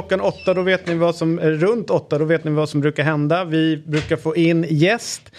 Klockan 0.00 0.20
åtta, 0.20 0.54
då 0.54 0.62
vet 0.62 0.86
ni 0.86 0.94
vad 0.94 1.14
som, 1.14 1.38
eh, 1.38 1.46
runt 1.46 1.90
åtta, 1.90 2.18
då 2.18 2.24
vet 2.24 2.44
ni 2.44 2.50
vad 2.50 2.68
som 2.68 2.80
brukar 2.80 3.02
hända. 3.02 3.44
Vi 3.44 3.82
brukar 3.86 4.16
få 4.16 4.36
in 4.36 4.66
gäst. 4.68 5.32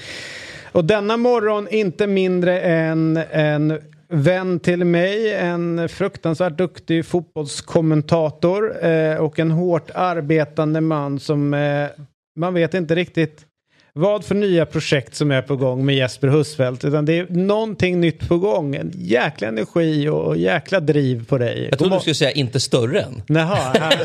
Och 0.71 0.85
denna 0.85 1.17
morgon 1.17 1.67
inte 1.67 2.07
mindre 2.07 2.59
än 2.59 3.19
en 3.31 3.79
vän 4.09 4.59
till 4.59 4.85
mig, 4.85 5.33
en 5.33 5.89
fruktansvärt 5.89 6.57
duktig 6.57 7.05
fotbollskommentator 7.05 8.85
eh, 8.85 9.15
och 9.15 9.39
en 9.39 9.51
hårt 9.51 9.91
arbetande 9.95 10.81
man 10.81 11.19
som 11.19 11.53
eh, 11.53 11.87
man 12.35 12.53
vet 12.53 12.73
inte 12.73 12.95
riktigt 12.95 13.45
vad 13.93 14.25
för 14.25 14.35
nya 14.35 14.65
projekt 14.65 15.15
som 15.15 15.31
är 15.31 15.41
på 15.41 15.55
gång 15.55 15.85
med 15.85 15.95
Jesper 15.95 16.27
Husfeldt. 16.27 16.85
Utan 16.85 17.05
det 17.05 17.17
är 17.19 17.27
någonting 17.29 17.99
nytt 18.01 18.27
på 18.29 18.37
gång. 18.37 18.75
En 18.75 18.91
jäkla 18.95 19.47
energi 19.47 20.07
och 20.09 20.37
jäkla 20.37 20.79
driv 20.79 21.25
på 21.25 21.37
dig. 21.37 21.67
Jag 21.69 21.79
trodde 21.79 21.95
du 21.95 21.99
skulle 21.99 22.13
säga 22.15 22.31
inte 22.31 22.59
större 22.59 23.01
än. 23.01 23.21
Jaha, 23.27 23.73
här. 23.79 23.99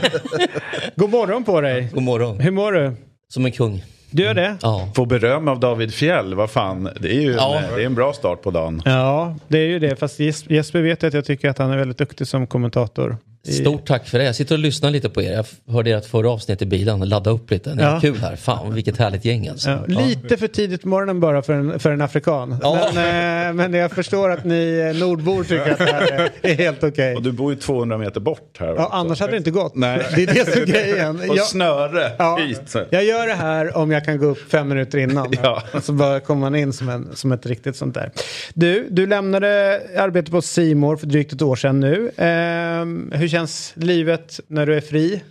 God 0.96 1.10
morgon 1.10 1.44
på 1.44 1.60
dig. 1.60 1.88
God 1.94 2.02
morgon. 2.02 2.40
Hur 2.40 2.50
mår 2.50 2.72
du? 2.72 2.92
Som 3.28 3.44
en 3.46 3.52
kung. 3.52 3.84
Du 4.10 4.22
gör 4.22 4.34
det? 4.34 4.56
Ja. 4.62 4.88
Få 4.96 5.04
beröm 5.06 5.48
av 5.48 5.60
David 5.60 5.94
Fjell, 5.94 6.34
vad 6.34 6.50
fan. 6.50 6.88
Det 7.00 7.08
är 7.16 7.20
ju 7.20 7.32
Ja. 7.32 7.56
en, 7.58 7.74
det 7.76 7.82
är 7.82 7.86
en 7.86 7.94
bra 7.94 8.12
start 8.12 8.42
på 8.42 8.50
dagen. 8.50 8.82
Ja, 8.84 9.36
det 9.48 9.58
är 9.58 9.66
ju 9.66 9.78
det. 9.78 9.96
Fast 9.96 10.20
Jes- 10.20 10.52
Jesper 10.52 10.80
vet 10.82 11.04
att 11.04 11.14
jag 11.14 11.24
tycker 11.24 11.48
att 11.50 11.58
han 11.58 11.70
är 11.70 11.76
väldigt 11.76 11.98
duktig 11.98 12.26
som 12.26 12.46
kommentator. 12.46 13.16
Stort 13.52 13.86
tack 13.86 14.08
för 14.08 14.18
det. 14.18 14.24
Jag 14.24 14.34
sitter 14.36 14.54
och 14.54 14.58
lyssnar 14.58 14.90
lite 14.90 15.08
på 15.08 15.22
er. 15.22 15.32
Jag 15.66 15.72
hörde 15.72 15.90
ert 15.90 16.04
förra 16.06 16.30
avsnitt 16.30 16.62
i 16.62 16.66
bilen. 16.66 17.00
Ladda 17.00 17.30
upp 17.30 17.50
lite. 17.50 17.70
Det 17.74 17.82
är 17.82 17.86
Ja. 17.94 18.00
kul 18.00 18.16
här. 18.18 18.36
Fan 18.36 18.74
vilket 18.74 18.96
härligt 18.96 19.24
gäng 19.24 19.48
alltså. 19.48 19.70
Ja, 19.88 20.00
lite 20.06 20.36
för 20.36 20.48
tidigt 20.48 20.82
på 20.82 20.88
morgonen 20.88 21.20
bara 21.20 21.42
för 21.42 21.52
en, 21.52 21.78
för 21.78 21.90
en 21.92 22.00
afrikan. 22.02 22.56
Ja. 22.62 22.88
Men, 22.94 23.46
eh, 23.48 23.52
men 23.54 23.74
jag 23.74 23.90
förstår 23.92 24.30
att 24.30 24.44
ni 24.44 24.90
eh, 24.94 25.00
nordbor 25.00 25.42
tycker 25.44 25.70
att 25.72 25.78
det 25.78 25.84
här 25.84 26.30
är, 26.42 26.50
är 26.50 26.54
helt 26.54 26.84
okej. 26.84 27.14
Och 27.16 27.22
du 27.22 27.32
bor 27.32 27.52
ju 27.52 27.58
200 27.58 27.98
meter 27.98 28.20
bort 28.20 28.56
här. 28.58 28.66
Ja, 28.66 28.72
också. 28.72 28.88
annars 28.92 29.20
hade 29.20 29.32
det 29.32 29.36
inte 29.38 29.50
gått. 29.50 29.74
Nej. 29.74 30.06
Det 30.16 30.22
är 30.22 30.26
det 30.34 30.52
som 30.52 30.62
är 30.62 30.66
grejen. 30.66 31.20
Och 31.30 31.36
Jag, 31.36 31.46
snöre 31.46 32.12
ja, 32.18 32.36
hit. 32.36 32.74
jag 32.90 33.04
gör 33.04 33.26
det 33.26 33.34
här 33.34 33.76
om 33.76 33.90
jag 33.90 34.04
kan 34.04 34.18
gå 34.18 34.26
upp 34.26 34.50
fem 34.50 34.68
minuter 34.68 34.98
innan. 34.98 35.32
Ja. 35.42 35.62
Så 35.82 35.92
bara 35.92 36.20
kommer 36.20 36.40
man 36.40 36.54
in 36.54 36.72
som, 36.72 36.88
en, 36.88 37.08
som 37.14 37.32
ett 37.32 37.46
riktigt 37.46 37.76
sånt 37.76 37.94
där. 37.94 38.10
Du, 38.54 38.86
du 38.90 39.06
lämnade 39.06 39.80
arbetet 39.98 40.30
på 40.30 40.42
Simor 40.42 40.96
för 40.96 41.06
drygt 41.06 41.32
ett 41.32 41.42
år 41.42 41.56
sedan 41.56 41.80
nu. 41.80 42.10
Ehm, 42.16 43.12
hur 43.14 43.28
känns 43.36 43.72
livet 43.76 44.40
när 44.48 44.66
du 44.66 44.76
är 44.76 44.80
fri? 44.80 45.22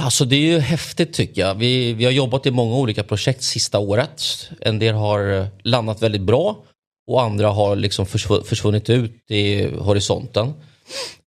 Alltså 0.00 0.24
det 0.24 0.36
är 0.36 0.40
ju 0.40 0.58
häftigt 0.58 1.12
tycker 1.12 1.40
jag. 1.42 1.54
Vi, 1.54 1.92
vi 1.92 2.04
har 2.04 2.12
jobbat 2.12 2.46
i 2.46 2.50
många 2.50 2.76
olika 2.76 3.02
projekt 3.02 3.42
sista 3.42 3.78
året. 3.78 4.50
En 4.60 4.78
del 4.78 4.94
har 4.94 5.46
landat 5.62 6.02
väldigt 6.02 6.22
bra 6.22 6.64
och 7.06 7.22
andra 7.22 7.48
har 7.48 7.76
liksom 7.76 8.06
försv- 8.06 8.44
försvunnit 8.44 8.90
ut 8.90 9.30
i 9.30 9.66
horisonten. 9.78 10.52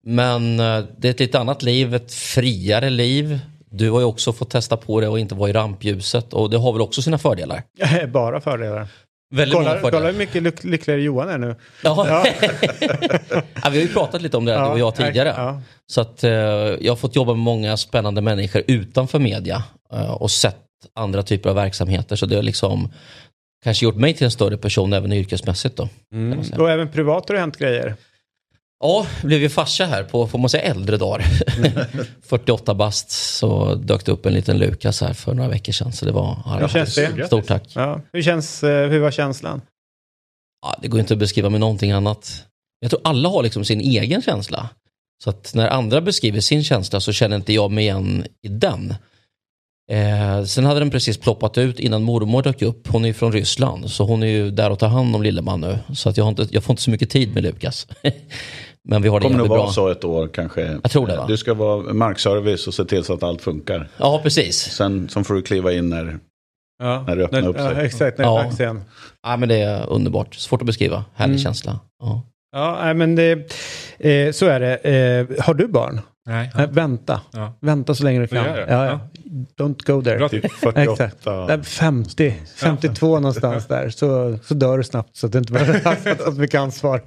Men 0.04 0.60
eh, 0.60 0.84
det 0.98 1.08
är 1.08 1.12
ett 1.12 1.20
lite 1.20 1.40
annat 1.40 1.64
liv, 1.64 1.96
ett 1.96 2.14
friare 2.14 2.90
liv. 2.90 3.40
Du 3.72 3.90
har 3.90 4.00
ju 4.00 4.06
också 4.06 4.34
fått 4.34 4.50
testa 4.50 4.78
på 4.78 5.02
det 5.02 5.08
och 5.08 5.20
inte 5.20 5.36
vara 5.36 5.50
i 5.50 5.54
rampljuset 5.54 6.34
och 6.34 6.50
det 6.50 6.58
har 6.58 6.74
väl 6.74 6.82
också 6.82 7.02
sina 7.02 7.18
fördelar. 7.18 7.64
Bara 8.14 8.42
fördelar. 8.42 8.88
Väldigt 9.32 9.58
Kolla, 9.58 9.80
kolla 9.82 10.12
hur 10.12 10.18
mycket 10.18 10.44
lyck, 10.44 10.64
lyckligare 10.64 11.02
Johan 11.02 11.30
är 11.30 11.38
nu. 11.38 11.56
Ja. 11.84 12.06
Ja. 12.08 12.26
ja, 13.64 13.70
vi 13.70 13.78
har 13.78 13.88
ju 13.88 13.88
pratat 13.88 14.22
lite 14.22 14.38
om 14.38 14.46
det 14.46 14.54
här, 14.54 14.66
du 14.66 14.72
och 14.72 14.80
jag 14.80 14.96
tidigare. 14.96 15.34
Ja. 15.38 15.62
Så 15.88 16.02
att 16.02 16.24
eh, 16.24 16.32
jag 16.32 16.92
har 16.92 16.96
fått 16.96 17.16
jobba 17.16 17.34
med 17.34 17.44
många 17.44 17.78
spännande 17.78 18.22
människor 18.22 18.64
utanför 18.68 19.20
media 19.20 19.64
eh, 19.94 20.12
och 20.12 20.32
sett 20.32 20.58
andra 20.96 21.24
typer 21.24 21.50
av 21.50 21.56
verksamheter. 21.56 22.16
Så 22.16 22.26
det 22.26 22.36
har 22.36 22.44
liksom 22.44 22.94
kanske 23.64 23.86
gjort 23.86 23.96
mig 23.96 24.14
till 24.14 24.26
en 24.26 24.32
större 24.32 24.58
person 24.58 24.94
även 24.94 25.14
yrkesmässigt 25.14 25.76
då. 25.76 25.90
säga. 26.44 26.62
Och 26.62 26.70
även 26.70 26.92
privat 26.92 27.30
har 27.30 27.36
det 27.36 27.42
hänt 27.42 27.58
grejer. 27.58 27.96
Ja, 28.80 29.08
blev 29.24 29.42
ju 29.42 29.50
farsa 29.50 29.86
här 29.86 30.04
på, 30.04 30.28
får 30.28 30.40
man 30.40 30.50
säga, 30.50 30.64
äldre 30.64 30.98
dagar. 30.98 31.26
48 32.22 32.74
bast 32.74 33.12
så 33.12 33.76
dök 33.76 34.06
det 34.06 34.12
upp 34.12 34.26
en 34.26 34.34
liten 34.34 34.58
Lukas 34.58 35.02
här 35.02 35.14
för 35.14 35.34
några 35.34 35.50
veckor 35.50 35.74
sedan. 35.74 35.92
Så 35.92 36.06
det 36.06 36.12
var 36.12 36.38
ja, 36.46 36.58
Hur 36.60 36.68
känns 36.68 36.96
det? 36.96 37.28
Stort 37.28 37.48
tack. 37.48 37.72
Ja. 37.76 38.02
Hur, 38.14 38.22
känns, 38.22 38.64
eh, 38.64 38.90
hur 38.90 39.00
var 39.00 39.12
känslan? 39.12 39.62
Ja, 40.62 40.76
det 40.82 40.88
går 40.88 41.00
inte 41.00 41.14
att 41.14 41.20
beskriva 41.20 41.50
med 41.50 41.60
någonting 41.60 41.92
annat. 41.92 42.46
Jag 42.80 42.92
tror 42.92 43.02
alla 43.04 43.30
har 43.30 43.44
liksom 43.44 43.66
sin 43.66 43.80
egen 43.80 44.22
känsla. 44.22 44.70
Så 45.24 45.30
att 45.30 45.52
när 45.56 45.68
andra 45.68 46.02
beskriver 46.02 46.40
sin 46.40 46.64
känsla 46.64 47.00
så 47.00 47.14
känner 47.14 47.36
inte 47.36 47.54
jag 47.54 47.72
mig 47.72 47.84
igen 47.84 48.26
i 48.42 48.48
den. 48.48 48.94
Eh, 49.92 50.44
sen 50.44 50.66
hade 50.66 50.80
den 50.80 50.92
precis 50.92 51.18
ploppat 51.18 51.58
ut 51.58 51.80
innan 51.80 52.04
mormor 52.04 52.44
dök 52.44 52.62
upp. 52.62 52.88
Hon 52.88 53.04
är 53.04 53.08
ju 53.08 53.14
från 53.14 53.32
Ryssland 53.32 53.92
så 53.92 54.04
hon 54.04 54.24
är 54.24 54.28
ju 54.28 54.52
där 54.52 54.70
och 54.70 54.80
tar 54.80 54.88
hand 54.88 55.16
om 55.16 55.24
lilleman 55.24 55.62
nu. 55.62 55.80
Så 55.94 56.10
att 56.10 56.18
jag, 56.18 56.24
har 56.24 56.30
inte, 56.30 56.48
jag 56.52 56.64
får 56.64 56.74
inte 56.74 56.84
så 56.84 56.92
mycket 56.92 57.10
tid 57.10 57.34
med 57.34 57.44
Lukas. 57.44 57.88
Men 58.90 59.02
vi 59.02 59.10
har 59.10 59.20
det 59.20 59.24
kommer 59.24 59.38
nog 59.38 59.48
vara 59.48 59.60
bra. 59.64 59.72
så 59.72 59.88
ett 59.88 60.04
år 60.04 60.28
kanske. 60.34 60.62
Jag 60.84 60.92
tror 60.92 61.08
det, 61.08 61.18
va? 61.18 61.26
Du 61.28 61.38
ska 61.38 61.54
vara 61.54 61.94
markservice 61.94 62.68
och 62.68 62.74
se 62.74 62.86
till 62.86 63.04
så 63.04 63.14
att 63.14 63.24
allt 63.24 63.42
funkar. 63.42 63.88
Ja, 63.98 64.20
precis. 64.24 64.58
Sen 64.60 65.10
så 65.10 65.24
får 65.24 65.34
du 65.34 65.42
kliva 65.42 65.72
in 65.74 65.90
när, 65.90 66.20
Ja. 66.84 67.04
när 67.08 67.16
det 67.16 67.24
öppnar 67.24 67.48
upp 67.48 67.56
Ja, 67.60 67.70
sig. 67.76 67.86
exakt, 67.86 68.18
när 68.18 68.26
det 68.26 68.32
är 68.32 68.36
Ja. 68.38 68.44
dags 68.44 68.60
igen. 68.60 68.82
Ja, 69.24 69.38
men 69.38 69.50
det 69.50 69.56
är 69.62 69.90
underbart. 69.90 70.36
Svårt 70.36 70.62
att 70.62 70.66
beskriva. 70.66 71.06
Härlig 71.16 71.32
Mm. 71.34 71.44
känsla. 71.44 71.80
Ja. 72.04 72.22
Ja, 72.52 72.94
men 72.94 73.16
det, 73.16 73.32
eh, 74.00 74.32
så 74.32 74.46
är 74.46 74.60
det. 74.60 74.76
Eh, 74.78 75.44
har 75.46 75.54
du 75.54 75.68
barn? 75.68 76.02
Nej. 76.28 76.52
Nej, 76.56 76.68
vänta. 76.72 77.22
Ja. 77.32 77.54
Vänta 77.62 77.96
så 77.96 78.04
länge 78.04 78.20
du 78.20 78.28
kan. 78.28 78.44
det? 78.44 78.66
Ja, 78.70 78.86
ja. 78.86 79.00
Don't 79.58 79.86
go 79.86 80.02
there. 80.02 80.30
Typ 80.30 80.52
48. 80.52 80.92
Exakt. 80.92 81.26
Nej, 81.48 81.64
50, 81.64 82.36
52 82.56 83.08
någonstans 83.20 83.68
där. 83.68 83.90
Så, 83.90 84.38
så 84.44 84.54
dör 84.54 84.78
du 84.78 84.84
snabbt 84.84 85.16
så 85.18 85.26
att 85.26 85.32
du 85.32 85.38
inte 85.38 85.54
behöver 85.54 85.84
ha 85.84 86.16
så 86.26 86.32
mycket 86.32 86.60
ansvar. 86.62 87.02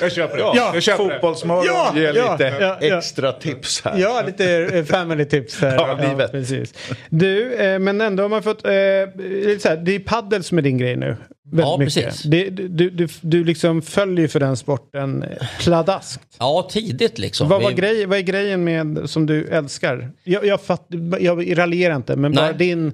Jag 0.00 0.12
köper 0.12 0.36
det. 0.36 0.42
Ja, 0.42 0.70
jag 0.74 0.82
köper. 0.82 1.04
Fotbollsmorgon 1.10 1.64
Ja, 1.66 1.92
ger 1.96 2.14
ja, 2.14 2.32
lite 2.32 2.56
ja, 2.60 2.78
ja. 2.80 2.98
extra 2.98 3.32
tips 3.32 3.82
här. 3.84 3.98
Ja, 3.98 4.22
lite 4.26 4.68
eh, 4.72 4.84
family 4.84 5.24
tips 5.24 5.60
här. 5.60 5.74
Ja, 5.74 5.98
livet. 6.10 6.30
precis. 6.32 6.74
Du, 7.10 7.54
eh, 7.54 7.78
men 7.78 8.00
ändå 8.00 8.22
har 8.24 8.28
man 8.28 8.42
fått... 8.42 8.64
Eh, 8.66 8.72
lite 9.18 9.58
så 9.62 9.68
här, 9.68 9.76
det 9.76 9.94
är 9.94 9.98
paddel 9.98 10.44
som 10.44 10.58
är 10.58 10.62
din 10.62 10.78
grej 10.78 10.96
nu. 10.96 11.16
Ja, 11.52 11.76
mycket. 11.78 11.94
precis. 12.04 12.22
Det, 12.22 12.50
du, 12.50 12.90
du, 12.90 13.08
du 13.20 13.44
liksom 13.44 13.82
följer 13.82 14.28
för 14.28 14.40
den 14.40 14.56
sporten 14.56 15.24
pladaskt. 15.60 16.20
ja, 16.38 16.68
tidigt 16.70 17.18
liksom. 17.18 17.48
Vad, 17.48 17.62
var 17.62 17.68
Vi- 17.70 17.74
grej, 17.76 18.06
vad 18.06 18.18
är 18.18 18.22
grejen 18.22 18.64
med 18.64 18.98
som 19.10 19.26
du 19.26 19.46
älskar? 19.46 20.10
Jag, 20.24 20.46
jag, 20.46 20.60
fatt, 20.60 20.86
jag 21.20 21.58
raljerar 21.58 21.96
inte, 21.96 22.16
men 22.16 22.32
bara 22.32 22.46
Nej. 22.46 22.54
din... 22.58 22.92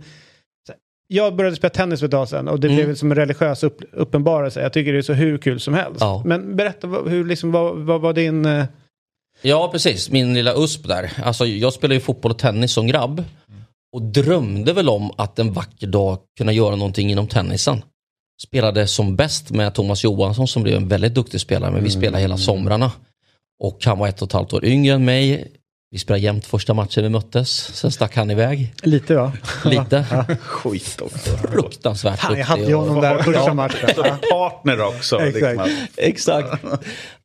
Jag 1.07 1.37
började 1.37 1.57
spela 1.57 1.71
tennis 1.71 2.01
för 2.01 2.07
ett 2.07 2.11
tag 2.13 2.29
sedan 2.29 2.49
och 2.49 2.61
det 2.61 2.69
Mm. 2.69 2.85
blev 2.85 2.95
som 2.95 3.11
en 3.11 3.17
religiös 3.17 3.63
upp, 3.63 3.81
uppenbarelse. 3.93 4.63
Jag 4.63 4.73
tycker 4.73 4.93
det 4.93 4.99
är 4.99 5.03
så 5.03 5.13
hur 5.13 5.39
kul 5.39 5.61
som 5.61 5.75
helst. 5.75 6.01
Ja. 6.01 6.23
Men 6.27 6.57
berätta, 6.57 6.87
hur, 6.89 7.25
liksom, 7.25 7.53
vad, 7.53 7.77
vad 7.79 8.01
var 8.01 8.13
din... 8.13 8.45
eh, 8.47 8.65
Ja, 9.43 9.69
precis. 9.73 10.11
Min 10.11 10.35
lilla 10.35 10.55
USP 10.55 10.87
där. 10.89 11.13
Alltså, 11.25 11.47
jag 11.47 11.73
spelade 11.73 11.95
ju 11.95 12.01
fotboll 12.01 12.33
och 12.33 12.39
tennis 12.39 12.73
som 12.73 12.87
grabb. 12.87 13.25
Och 13.93 14.03
drömde 14.03 14.73
väl 14.73 14.89
om 14.89 15.11
att 15.17 15.39
en 15.39 15.53
vacker 15.53 15.87
dag 15.87 16.19
kunna 16.39 16.53
göra 16.53 16.77
någonting 16.77 17.11
inom 17.11 17.27
tennisen. 17.27 17.83
Spelade 18.47 18.87
som 18.87 19.17
bäst 19.17 19.51
med 19.51 19.75
Thomas 19.75 20.05
Johansson 20.05 20.49
som 20.49 20.63
blev 20.63 20.77
en 20.77 20.89
väldigt 20.89 21.15
duktig 21.15 21.41
spelare. 21.41 21.71
Men 21.71 21.85
vi 21.85 21.91
spelade 21.91 22.23
hela 22.23 22.37
somrarna. 22.37 22.93
Och 23.63 23.79
han 23.85 23.99
var 23.99 24.09
ett 24.09 24.23
och 24.23 24.29
ett 24.29 24.33
halvt 24.33 24.53
år 24.53 24.65
yngre 24.65 24.95
än 24.95 25.05
mig. 25.05 25.53
Vi 25.93 25.99
spelade 25.99 26.23
jämt 26.23 26.47
första 26.47 26.75
matchen 26.75 27.03
vi 27.03 27.09
möttes. 27.09 27.51
Sen 27.75 27.93
stack 27.93 28.17
han 28.17 28.31
iväg 28.31 28.75
Lite 28.83 29.15
va? 29.15 29.33
lite. 29.65 30.07
Skit 30.43 31.01
också. 31.01 31.37
Fruktansvärt 31.37 32.19
Fan, 32.21 32.39
jag 32.39 32.47
hade 32.47 32.63
ju 32.63 32.75
och- 32.75 32.81
honom 32.87 33.03
där 33.03 33.19
första 33.23 33.55
matchen. 33.55 33.89
Partner 34.31 34.81
också. 34.87 35.21
Exakt. 35.21 35.43
Liksom. 35.67 35.87
Exakt. 35.97 36.63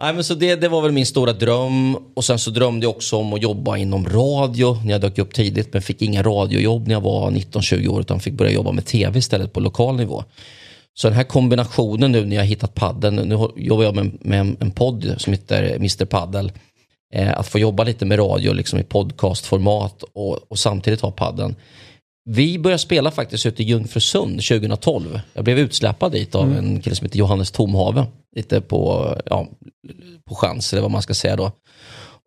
Nej, 0.01 0.13
men 0.13 0.23
så 0.23 0.33
det, 0.33 0.55
det 0.55 0.67
var 0.67 0.81
väl 0.81 0.91
min 0.91 1.05
stora 1.05 1.33
dröm. 1.33 1.95
Och 2.15 2.25
sen 2.25 2.39
så 2.39 2.51
drömde 2.51 2.85
jag 2.85 2.95
också 2.95 3.17
om 3.17 3.33
att 3.33 3.41
jobba 3.41 3.77
inom 3.77 4.05
radio 4.09 4.81
när 4.85 4.91
jag 4.91 5.01
dök 5.01 5.17
upp 5.17 5.33
tidigt. 5.33 5.73
Men 5.73 5.81
fick 5.81 6.01
inga 6.01 6.23
radiojobb 6.23 6.87
när 6.87 6.93
jag 6.95 7.01
var 7.01 7.31
19-20 7.31 7.87
år 7.87 8.01
utan 8.01 8.19
fick 8.19 8.33
börja 8.33 8.51
jobba 8.51 8.71
med 8.71 8.85
tv 8.85 9.19
istället 9.19 9.53
på 9.53 9.59
lokal 9.59 9.95
nivå. 9.95 10.23
Så 10.93 11.07
den 11.07 11.17
här 11.17 11.23
kombinationen 11.23 12.11
nu 12.11 12.25
när 12.25 12.35
jag 12.35 12.43
hittat 12.45 12.73
padden. 12.75 13.15
Nu 13.15 13.47
jobbar 13.55 13.83
jag 13.83 13.95
med, 13.95 14.17
med 14.21 14.39
en, 14.39 14.57
en 14.59 14.71
podd 14.71 15.15
som 15.17 15.33
heter 15.33 15.75
Mr 15.75 16.05
Paddel. 16.05 16.51
Eh, 17.13 17.37
att 17.39 17.47
få 17.47 17.59
jobba 17.59 17.83
lite 17.83 18.05
med 18.05 18.19
radio 18.19 18.53
liksom 18.53 18.79
i 18.79 18.83
podcastformat 18.83 20.03
och, 20.13 20.51
och 20.51 20.59
samtidigt 20.59 21.01
ha 21.01 21.11
padden. 21.11 21.55
Vi 22.29 22.59
började 22.59 22.79
spela 22.79 23.11
faktiskt 23.11 23.45
ute 23.45 23.63
i 23.63 23.65
Jungfrusund 23.65 24.41
2012. 24.43 25.19
Jag 25.33 25.43
blev 25.43 25.59
utsläpad 25.59 26.11
dit 26.11 26.35
av 26.35 26.53
en 26.53 26.81
kille 26.81 26.95
som 26.95 27.05
heter 27.05 27.19
Johannes 27.19 27.51
Tomhave 27.51 28.05
lite 28.35 28.61
på, 28.61 29.13
ja, 29.25 29.47
på 30.29 30.35
chans 30.35 30.73
eller 30.73 30.81
vad 30.81 30.91
man 30.91 31.01
ska 31.01 31.13
säga 31.13 31.35
då. 31.35 31.51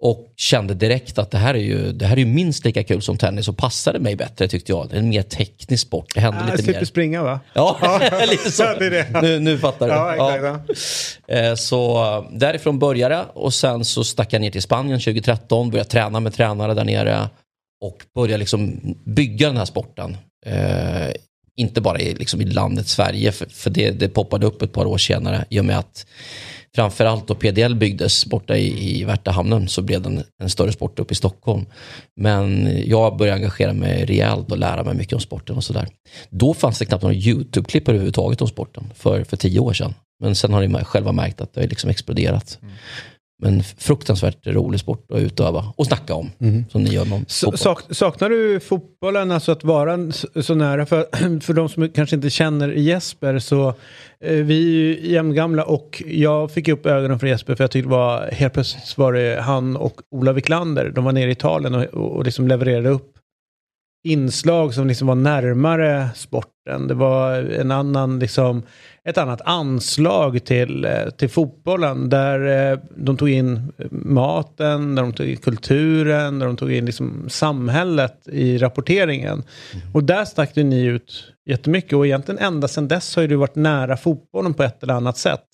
Och 0.03 0.33
kände 0.37 0.75
direkt 0.75 1.19
att 1.19 1.31
det 1.31 1.39
här 1.39 1.55
är 1.55 1.59
ju, 1.59 1.93
det 1.93 2.07
här 2.07 2.17
är 2.17 2.21
ju 2.21 2.27
minst 2.27 2.65
lika 2.65 2.83
kul 2.85 3.03
som 3.03 3.19
tennis 3.19 3.49
och 3.49 3.57
passade 3.57 3.99
mig 3.99 4.17
bättre 4.17 4.49
tyckte 4.49 4.73
jag. 4.73 4.89
Det 4.89 4.97
är 4.97 4.99
en 5.01 5.09
mer 5.09 5.23
teknisk 5.23 5.87
sport. 5.87 6.15
Det 6.15 6.21
händer 6.21 6.49
Ah, 6.53 6.57
lite 6.57 6.73
mer. 6.73 6.85
springa 6.85 7.23
va? 7.23 7.41
Ja, 7.53 8.01
lite 8.31 8.51
så. 8.53 8.63
Ja, 8.63 8.75
det 8.79 8.91
det. 8.91 9.21
Nu, 9.23 9.39
nu 9.39 9.59
fattar 9.59 9.87
du. 9.89 9.93
Ja, 9.95 10.35
exakt. 10.37 10.71
Eh, 11.29 11.55
Så 11.55 12.27
därifrån 12.33 12.79
började 12.79 13.15
jag 13.15 13.27
och 13.35 13.55
sen 13.55 13.85
så 13.85 14.05
stack 14.05 14.33
jag 14.33 14.41
ner 14.41 14.51
till 14.51 14.63
Spanien 14.63 15.01
2013, 15.01 15.71
började 15.71 15.91
träna 15.91 16.21
med 16.21 16.35
tränare 16.35 16.75
där 16.75 16.85
nere 16.85 17.29
och 17.85 17.97
började 18.15 18.39
liksom 18.39 18.81
bygga 19.05 19.47
den 19.49 19.57
här 19.57 19.65
sporten. 19.65 20.17
Eh, 20.47 21.13
inte 21.57 21.81
bara 21.81 22.01
i, 22.01 22.15
liksom 22.15 22.41
i 22.41 22.45
landet 22.45 22.89
Sverige, 22.89 23.33
för, 23.33 23.47
för 23.47 23.71
det, 23.71 23.91
det 23.91 24.09
poppade 24.09 24.47
upp 24.47 24.63
ett 24.63 24.73
par 24.73 24.85
år 24.87 24.99
senare 24.99 25.45
i 25.51 25.61
och 25.61 25.65
med 25.65 25.79
att 25.79 26.07
framförallt 26.75 27.27
då 27.29 27.35
PDL 27.35 27.75
byggdes 27.75 28.27
borta 28.27 28.57
i, 28.57 29.01
i 29.01 29.05
Värtahamnen 29.05 29.69
så 29.69 29.83
blev 29.83 30.03
den 30.03 30.23
en 30.43 30.51
större 30.51 30.73
sport 30.73 30.99
upp 30.99 31.13
i 31.13 31.15
Stockholm. 31.15 31.67
Men 32.17 32.71
jag 32.87 33.17
började 33.17 33.37
engagera 33.37 33.73
mig 33.73 34.05
rejält 34.05 34.53
och 34.53 34.59
lära 34.59 34.85
mig 34.85 34.95
mycket 34.95 35.15
om 35.15 35.21
sporten 35.21 35.57
och 35.57 35.65
sådär. 35.65 35.89
Då 36.31 36.55
fanns 36.55 36.79
det 36.79 36.85
knappt 36.85 37.03
några 37.03 37.17
YouTube-klipp 37.17 37.89
överhuvudtaget 37.89 38.43
om 38.43 38.49
sporten 38.49 38.93
för, 38.95 39.25
för 39.25 39.37
tio 39.37 39.61
år 39.61 39.73
sedan. 39.73 39.95
Men 40.21 40.35
sen 40.35 40.53
har 40.53 40.67
ni 40.67 40.85
själva 40.85 41.13
märkt 41.13 41.41
att 41.41 41.55
det 41.55 41.61
har 41.61 41.69
liksom 41.69 41.91
exploderat. 41.91 42.59
Mm. 42.63 42.75
Men 43.43 43.63
fruktansvärt 43.63 44.47
rolig 44.47 44.81
sport 44.81 45.11
att 45.13 45.21
utöva 45.21 45.73
och 45.77 45.87
snacka 45.87 46.15
om. 46.15 46.31
Som 46.69 46.83
ni 46.83 46.91
gör 46.91 47.05
med 47.05 47.25
sak, 47.31 47.81
saknar 47.91 48.31
du 48.31 48.61
fotbollen, 48.61 49.31
alltså 49.31 49.53
att 49.53 49.65
vara 49.65 50.13
så, 50.43 50.55
nära? 50.55 50.87
För, 50.87 51.41
för 51.41 51.53
de 51.53 51.69
som 51.69 51.89
kanske 51.89 52.17
inte 52.17 52.31
känner 52.31 52.69
Jesper 52.69 53.39
så 53.39 53.69
eh, 54.21 54.35
vi 54.35 54.67
är 54.67 54.71
ju 54.71 55.13
jämngamla 55.13 55.65
och 55.65 56.03
jag 56.07 56.51
fick 56.51 56.69
upp 56.69 56.87
ögonen 56.87 57.19
för 57.19 57.27
Jesper 57.27 57.55
för 57.55 57.65
jag 57.65 57.71
tyckte 57.71 57.89
det 57.89 57.97
var 57.97 58.31
helt 58.33 58.53
plötsligt 58.53 58.99
var 58.99 59.13
det 59.13 59.41
han 59.41 59.77
och 59.77 60.01
Ola 60.11 60.33
Wiklander. 60.33 60.91
De 60.95 61.05
var 61.05 61.13
nere 61.13 61.29
i 61.29 61.33
Italien 61.33 61.75
och, 61.75 61.85
och 61.85 62.25
liksom 62.25 62.49
levererade 62.49 62.89
upp 62.89 63.20
inslag 64.05 64.75
som 64.75 64.87
liksom 64.87 65.07
var 65.07 65.15
närmare 65.15 66.09
sporten. 66.15 66.89
Det 66.89 66.95
var 66.95 67.35
en 67.35 67.71
annan 67.71 68.19
liksom 68.19 68.63
ett 69.05 69.19
annat 69.19 69.41
anslag 69.45 70.45
till, 70.45 70.85
eh, 70.85 71.11
till 71.11 71.29
fotbollen 71.29 72.09
där 72.09 72.71
eh, 72.73 72.79
de 72.97 73.17
tog 73.17 73.31
in 73.31 73.73
maten, 73.91 74.95
där 74.95 75.03
de 75.03 75.13
tog 75.13 75.27
in 75.27 75.37
kulturen, 75.37 76.39
där 76.39 76.47
de 76.47 76.57
tog 76.57 76.73
in 76.73 76.87
liksom 76.87 77.25
samhället 77.29 78.29
i 78.29 78.59
rapporteringen. 78.59 79.43
Och 79.95 80.05
där 80.05 80.25
stack 80.25 80.57
ju 80.57 80.65
ni 80.65 80.85
ut 80.85 81.33
jättemycket 81.51 81.93
och 81.93 82.07
egentligen 82.07 82.39
ända 82.39 82.69
sedan 82.69 82.89
dess 82.89 83.17
har 83.17 83.23
ju 83.23 83.29
du 83.29 83.37
varit 83.37 83.57
nära 83.57 83.97
fotbollen 83.97 84.55
på 84.55 84.63
ett 84.63 84.83
eller 84.83 84.95
annat 84.95 85.19
sätt. 85.19 85.47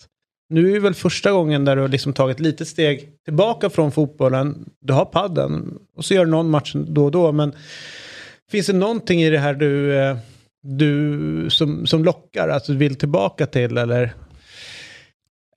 Nu 0.49 0.71
är 0.71 0.75
det 0.75 0.81
väl 0.81 0.95
första 0.95 1.33
gången 1.33 1.65
där 1.65 1.77
du 1.77 1.83
har 1.83 1.89
liksom 1.89 2.13
tagit 2.13 2.37
ett 2.37 2.41
litet 2.41 2.69
steg 2.69 3.09
tillbaka 3.25 3.71
från 3.71 3.93
fotbollen. 3.93 4.65
Du 4.81 4.93
har 4.93 5.05
padden 5.05 5.79
och 5.97 6.05
så 6.05 6.15
gör 6.15 6.25
du 6.25 6.31
någon 6.31 6.51
match 6.51 6.73
då 6.75 7.05
och 7.05 7.11
då. 7.11 7.33
Men 7.33 7.53
finns 8.51 8.67
det 8.67 8.73
någonting 8.73 9.23
i 9.23 9.31
det 9.31 9.39
här 9.39 9.55
du, 9.55 9.99
eh, 9.99 10.17
du 10.63 11.51
som, 11.51 11.87
som 11.87 12.05
lockar, 12.05 12.49
att 12.49 12.65
du 12.65 12.77
vill 12.77 12.97
tillbaka 12.97 13.47
till 13.47 13.77
eller 13.79 14.15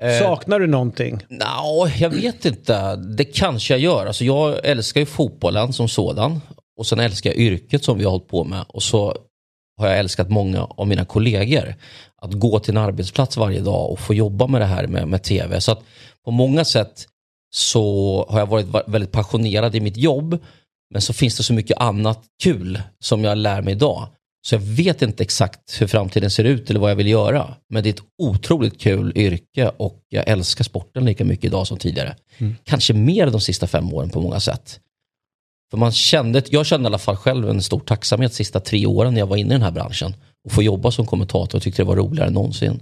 Eh, 0.02 0.20
saknar 0.20 0.60
du 0.60 0.68
någonting? 0.68 1.20
Nå, 1.30 1.88
jag 1.98 2.10
vet 2.10 2.46
inte. 2.46 2.96
Det 2.96 3.24
kanske 3.26 3.74
jag 3.74 3.82
gör. 3.82 4.06
Alltså 4.06 4.26
jag 4.26 4.66
älskar 4.66 5.00
ju 5.00 5.06
fotbollen 5.06 5.74
som 5.74 5.88
sådan. 5.90 6.42
Och 6.78 6.88
sen 6.88 7.00
älskar 7.00 7.30
jag 7.30 7.38
yrket 7.40 7.84
som 7.84 7.98
vi 7.98 8.04
har 8.04 8.12
hållit 8.12 8.28
på 8.28 8.44
med. 8.44 8.66
Och 8.68 8.84
så 8.84 9.16
har 9.78 9.88
jag 9.88 10.00
älskat 10.00 10.30
många 10.30 10.64
av 10.64 10.88
mina 10.88 11.06
kollegor. 11.06 11.76
Att 12.22 12.34
gå 12.34 12.60
till 12.60 12.78
en 12.78 12.84
arbetsplats 12.84 13.38
varje 13.38 13.60
dag 13.62 13.92
och 13.92 14.00
få 14.00 14.14
jobba 14.14 14.48
med 14.48 14.62
det 14.62 14.66
här 14.66 14.88
med, 14.88 15.08
med 15.08 15.24
tv. 15.24 15.62
Så 15.62 15.72
att 15.72 15.82
på 16.26 16.32
många 16.32 16.66
sätt 16.66 17.06
så 17.56 18.26
har 18.30 18.40
jag 18.40 18.48
varit 18.48 18.68
va- 18.68 18.84
väldigt 18.88 19.12
passionerad 19.12 19.76
i 19.76 19.80
mitt 19.82 19.98
jobb. 19.98 20.38
Men 20.90 21.02
så 21.02 21.14
finns 21.14 21.38
det 21.38 21.44
så 21.44 21.54
mycket 21.54 21.78
annat 21.78 22.24
kul 22.44 22.82
som 23.00 23.24
jag 23.24 23.38
lär 23.38 23.62
mig 23.62 23.74
idag. 23.74 24.08
Så 24.42 24.56
jag 24.56 24.60
vet 24.60 25.02
inte 25.02 25.24
exakt 25.24 25.82
hur 25.82 25.88
framtiden 25.88 26.32
ser 26.32 26.44
ut 26.44 26.70
eller 26.70 26.80
vad 26.80 26.92
jag 26.92 26.96
vill 26.96 27.08
göra. 27.08 27.56
Men 27.70 27.84
det 27.84 27.90
är 27.90 27.94
ett 27.94 28.04
otroligt 28.18 28.82
kul 28.82 29.12
yrke 29.16 29.72
och 29.78 30.00
jag 30.10 30.28
älskar 30.28 30.64
sporten 30.64 31.06
lika 31.06 31.26
mycket 31.26 31.46
idag 31.46 31.68
som 31.68 31.78
tidigare. 31.78 32.16
Kanske 32.64 32.94
mer 32.94 33.28
de 33.28 33.42
sista 33.42 33.68
fem 33.68 33.94
åren 33.94 34.10
på 34.10 34.22
många 34.22 34.40
sätt. 34.40 34.80
För 35.72 35.78
man 35.78 35.92
kände, 35.92 36.44
jag 36.50 36.66
kände 36.66 36.86
i 36.86 36.88
alla 36.88 36.98
fall 36.98 37.16
själv 37.16 37.50
en 37.50 37.64
stor 37.64 37.80
tacksamhet 37.80 38.32
de 38.32 38.36
sista 38.36 38.60
tre 38.60 38.86
åren 38.86 39.14
när 39.14 39.22
jag 39.22 39.28
var 39.28 39.38
inne 39.38 39.50
i 39.50 39.58
den 39.58 39.62
här 39.62 39.72
branschen. 39.72 40.14
Och 40.46 40.52
få 40.52 40.64
jobba 40.64 40.92
som 40.92 41.06
kommentator 41.06 41.58
och 41.58 41.64
tyckte 41.64 41.82
det 41.82 41.86
var 41.88 41.96
roligare 41.96 42.28
än 42.28 42.34
någonsin. 42.34 42.82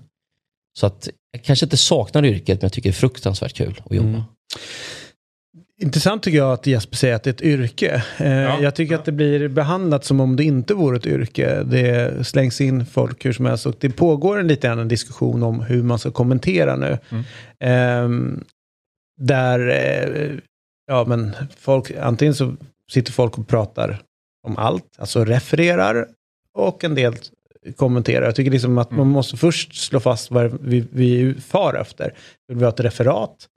Så 0.79 0.85
att 0.85 1.09
jag 1.31 1.43
kanske 1.43 1.65
inte 1.65 1.77
saknar 1.77 2.25
yrket 2.25 2.61
men 2.61 2.65
jag 2.65 2.73
tycker 2.73 2.89
det 2.89 2.91
är 2.91 2.99
fruktansvärt 2.99 3.53
kul 3.53 3.81
att 3.85 3.95
jobba. 3.95 4.25
Intressant 5.81 6.23
tycker 6.23 6.37
jag 6.37 6.53
att 6.53 6.67
Jesper 6.67 6.95
säger 6.95 7.15
att 7.15 7.23
det 7.23 7.29
är 7.29 7.33
ett 7.33 7.41
yrke. 7.41 8.03
Eh, 8.17 8.61
Jag 8.61 8.75
tycker 8.75 8.95
att 8.95 9.05
det 9.05 9.11
blir 9.11 9.47
behandlat 9.47 10.05
som 10.05 10.19
om 10.19 10.35
det 10.35 10.43
inte 10.43 10.73
vore 10.73 10.97
ett 10.97 11.05
yrke. 11.05 11.63
Det 11.63 12.27
slängs 12.27 12.61
in 12.61 12.85
folk 12.85 13.25
hur 13.25 13.33
som 13.33 13.45
helst 13.45 13.65
och 13.65 13.75
det 13.79 13.89
pågår 13.89 14.39
en 14.39 14.47
lite 14.47 14.75
diskussion 14.83 15.43
om 15.43 15.61
hur 15.61 15.83
man 15.83 15.99
ska 15.99 16.11
kommentera 16.11 16.75
nu. 16.75 16.97
Ehm, 17.59 18.43
där, 19.21 19.67
eh, 19.69 20.31
ja 20.87 21.05
men 21.07 21.35
folk, 21.57 21.91
antingen 22.01 22.35
så 22.35 22.55
sitter 22.91 23.11
folk 23.11 23.37
och 23.37 23.47
pratar 23.47 24.01
om 24.47 24.57
allt, 24.57 24.85
alltså 24.97 25.25
refererar 25.25 26.07
och 26.53 26.83
en 26.83 26.95
del 26.95 27.15
kommenterar. 27.75 28.25
Jag 28.25 28.35
tycker 28.35 28.51
liksom 28.51 28.77
att 28.77 28.91
man 28.91 29.07
måste 29.07 29.37
först 29.37 29.75
slå 29.75 29.99
fast 29.99 30.31
vad 30.31 30.57
vi, 30.61 30.87
vi 30.91 31.33
far 31.33 31.73
efter. 31.81 32.13
Vill 32.47 32.57
vi 32.57 32.63
ha 32.63 32.69
ett 32.71 32.79
referat? 32.79 33.47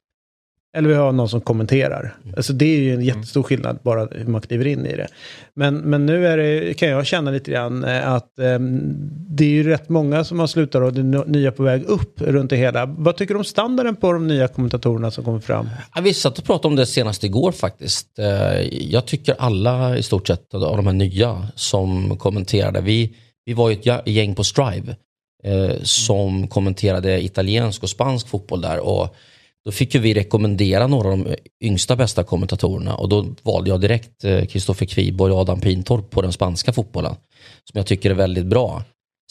Eller 0.77 0.89
vi 0.89 0.95
har 0.95 1.13
någon 1.13 1.29
som 1.29 1.41
kommenterar. 1.41 2.17
Alltså 2.37 2.53
det 2.53 2.65
är 2.65 2.81
ju 2.81 2.95
en 2.95 3.03
jättestor 3.03 3.43
skillnad 3.43 3.79
bara 3.83 4.09
hur 4.11 4.25
man 4.27 4.41
kliver 4.41 4.67
in 4.67 4.87
i 4.87 4.97
det. 4.97 5.07
Men, 5.55 5.77
men 5.77 6.07
nu 6.07 6.27
är 6.27 6.37
det, 6.37 6.75
kan 6.75 6.89
jag 6.89 7.07
känna 7.07 7.31
lite 7.31 7.51
grann 7.51 7.85
eh, 7.85 8.13
att 8.13 8.39
ehm, 8.39 8.81
det 9.29 9.45
är 9.45 9.49
ju 9.49 9.63
rätt 9.63 9.89
många 9.89 10.25
som 10.25 10.39
har 10.39 10.47
slutat 10.47 10.83
och 10.83 10.93
det 10.93 11.01
är 11.01 11.25
nya 11.29 11.53
på 11.53 11.63
väg 11.63 11.85
upp 11.85 12.21
runt 12.21 12.51
det 12.51 12.57
hela. 12.57 12.87
Vad 12.87 13.17
tycker 13.17 13.35
du 13.35 13.39
om 13.39 13.45
standarden 13.45 13.97
på 13.97 14.13
de 14.13 14.27
nya 14.27 14.49
kommentatorerna 14.49 15.11
som 15.11 15.25
kommer 15.25 15.41
fram? 15.41 15.69
Ja, 15.95 16.01
vi 16.01 16.15
satt 16.15 16.39
och 16.39 16.45
pratade 16.45 16.69
om 16.69 16.77
det 16.77 16.87
senast 16.87 17.25
igår 17.25 17.53
faktiskt. 17.53 18.19
Eh, 18.19 18.61
Jag 18.71 19.07
tycker 19.07 19.35
alla 19.39 19.97
i 19.97 20.03
stort 20.03 20.27
sett 20.27 20.55
av 20.55 20.77
de 20.77 20.87
här 20.87 20.95
nya 20.95 21.49
som 21.55 22.19
kommenterade, 22.19 22.81
vi, 22.81 23.13
vi 23.45 23.53
var 23.53 23.71
ju 23.71 23.77
ett 23.77 24.09
gäng 24.09 24.35
på 24.35 24.45
Strive 24.45 24.97
eh, 25.45 25.77
som 25.83 26.49
kommenterade 26.49 27.25
italiensk 27.25 27.83
och 27.83 27.91
spansk 27.91 28.29
fotboll 28.29 28.61
där. 28.61 28.79
Och 28.79 29.17
då 29.65 29.73
fick 29.73 29.95
ju 29.95 30.01
vi 30.01 30.15
rekommendera 30.15 30.87
några 30.87 31.09
av 31.09 31.19
de 31.19 31.35
yngsta 31.61 31.97
bästa 31.97 32.25
kommentatorerna 32.25 32.95
och 32.95 33.09
då 33.09 33.27
valde 33.43 33.71
jag 33.71 33.81
direkt 33.81 34.25
eh, 34.25 34.45
Kristoffer 34.45 34.87
Kviborg 34.87 35.33
och 35.33 35.39
Adam 35.39 35.61
Pintorp 35.61 36.11
på 36.11 36.23
den 36.23 36.33
spanska 36.33 36.73
fotbollen. 36.73 37.15
Som 37.71 37.79
jag 37.79 37.87
tycker 37.87 38.11
är 38.11 38.15
väldigt 38.15 38.47
bra. 38.47 38.83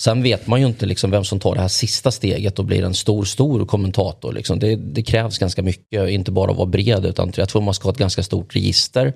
Sen 0.01 0.23
vet 0.23 0.47
man 0.47 0.61
ju 0.61 0.67
inte 0.67 0.85
liksom 0.85 1.11
vem 1.11 1.23
som 1.23 1.39
tar 1.39 1.55
det 1.55 1.61
här 1.61 1.67
sista 1.67 2.11
steget 2.11 2.59
och 2.59 2.65
blir 2.65 2.83
en 2.83 2.93
stor, 2.93 3.23
stor 3.23 3.65
kommentator. 3.65 4.33
Liksom. 4.33 4.59
Det, 4.59 4.75
det 4.75 5.03
krävs 5.03 5.37
ganska 5.37 5.61
mycket, 5.61 6.09
inte 6.09 6.31
bara 6.31 6.51
att 6.51 6.57
vara 6.57 6.67
bred 6.67 7.05
utan 7.05 7.31
jag 7.35 7.49
tror 7.49 7.61
man 7.61 7.73
ska 7.73 7.87
ha 7.87 7.91
ett 7.91 7.97
ganska 7.97 8.23
stort 8.23 8.55
register. 8.55 9.13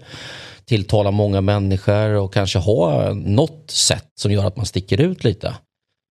Tilltala 0.65 1.11
många 1.11 1.41
människor 1.41 2.09
och 2.09 2.33
kanske 2.33 2.59
ha 2.59 3.13
något 3.13 3.71
sätt 3.71 4.07
som 4.15 4.31
gör 4.31 4.45
att 4.45 4.57
man 4.57 4.65
sticker 4.65 5.01
ut 5.01 5.23
lite. 5.23 5.55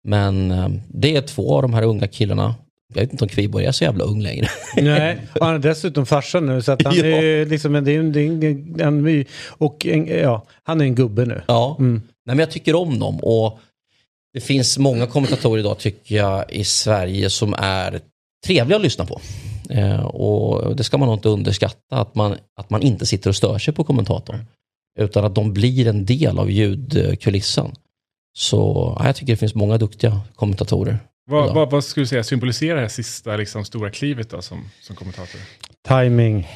Men 0.08 0.52
eh, 0.52 0.70
det 0.88 1.16
är 1.16 1.22
två 1.22 1.56
av 1.56 1.62
de 1.62 1.74
här 1.74 1.84
unga 1.84 2.08
killarna. 2.08 2.56
Jag 2.96 3.02
vet 3.02 3.12
inte 3.12 3.24
om 3.26 3.30
Kviborg 3.30 3.66
är 3.66 3.72
så 3.72 3.84
jävla 3.84 4.04
ung 4.04 4.22
längre. 4.22 4.48
Nej, 4.76 5.18
och 5.40 5.46
han 5.46 5.56
är 5.56 5.60
dessutom 5.60 6.06
farsa 6.06 6.40
nu 6.40 6.62
så 6.62 6.72
att 6.72 6.84
han 6.84 6.96
Ja. 6.96 7.06
är 7.06 7.22
ju 7.22 7.46
liksom 7.46 7.76
en, 7.76 7.88
en, 7.88 8.16
en, 8.16 8.80
en, 8.80 9.26
och 9.48 9.86
en, 9.86 10.08
ja, 10.08 10.46
han 10.64 10.82
är 10.82 10.86
en 10.86 10.96
gubbe 10.96 11.26
nu. 11.26 11.42
Ja, 11.48 11.76
Nej, 11.80 12.00
men 12.36 12.40
jag 12.40 12.52
tycker 12.52 12.76
om 12.76 13.00
dem. 13.00 13.20
Och 13.20 13.60
det 14.34 14.42
finns 14.42 14.78
många 14.78 15.08
kommentatorer 15.08 15.60
idag 15.60 15.78
tycker 15.80 16.16
jag 16.16 16.52
i 16.52 16.64
Sverige 16.64 17.30
som 17.30 17.54
är 17.58 18.00
trevliga 18.46 18.76
att 18.78 18.84
lyssna 18.84 19.06
på. 19.06 19.22
Eh, 19.70 20.06
och 20.06 20.76
det 20.76 20.84
ska 20.84 20.98
man 20.98 21.08
nog 21.08 21.18
inte 21.18 21.30
underskatta, 21.30 21.96
att 21.96 22.16
man, 22.16 22.36
att 22.60 22.70
man 22.70 22.82
inte 22.82 23.06
sitter 23.06 23.30
och 23.30 23.36
stör 23.36 23.60
sig 23.60 23.74
på 23.74 23.84
kommentatorn. 23.84 24.46
Utan 25.00 25.26
att 25.26 25.36
de 25.36 25.54
blir 25.54 25.88
en 25.88 26.06
del 26.06 26.40
av 26.40 26.52
ljudkulissen. 26.52 27.72
Så 28.38 28.94
ja, 29.00 29.06
jag 29.06 29.16
tycker 29.16 29.34
det 29.34 29.38
finns 29.38 29.56
många 29.56 29.78
duktiga 29.78 30.22
kommentatorer. 30.36 31.00
Vad, 31.26 31.54
vad, 31.54 31.72
vad 31.72 31.84
skulle 31.84 32.04
du 32.04 32.08
säga 32.08 32.24
symboliserar 32.24 32.76
det 32.76 32.82
här 32.82 32.88
sista 32.88 33.36
liksom, 33.36 33.66
stora 33.66 33.90
klivet 33.90 34.30
då, 34.30 34.42
som, 34.42 34.70
som 34.82 34.96
kommentator? 34.96 35.42
Timing. 35.88 36.48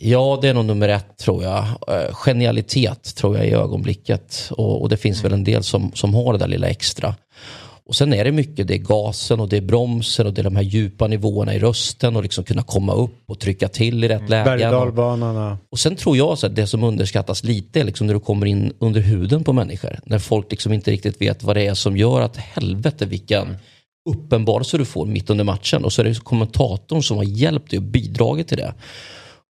Ja, 0.00 0.38
det 0.42 0.48
är 0.48 0.54
nog 0.54 0.64
nummer 0.64 0.88
ett 0.88 1.18
tror 1.18 1.42
jag. 1.42 1.64
Eh, 1.64 2.14
Genialitet 2.14 3.14
tror 3.16 3.36
jag 3.36 3.46
i 3.46 3.50
ögonblicket. 3.50 4.48
Och, 4.50 4.82
och 4.82 4.88
det 4.88 4.96
finns 4.96 5.24
väl 5.24 5.32
en 5.32 5.44
del 5.44 5.62
som, 5.62 5.92
som 5.94 6.14
har 6.14 6.32
det 6.32 6.38
där 6.38 6.48
lilla 6.48 6.68
extra. 6.68 7.14
Och 7.84 7.96
sen 7.96 8.12
är 8.12 8.24
det 8.24 8.32
mycket, 8.32 8.68
det 8.68 8.74
är 8.74 8.78
gasen 8.78 9.40
och 9.40 9.48
det 9.48 9.56
är 9.56 9.60
bromsen 9.60 10.26
och 10.26 10.34
det 10.34 10.40
är 10.40 10.44
de 10.44 10.56
här 10.56 10.62
djupa 10.62 11.06
nivåerna 11.06 11.54
i 11.54 11.58
rösten 11.58 12.16
och 12.16 12.22
liksom 12.22 12.44
kunna 12.44 12.62
komma 12.62 12.92
upp 12.94 13.30
och 13.30 13.40
trycka 13.40 13.68
till 13.68 14.04
i 14.04 14.08
rätt 14.08 14.28
lägen. 14.28 14.44
Berg 14.44 14.66
och 14.66 14.72
Och, 15.68 15.78
sen 15.78 15.96
tror 15.96 16.16
jag 16.16 16.38
så 16.38 16.46
att 16.46 16.56
det 16.56 16.66
som 16.66 16.84
underskattas 16.84 17.44
lite 17.44 17.80
är 17.80 17.84
liksom 17.84 18.06
när 18.06 18.14
du 18.14 18.20
kommer 18.20 18.46
in 18.46 18.72
under 18.78 19.00
huden 19.00 19.44
på 19.44 19.52
människor. 19.52 19.98
När 20.04 20.18
folk 20.18 20.50
liksom 20.50 20.72
inte 20.72 20.90
riktigt 20.90 21.20
vet 21.20 21.42
vad 21.42 21.56
det 21.56 21.66
är 21.66 21.74
som 21.74 21.96
gör 21.96 22.20
att 22.20 22.36
helvete 22.36 23.06
vilken, 23.06 23.56
uppenbarelse 24.10 24.78
du 24.78 24.84
får 24.84 25.06
mitt 25.06 25.30
under 25.30 25.44
matchen 25.44 25.84
och 25.84 25.92
så 25.92 26.02
är 26.02 26.04
det 26.04 26.24
kommentatorn 26.24 27.02
som 27.02 27.16
har 27.16 27.24
hjälpt 27.24 27.70
dig 27.70 27.78
och 27.78 27.82
bidragit 27.82 28.48
till 28.48 28.58
det. 28.58 28.74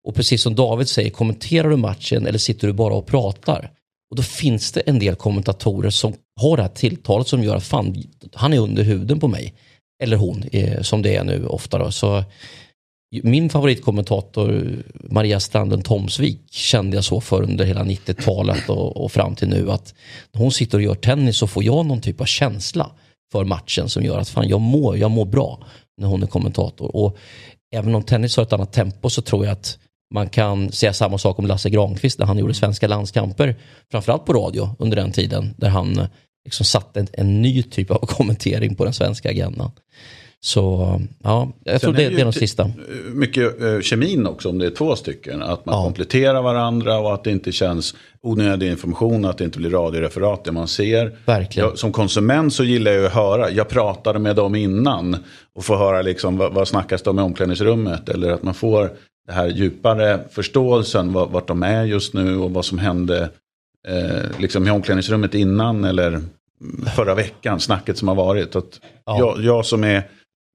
Och 0.07 0.15
precis 0.15 0.41
som 0.41 0.55
David 0.55 0.87
säger, 0.87 1.09
kommenterar 1.09 1.69
du 1.69 1.75
matchen 1.75 2.27
eller 2.27 2.39
sitter 2.39 2.67
du 2.67 2.73
bara 2.73 2.93
och 2.93 3.07
pratar? 3.07 3.71
Och 4.09 4.15
då 4.15 4.23
finns 4.23 4.71
det 4.71 4.79
en 4.79 4.99
del 4.99 5.15
kommentatorer 5.15 5.89
som 5.89 6.13
har 6.41 6.57
det 6.57 6.63
här 6.63 6.69
tilltalet 6.69 7.27
som 7.27 7.43
gör 7.43 7.55
att 7.55 7.63
fan, 7.63 8.03
han 8.33 8.53
är 8.53 8.59
under 8.59 8.83
huden 8.83 9.19
på 9.19 9.27
mig. 9.27 9.53
Eller 10.03 10.17
hon, 10.17 10.43
eh, 10.51 10.81
som 10.81 11.01
det 11.01 11.15
är 11.15 11.23
nu 11.23 11.47
ofta. 11.47 11.77
Då. 11.77 11.91
Så 11.91 12.23
min 13.23 13.49
favoritkommentator 13.49 14.75
Maria 14.93 15.39
Stranden 15.39 15.81
Tomsvik 15.81 16.39
kände 16.51 16.97
jag 16.97 17.03
så 17.03 17.21
för 17.21 17.43
under 17.43 17.65
hela 17.65 17.83
90-talet 17.83 18.69
och, 18.69 19.03
och, 19.03 19.11
fram 19.11 19.35
till 19.35 19.47
nu 19.47 19.71
att 19.71 19.93
när 20.31 20.41
hon 20.41 20.51
sitter 20.51 20.77
och 20.77 20.83
gör 20.83 20.95
tennis 20.95 21.37
så 21.37 21.47
får 21.47 21.63
jag 21.63 21.85
någon 21.85 22.01
typ 22.01 22.21
av 22.21 22.25
känsla 22.25 22.91
för 23.31 23.45
matchen 23.45 23.89
som 23.89 24.03
gör 24.03 24.19
att 24.19 24.29
fan 24.29 24.47
jag 24.47 24.61
mår, 24.61 24.97
jag 24.97 25.11
mår 25.11 25.25
bra 25.25 25.59
när 25.97 26.07
hon 26.07 26.23
är 26.23 26.27
kommentator. 26.27 26.95
Och 26.95 27.17
även 27.75 27.95
om 27.95 28.03
tennis 28.03 28.37
har 28.37 28.43
ett 28.43 28.53
annat 28.53 28.73
tempo 28.73 29.09
så 29.09 29.21
tror 29.21 29.45
jag 29.45 29.51
att 29.51 29.79
man 30.13 30.29
kan 30.29 30.71
säga 30.71 30.93
samma 30.93 31.17
sak 31.17 31.39
om 31.39 31.45
Lasse 31.45 31.69
Granqvist 31.69 32.19
när 32.19 32.25
han 32.25 32.37
gjorde 32.37 32.53
svenska 32.53 32.87
landskamper, 32.87 33.55
framförallt 33.91 34.25
på 34.25 34.33
radio 34.33 34.75
under 34.79 34.97
den 34.97 35.11
tiden, 35.11 35.55
där 35.57 35.69
han 35.69 36.07
liksom 36.45 36.65
satte 36.65 36.99
en, 36.99 37.07
en 37.13 37.41
ny 37.41 37.63
typ 37.63 37.91
av 37.91 37.99
kommentering 38.05 38.75
på 38.75 38.83
den 38.83 38.93
svenska 38.93 39.29
agendan. 39.29 39.71
Så 40.41 41.01
ja, 41.23 41.51
jag 41.63 41.81
tror 41.81 41.93
det, 41.93 42.03
är 42.03 42.09
det 42.09 42.21
är 42.21 42.25
de 42.25 42.33
sista. 42.33 42.71
Mycket 43.13 43.61
uh, 43.61 43.81
kemin 43.81 44.27
också 44.27 44.49
om 44.49 44.57
det 44.57 44.65
är 44.65 44.71
två 44.71 44.95
stycken. 44.95 45.41
Att 45.41 45.65
man 45.65 45.75
ja. 45.75 45.83
kompletterar 45.83 46.41
varandra 46.41 46.99
och 46.99 47.13
att 47.13 47.23
det 47.23 47.31
inte 47.31 47.51
känns 47.51 47.95
onödig 48.21 48.71
information. 48.71 49.25
Att 49.25 49.37
det 49.37 49.43
inte 49.43 49.59
blir 49.59 49.69
radioreferat 49.69 50.43
det 50.43 50.51
man 50.51 50.67
ser. 50.67 51.17
Verkligen. 51.25 51.69
Jag, 51.69 51.77
som 51.77 51.91
konsument 51.91 52.53
så 52.53 52.63
gillar 52.63 52.91
jag 52.91 53.05
att 53.05 53.13
höra. 53.13 53.49
Jag 53.49 53.69
pratade 53.69 54.19
med 54.19 54.35
dem 54.35 54.55
innan. 54.55 55.17
Och 55.55 55.65
få 55.65 55.77
höra 55.77 56.01
liksom 56.01 56.37
vad, 56.37 56.53
vad 56.53 56.67
snackas 56.67 57.01
de 57.01 57.19
i 57.19 57.21
omklädningsrummet. 57.21 58.09
Eller 58.09 58.31
att 58.31 58.43
man 58.43 58.53
får 58.53 58.91
det 59.27 59.33
här 59.33 59.47
djupare 59.47 60.19
förståelsen. 60.31 61.13
Vart 61.13 61.47
de 61.47 61.63
är 61.63 61.83
just 61.83 62.13
nu 62.13 62.37
och 62.37 62.51
vad 62.51 62.65
som 62.65 62.77
hände 62.77 63.29
eh, 63.87 64.39
liksom 64.39 64.67
i 64.67 64.71
omklädningsrummet 64.71 65.35
innan. 65.35 65.83
Eller 65.83 66.21
förra 66.95 67.15
veckan, 67.15 67.59
snacket 67.59 67.97
som 67.97 68.07
har 68.07 68.15
varit. 68.15 68.55
Att 68.55 68.79
ja. 69.05 69.19
jag, 69.19 69.43
jag 69.43 69.65
som 69.65 69.83
är 69.83 70.03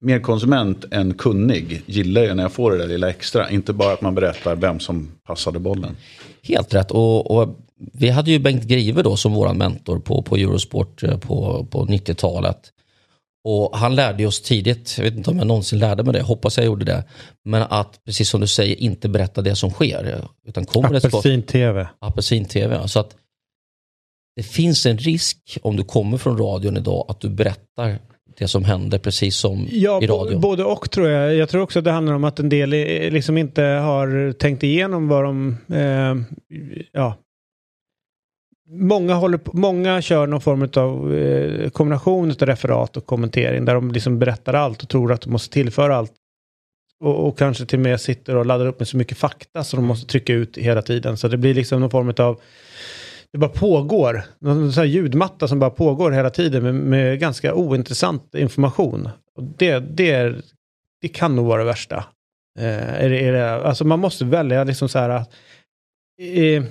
mer 0.00 0.20
konsument 0.20 0.84
än 0.90 1.14
kunnig 1.14 1.82
gillar 1.86 2.22
ju 2.22 2.34
när 2.34 2.42
jag 2.42 2.52
får 2.52 2.70
det 2.72 2.78
där 2.78 2.86
lilla 2.86 3.10
extra. 3.10 3.50
Inte 3.50 3.72
bara 3.72 3.92
att 3.92 4.00
man 4.00 4.14
berättar 4.14 4.56
vem 4.56 4.80
som 4.80 5.08
passade 5.26 5.58
bollen. 5.58 5.96
Helt 6.44 6.74
rätt. 6.74 6.90
Och, 6.90 7.30
och 7.30 7.58
vi 7.92 8.08
hade 8.08 8.30
ju 8.30 8.38
Bengt 8.38 8.64
Grive 8.64 9.02
då 9.02 9.16
som 9.16 9.32
vår 9.32 9.54
mentor 9.54 9.98
på, 9.98 10.22
på 10.22 10.36
Eurosport 10.36 11.02
eh, 11.02 11.18
på, 11.18 11.66
på 11.70 11.86
90-talet. 11.86 12.70
Och 13.44 13.76
han 13.76 13.94
lärde 13.94 14.26
oss 14.26 14.42
tidigt, 14.42 14.94
jag 14.98 15.04
vet 15.04 15.14
inte 15.14 15.30
om 15.30 15.38
jag 15.38 15.46
någonsin 15.46 15.78
lärde 15.78 16.02
mig 16.02 16.12
det, 16.12 16.22
hoppas 16.22 16.56
jag 16.56 16.66
gjorde 16.66 16.84
det. 16.84 17.04
Men 17.44 17.62
att, 17.62 18.04
precis 18.04 18.28
som 18.28 18.40
du 18.40 18.46
säger, 18.46 18.76
inte 18.76 19.08
berätta 19.08 19.42
det 19.42 19.56
som 19.56 19.70
sker. 19.70 20.28
Utan 20.46 20.66
kommer 20.66 20.94
Apelsin-TV. 20.96 21.88
Apelsin-TV, 21.98 22.88
så 22.88 23.00
att 23.00 23.16
det 24.36 24.42
finns 24.42 24.86
en 24.86 24.98
risk 24.98 25.58
om 25.62 25.76
du 25.76 25.84
kommer 25.84 26.18
från 26.18 26.38
radion 26.38 26.76
idag 26.76 27.06
att 27.08 27.20
du 27.20 27.28
berättar 27.28 27.98
det 28.38 28.48
som 28.48 28.64
händer 28.64 28.98
precis 28.98 29.36
som 29.36 29.66
ja, 29.70 30.02
i 30.02 30.06
radio. 30.06 30.38
Både 30.38 30.64
och 30.64 30.90
tror 30.90 31.08
jag. 31.08 31.34
Jag 31.34 31.48
tror 31.48 31.62
också 31.62 31.78
att 31.78 31.84
det 31.84 31.90
handlar 31.90 32.14
om 32.14 32.24
att 32.24 32.38
en 32.38 32.48
del 32.48 32.70
liksom 33.12 33.38
inte 33.38 33.62
har 33.62 34.32
tänkt 34.32 34.62
igenom 34.62 35.08
vad 35.08 35.24
de... 35.24 35.56
Eh, 35.72 36.38
ja. 36.92 37.16
Många, 38.70 39.14
håller 39.14 39.38
på, 39.38 39.56
många 39.56 40.02
kör 40.02 40.26
någon 40.26 40.40
form 40.40 40.68
av 40.76 41.14
eh, 41.14 41.70
kombination 41.70 42.30
av 42.30 42.46
referat 42.46 42.96
och 42.96 43.06
kommentering 43.06 43.64
där 43.64 43.74
de 43.74 43.92
liksom 43.92 44.18
berättar 44.18 44.54
allt 44.54 44.82
och 44.82 44.88
tror 44.88 45.12
att 45.12 45.20
de 45.20 45.30
måste 45.30 45.52
tillföra 45.52 45.96
allt. 45.96 46.12
Och, 47.00 47.26
och 47.26 47.38
kanske 47.38 47.66
till 47.66 47.78
och 47.78 47.82
med 47.82 48.00
sitter 48.00 48.36
och 48.36 48.46
laddar 48.46 48.66
upp 48.66 48.78
med 48.78 48.88
så 48.88 48.96
mycket 48.96 49.18
fakta 49.18 49.64
som 49.64 49.80
de 49.80 49.86
måste 49.86 50.06
trycka 50.06 50.32
ut 50.32 50.56
hela 50.56 50.82
tiden. 50.82 51.16
Så 51.16 51.28
det 51.28 51.36
blir 51.36 51.54
liksom 51.54 51.80
någon 51.80 51.90
form 51.90 52.14
av 52.18 52.40
det 53.34 53.38
bara 53.38 53.50
pågår. 53.50 54.22
Någon 54.38 54.72
sån 54.72 54.80
här 54.80 54.88
ljudmatta 54.88 55.48
som 55.48 55.58
bara 55.58 55.70
pågår 55.70 56.10
hela 56.10 56.30
tiden 56.30 56.62
med, 56.62 56.74
med 56.74 57.20
ganska 57.20 57.54
ointressant 57.54 58.34
information. 58.34 59.08
Och 59.36 59.42
det, 59.42 59.78
det, 59.78 60.10
är, 60.10 60.42
det 61.00 61.08
kan 61.08 61.36
nog 61.36 61.46
vara 61.46 61.58
det 61.58 61.64
värsta. 61.66 62.04
Eh, 62.58 63.04
är 63.04 63.08
det, 63.08 63.24
är 63.24 63.32
det, 63.32 63.54
alltså 63.54 63.84
man 63.84 63.98
måste 63.98 64.24
välja 64.24 64.64
liksom 64.64 64.88
så 64.88 64.98
här. 64.98 65.24
Eh, 66.20 66.64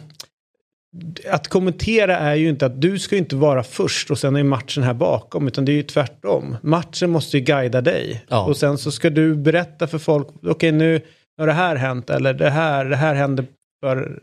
att 1.30 1.48
kommentera 1.48 2.18
är 2.18 2.36
ju 2.36 2.50
inte 2.50 2.66
att 2.66 2.82
du 2.82 3.00
ska 3.00 3.18
inte 3.18 3.36
vara 3.36 3.64
först 3.64 4.12
och 4.12 4.20
sen 4.20 4.36
är 4.36 4.44
matchen 4.44 4.84
här 4.84 4.94
bakom. 4.94 5.48
Utan 5.48 5.66
det 5.66 5.72
är 5.72 5.76
ju 5.76 5.84
tvärtom. 5.84 6.58
Matchen 6.62 7.10
måste 7.10 7.38
ju 7.38 7.44
guida 7.44 7.82
dig. 7.82 8.26
Ja. 8.28 8.46
Och 8.46 8.58
sen 8.58 8.78
så 8.78 8.92
ska 8.92 9.10
du 9.10 9.36
berätta 9.36 9.88
för 9.88 9.98
folk. 9.98 10.28
Okej 10.28 10.52
okay, 10.52 10.72
nu 10.72 11.02
har 11.38 11.48
det 11.48 11.54
här 11.54 11.76
hänt. 11.76 12.10
Eller 12.10 12.34
det 12.34 12.50
här, 12.50 12.86
det 12.86 12.96
här 12.96 13.16
hände 13.16 13.46
för 13.82 14.20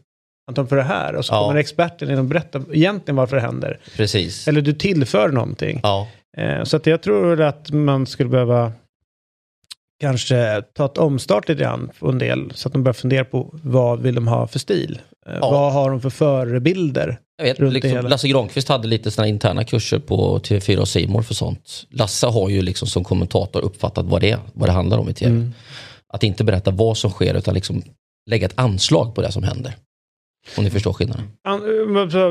antagligen 0.49 0.69
för 0.69 0.77
det 0.77 0.83
här. 0.83 1.15
Och 1.15 1.25
så 1.25 1.35
ja. 1.35 1.47
kommer 1.47 1.61
experten 1.61 2.11
in 2.11 2.19
och 2.19 2.25
berättar 2.25 2.63
egentligen 2.73 3.17
varför 3.17 3.37
det 3.37 3.43
händer. 3.43 3.79
Precis. 3.97 4.49
Eller 4.49 4.61
du 4.61 4.73
tillför 4.73 5.29
någonting. 5.29 5.81
Ja. 5.83 6.09
Eh, 6.37 6.65
så 6.65 6.77
att 6.77 6.87
jag 6.87 7.03
tror 7.03 7.41
att 7.41 7.71
man 7.71 8.07
skulle 8.07 8.29
behöva 8.29 8.73
kanske 10.01 10.63
ta 10.75 10.85
ett 10.85 10.99
omstart 10.99 11.49
lite 11.49 11.63
grann 11.63 11.91
på 11.99 12.09
en 12.09 12.19
del. 12.19 12.53
Så 12.55 12.69
att 12.69 12.73
de 12.73 12.83
börjar 12.83 12.95
fundera 12.95 13.25
på 13.25 13.51
vad 13.53 14.01
vill 14.01 14.15
de 14.15 14.29
ha 14.29 14.47
för 14.47 14.59
stil? 14.59 15.01
Eh, 15.27 15.33
ja. 15.41 15.51
Vad 15.51 15.73
har 15.73 15.91
de 15.91 16.01
för 16.01 16.11
förebilder? 16.11 17.19
Jag 17.39 17.45
vet, 17.45 17.73
liksom, 17.73 18.07
Lasse 18.07 18.29
Granqvist 18.29 18.69
hade 18.69 18.89
lite 18.89 19.11
sådana 19.11 19.29
interna 19.29 19.65
kurser 19.65 19.99
på 19.99 20.39
TV4 20.39 20.77
och 20.77 20.89
Simor 20.89 21.23
för 21.23 21.35
sånt. 21.35 21.87
Lasse 21.91 22.27
har 22.27 22.49
ju 22.49 22.63
liksom 22.63 22.89
som 22.89 23.05
kommentator 23.05 23.61
uppfattat 23.61 24.07
vad 24.07 24.21
det 24.21 24.39
vad 24.53 24.69
det 24.69 24.73
handlar 24.73 24.99
om 24.99 25.09
i 25.09 25.15
TV. 25.15 25.31
Mm. 25.31 25.53
Att 26.13 26.23
inte 26.23 26.45
berätta 26.45 26.71
vad 26.71 26.97
som 26.97 27.11
sker 27.11 27.35
utan 27.35 27.55
liksom 27.55 27.83
lägga 28.31 28.47
ett 28.47 28.59
anslag 28.59 29.15
på 29.15 29.23
det 29.23 29.33
som 29.33 29.43
händer. 29.43 29.75
Om 30.57 30.65
ni 30.65 30.71
förstår 30.71 30.93
skillnaden. 30.93 31.29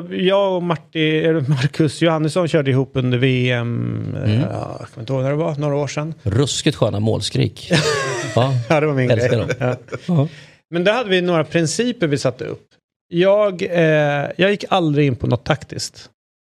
Jag 0.10 0.56
och 0.56 0.64
Marti, 0.64 1.32
Marcus 1.48 2.02
Johannesson 2.02 2.48
körde 2.48 2.72
ihop 2.72 2.92
under 2.94 3.18
VM, 3.18 4.16
mm. 4.18 4.40
jag 4.40 4.88
kommer 4.94 5.00
inte 5.00 5.14
ihåg 5.14 5.24
när 5.24 5.30
det 5.30 5.36
var, 5.36 5.56
några 5.56 5.76
år 5.76 5.88
sedan. 5.88 6.14
Ruskigt 6.24 6.78
sköna 6.78 7.00
målskrik. 7.00 7.72
ja, 8.36 8.54
ja, 8.70 8.80
det 8.80 8.88
var 8.88 8.94
min 8.94 9.08
grej. 9.08 9.30
Ja. 9.60 9.76
Uh-huh. 10.06 10.28
Men 10.70 10.84
där 10.84 10.94
hade 10.94 11.10
vi 11.10 11.22
några 11.22 11.44
principer 11.44 12.08
vi 12.08 12.18
satte 12.18 12.46
upp. 12.46 12.68
Jag, 13.08 13.62
eh, 13.62 14.32
jag 14.38 14.52
gick 14.52 14.66
aldrig 14.70 15.08
in 15.08 15.16
på 15.16 15.28
något 15.28 15.46
taktiskt. 15.46 16.10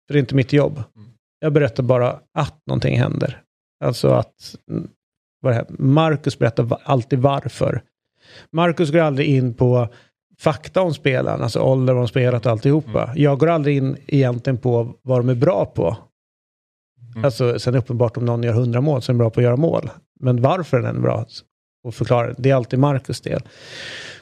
För 0.06 0.14
det 0.14 0.18
är 0.18 0.20
inte 0.20 0.34
mitt 0.34 0.52
jobb. 0.52 0.82
Jag 1.40 1.52
berättar 1.52 1.82
bara 1.82 2.20
att 2.38 2.58
någonting 2.66 2.98
händer. 2.98 3.42
Alltså 3.84 4.08
att 4.08 4.56
Marcus 5.68 6.38
berättar 6.38 6.78
alltid 6.84 7.18
varför. 7.18 7.82
Marcus 8.52 8.90
går 8.90 9.00
aldrig 9.00 9.28
in 9.28 9.54
på 9.54 9.88
fakta 10.40 10.80
om 10.82 10.94
spelaren, 10.94 11.42
alltså 11.42 11.60
ålder, 11.60 11.92
vad 11.92 12.02
de 12.02 12.08
spelat 12.08 12.46
och 12.46 12.52
alltihopa. 12.52 13.04
Mm. 13.04 13.22
Jag 13.22 13.38
går 13.38 13.48
aldrig 13.48 13.76
in 13.76 13.96
egentligen 14.06 14.58
på 14.58 14.94
vad 15.02 15.20
de 15.20 15.28
är 15.28 15.34
bra 15.34 15.66
på. 15.66 15.96
Mm. 17.12 17.24
Alltså, 17.24 17.58
sen 17.58 17.70
är 17.70 17.72
det 17.72 17.78
uppenbart 17.78 18.16
om 18.16 18.24
någon 18.24 18.42
gör 18.42 18.52
100 18.52 18.80
mål 18.80 19.02
så 19.02 19.12
är 19.12 19.14
den 19.14 19.18
bra 19.18 19.30
på 19.30 19.40
att 19.40 19.44
göra 19.44 19.56
mål. 19.56 19.90
Men 20.20 20.42
varför 20.42 20.80
den 20.80 20.96
är 20.96 21.00
bra 21.00 21.26
och 21.84 21.94
förklara, 21.94 22.34
det 22.38 22.50
är 22.50 22.54
alltid 22.54 22.78
Marcus 22.78 23.20
del. 23.20 23.42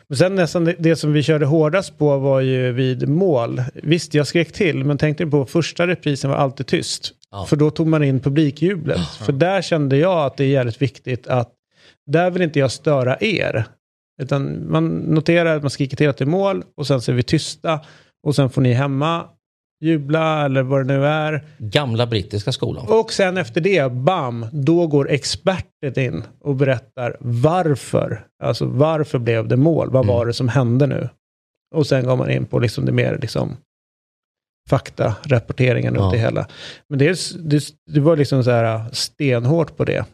Men 0.08 0.18
sen 0.18 0.34
nästan 0.34 0.64
det, 0.64 0.76
det, 0.78 0.96
som 0.96 1.12
vi 1.12 1.22
körde 1.22 1.46
hårdast 1.46 1.98
på 1.98 2.18
var 2.18 2.40
ju 2.40 2.72
vid 2.72 3.08
mål. 3.08 3.62
Visst, 3.74 4.14
jag 4.14 4.26
skrek 4.26 4.52
till, 4.52 4.84
men 4.84 4.98
tänkte 4.98 5.26
på 5.26 5.46
första 5.46 5.86
reprisen 5.86 6.30
var 6.30 6.36
alltid 6.36 6.66
tyst. 6.66 7.12
Ja. 7.30 7.44
För 7.44 7.56
då 7.56 7.70
tog 7.70 7.86
man 7.86 8.04
in 8.04 8.20
publikjublet. 8.20 8.98
Ja. 8.98 9.24
För 9.24 9.32
där 9.32 9.62
kände 9.62 9.96
jag 9.96 10.26
att 10.26 10.36
det 10.36 10.44
är 10.44 10.48
jävligt 10.48 10.82
viktigt 10.82 11.26
att 11.26 11.52
där 12.06 12.30
vill 12.30 12.42
inte 12.42 12.58
jag 12.58 12.72
störa 12.72 13.16
er. 13.20 13.64
Utan 14.22 14.70
man 14.70 14.98
noterar 14.98 15.56
att 15.56 15.62
man 15.62 15.70
skriker 15.70 15.96
till 15.96 16.08
att 16.08 16.16
det 16.16 16.24
är 16.24 16.26
mål 16.26 16.64
och 16.76 16.86
sen 16.86 17.00
så 17.00 17.12
är 17.12 17.16
vi 17.16 17.22
tysta. 17.22 17.80
Och 18.26 18.36
sen 18.36 18.50
får 18.50 18.62
ni 18.62 18.72
hemma 18.72 19.28
jubla 19.84 20.44
eller 20.44 20.62
vad 20.62 20.80
det 20.80 20.98
nu 20.98 21.06
är. 21.06 21.44
Gamla 21.58 22.06
brittiska 22.06 22.52
skolan. 22.52 22.86
Och 22.88 23.12
sen 23.12 23.36
efter 23.36 23.60
det, 23.60 23.92
bam, 23.92 24.46
då 24.52 24.86
går 24.86 25.10
experten 25.10 25.98
in 25.98 26.24
och 26.40 26.56
berättar 26.56 27.16
varför. 27.20 28.26
Alltså 28.42 28.66
varför 28.66 29.18
blev 29.18 29.48
det 29.48 29.56
mål? 29.56 29.90
Vad 29.90 30.04
mm. 30.04 30.16
var 30.16 30.26
det 30.26 30.32
som 30.32 30.48
hände 30.48 30.86
nu? 30.86 31.08
Och 31.74 31.86
sen 31.86 32.06
går 32.06 32.16
man 32.16 32.30
in 32.30 32.46
på 32.46 32.58
liksom 32.58 32.84
det 32.84 32.92
mer 32.92 33.18
liksom 33.20 33.56
fakta, 34.70 35.14
rapporteringen 35.24 35.94
ja. 35.94 36.10
det 36.12 36.18
hela. 36.18 36.46
Men 36.88 36.98
det, 36.98 37.18
det, 37.38 37.64
det 37.90 38.00
var 38.00 38.16
liksom 38.16 38.44
så 38.44 38.50
här 38.50 38.84
stenhårt 38.92 39.76
på 39.76 39.84
det. 39.84 40.04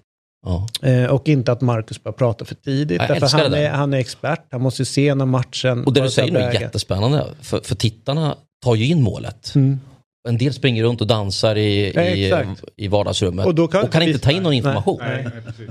Ja. 0.46 0.68
Eh, 0.82 1.04
och 1.04 1.28
inte 1.28 1.52
att 1.52 1.60
Marcus 1.60 2.02
börjar 2.02 2.16
prata 2.16 2.44
för 2.44 2.54
tidigt. 2.54 2.98
därför 2.98 3.38
han 3.38 3.54
är, 3.54 3.70
han 3.70 3.94
är 3.94 3.98
expert, 3.98 4.46
han 4.50 4.62
måste 4.62 4.84
se 4.84 5.14
när 5.14 5.26
matchen... 5.26 5.84
Och 5.84 5.92
det 5.92 6.00
du 6.00 6.10
säger 6.10 6.32
nu 6.32 6.38
är 6.38 6.60
jättespännande. 6.60 7.26
För, 7.40 7.60
för 7.60 7.74
tittarna 7.74 8.36
tar 8.64 8.74
ju 8.74 8.86
in 8.86 9.02
målet. 9.02 9.54
Mm. 9.54 9.80
En 10.28 10.38
del 10.38 10.52
springer 10.52 10.82
runt 10.82 11.00
och 11.00 11.06
dansar 11.06 11.56
i, 11.56 11.92
ja, 11.94 12.02
i, 12.02 12.46
i 12.76 12.88
vardagsrummet 12.88 13.46
och, 13.46 13.54
då 13.54 13.68
kan, 13.68 13.84
och 13.84 13.92
kan 13.92 14.02
inte 14.02 14.18
ta 14.18 14.30
in 14.30 14.42
någon 14.42 14.52
information. 14.52 14.98
Nej, 15.00 15.26
nej, 15.58 15.68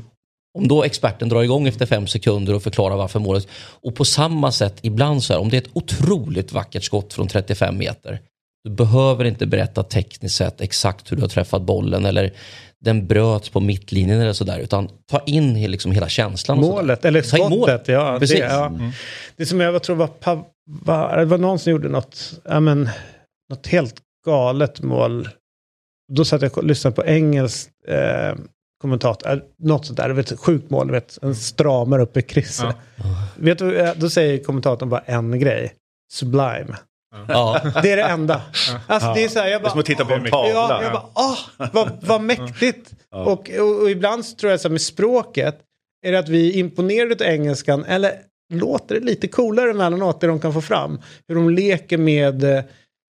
om 0.57 0.67
då 0.67 0.83
experten 0.83 1.29
drar 1.29 1.43
igång 1.43 1.67
efter 1.67 1.85
fem 1.85 2.07
sekunder 2.07 2.53
och 2.53 2.63
förklarar 2.63 2.97
varför 2.97 3.19
målet... 3.19 3.47
Och 3.81 3.95
på 3.95 4.05
samma 4.05 4.51
sätt 4.51 4.79
ibland 4.81 5.23
så 5.23 5.33
här, 5.33 5.39
om 5.39 5.49
det 5.49 5.57
är 5.57 5.61
ett 5.61 5.69
otroligt 5.73 6.51
vackert 6.51 6.83
skott 6.83 7.13
från 7.13 7.27
35 7.27 7.77
meter. 7.77 8.19
Du 8.63 8.69
behöver 8.69 9.25
inte 9.25 9.45
berätta 9.45 9.83
tekniskt 9.83 10.35
sett 10.35 10.61
exakt 10.61 11.11
hur 11.11 11.15
du 11.15 11.21
har 11.21 11.29
träffat 11.29 11.61
bollen 11.61 12.05
eller 12.05 12.33
den 12.81 13.07
bröt 13.07 13.51
på 13.51 13.59
mittlinjen 13.59 14.21
eller 14.21 14.33
sådär. 14.33 14.59
Utan 14.59 14.89
ta 15.11 15.19
in 15.25 15.71
liksom 15.71 15.91
hela 15.91 16.09
känslan. 16.09 16.59
Målet, 16.59 17.05
eller 17.05 17.39
målet. 17.39 17.55
skottet. 17.55 17.87
Ja, 17.87 18.17
det, 18.19 18.37
ja. 18.37 18.71
det 19.35 19.45
som 19.45 19.59
jag 19.59 19.83
tror 19.83 19.95
var, 19.95 20.07
Pavard, 20.07 21.19
det 21.19 21.25
var 21.25 21.37
någon 21.37 21.59
som 21.59 21.71
gjorde 21.71 21.89
något, 21.89 22.33
ja, 22.45 22.59
men, 22.59 22.89
något 23.49 23.67
helt 23.67 23.95
galet 24.25 24.81
mål. 24.81 25.29
Då 26.13 26.25
satt 26.25 26.41
jag 26.41 26.57
och 26.57 26.63
lyssnade 26.63 26.95
på 26.95 27.05
engelsk 27.05 27.69
eh, 27.87 28.35
kommentator, 28.81 29.31
eh, 29.31 29.39
något 29.59 29.85
sånt 29.85 29.97
där, 29.97 30.09
vet, 30.09 30.39
sjukt 30.39 30.69
mål, 30.69 30.91
vet, 30.91 31.19
en 31.21 31.35
stramar 31.35 31.99
upp 31.99 32.17
i 32.17 32.21
krysset. 32.21 32.75
Vet 33.35 33.57
du, 33.57 33.77
eh, 33.77 33.93
då 33.95 34.09
säger 34.09 34.43
kommentatorn 34.43 34.89
bara 34.89 35.01
en 35.01 35.39
grej, 35.39 35.73
sublime. 36.13 36.77
Ja. 37.27 37.61
Det 37.83 37.91
är 37.91 37.97
det 37.97 38.03
enda. 38.03 38.41
Alltså, 38.87 39.13
det 39.13 39.23
är 39.23 39.27
så 39.29 39.39
här, 39.39 39.47
jag 39.47 39.51
Det 39.51 39.61
är 39.61 39.63
bara, 39.63 39.69
som 39.69 39.79
att 39.79 39.85
titta 39.85 40.05
på 40.05 40.13
en 40.13 40.25
tavla. 40.25 40.49
Ja, 40.49 40.83
jag 40.83 40.91
bara, 40.91 41.05
ah, 41.13 41.37
vad, 41.73 41.97
vad 42.01 42.21
mäktigt. 42.21 42.93
Och, 43.11 43.49
och, 43.49 43.81
och 43.81 43.89
ibland 43.89 44.25
så 44.25 44.35
tror 44.35 44.51
jag 44.51 44.59
så 44.59 44.67
här 44.67 44.71
med 44.71 44.81
språket, 44.81 45.59
är 46.07 46.11
det 46.11 46.19
att 46.19 46.29
vi 46.29 46.49
är 46.49 46.57
imponerade 46.59 47.25
av 47.25 47.31
engelskan 47.31 47.85
eller 47.85 48.11
låter 48.53 48.95
det 48.95 49.05
lite 49.05 49.27
coolare 49.27 49.71
emellanåt 49.71 50.21
det 50.21 50.27
de 50.27 50.39
kan 50.39 50.53
få 50.53 50.61
fram. 50.61 51.01
Hur 51.27 51.35
de 51.35 51.49
leker 51.49 51.97
med, 51.97 52.41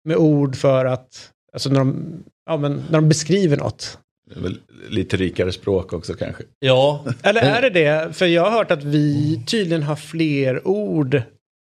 med 0.06 0.18
ord 0.18 0.56
för 0.56 0.86
att, 0.86 1.32
alltså 1.54 1.70
när 1.70 1.80
de, 1.80 2.14
ja, 2.46 2.58
men 2.58 2.74
när 2.90 3.02
de 3.02 3.10
beskriver 3.10 3.58
något. 3.58 3.98
Lite 4.90 5.18
rikare 5.18 5.52
språk 5.52 5.94
också 5.94 6.14
kanske. 6.14 6.44
ja. 6.60 7.06
Eller 7.24 7.42
är 7.42 7.62
det 7.62 7.70
det? 7.70 8.16
För 8.16 8.26
jag 8.26 8.44
har 8.44 8.52
hört 8.52 8.72
att 8.72 8.84
vi 8.84 9.42
tydligen 9.48 9.84
har 9.84 9.96
fler 9.96 10.68
ord. 10.68 11.22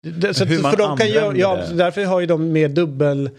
Det, 0.04 0.34
så, 0.34 0.46
Hur 0.46 0.62
man 0.62 0.72
för 0.72 0.78
de 0.78 0.98
kan 0.98 1.08
använder 1.08 1.40
ja, 1.42 1.56
det. 1.56 1.68
så 1.68 1.74
därför 1.74 2.06
har 2.06 2.20
ju 2.20 2.26
de 2.26 2.52
mer 2.52 2.70
dubbel 2.70 3.30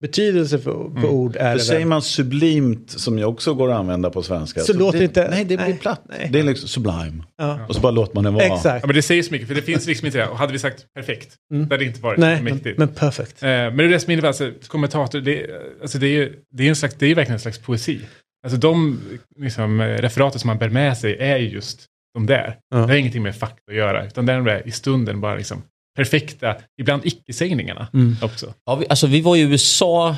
betydelse 0.00 0.58
för, 0.58 0.70
på 0.72 1.08
ord. 1.08 1.36
Är 1.36 1.40
För 1.50 1.54
det 1.58 1.64
säger 1.64 1.86
man 1.86 2.02
sublimt 2.02 2.90
som 2.90 3.18
ju 3.18 3.24
också 3.24 3.54
går 3.54 3.70
att 3.70 3.76
använda 3.76 4.10
på 4.10 4.22
svenska. 4.22 4.60
Så 4.60 4.72
låter 4.72 4.98
det, 4.98 5.04
inte- 5.04 5.28
Nej, 5.30 5.44
det 5.44 5.56
blir 5.56 5.66
nej, 5.66 5.78
platt. 5.78 6.02
nej. 6.08 6.28
Det 6.32 6.38
är 6.38 6.42
liksom 6.42 6.68
sublime. 6.68 7.22
Ja. 7.38 7.60
Och 7.68 7.74
så 7.74 7.80
bara 7.80 7.92
låter 7.92 8.14
man 8.14 8.24
det 8.24 8.30
vara. 8.30 8.44
Exakt. 8.44 8.82
Ja, 8.82 8.86
men 8.86 8.96
det 8.96 9.02
säger 9.02 9.22
så 9.22 9.32
mycket, 9.32 9.48
för 9.48 9.54
det 9.54 9.62
finns 9.62 9.86
liksom 9.86 10.06
inte 10.06 10.18
det. 10.18 10.26
Och 10.26 10.38
hade 10.38 10.52
vi 10.52 10.58
sagt 10.58 10.86
perfekt, 10.94 11.34
det 11.50 11.74
hade 11.74 11.84
inte 11.84 12.00
varit 12.00 12.18
Nej, 12.18 12.36
så 12.38 12.42
men, 12.44 12.54
mäktigt. 12.54 12.78
men 12.78 12.88
perfekt. 12.88 13.42
Eh, 13.42 13.48
men 13.48 13.76
det 13.76 13.84
är 13.84 13.88
det 13.88 14.00
som 14.00 14.12
innebär, 14.12 14.28
alltså, 14.28 14.52
kommentator, 14.66 15.20
det, 15.20 15.44
är- 15.44 15.60
alltså, 15.82 15.98
det, 15.98 16.06
är, 16.06 16.12
ju- 16.12 16.34
det, 16.52 16.64
är 16.64 16.68
en 16.68 16.76
slags, 16.76 16.94
det 16.94 17.06
är 17.06 17.14
verkligen 17.14 17.34
en 17.34 17.40
slags 17.40 17.58
poesi. 17.58 18.00
Alltså 18.44 18.58
de 18.58 19.00
liksom, 19.38 19.82
referaten 19.82 20.40
som 20.40 20.48
man 20.48 20.58
bär 20.58 20.68
med 20.68 20.98
sig 20.98 21.16
är 21.18 21.36
ju 21.38 21.48
just 21.48 21.84
de 22.14 22.26
där. 22.26 22.56
Ja. 22.70 22.76
Det 22.76 22.82
har 22.82 22.94
ingenting 22.94 23.22
med 23.22 23.36
fakta 23.36 23.62
att 23.70 23.76
göra, 23.76 24.06
utan 24.06 24.26
det 24.26 24.32
är 24.32 24.36
de 24.36 24.44
där 24.44 24.68
i 24.68 24.70
stunden 24.70 25.20
bara 25.20 25.34
liksom 25.34 25.62
perfekta, 25.98 26.56
ibland 26.80 27.02
icke-sägningarna 27.06 27.88
Mm. 27.94 28.16
också. 28.22 28.54
Ja, 28.66 28.74
vi, 28.74 28.86
alltså, 28.88 29.06
vi 29.06 29.20
var 29.20 29.36
i 29.36 29.40
USA, 29.40 30.16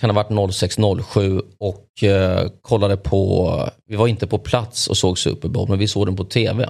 kan 0.00 0.10
ha 0.10 0.14
varit 0.14 0.30
06-07 0.30 1.42
och 1.58 2.02
eh, 2.02 2.48
kollade 2.62 2.96
på, 2.96 3.70
vi 3.86 3.96
var 3.96 4.08
inte 4.08 4.26
på 4.26 4.38
plats 4.38 4.86
och 4.88 4.96
såg 4.96 5.18
Super 5.18 5.48
Bowl, 5.48 5.68
men 5.68 5.78
vi 5.78 5.88
såg 5.88 6.06
den 6.06 6.16
på 6.16 6.24
tv. 6.24 6.68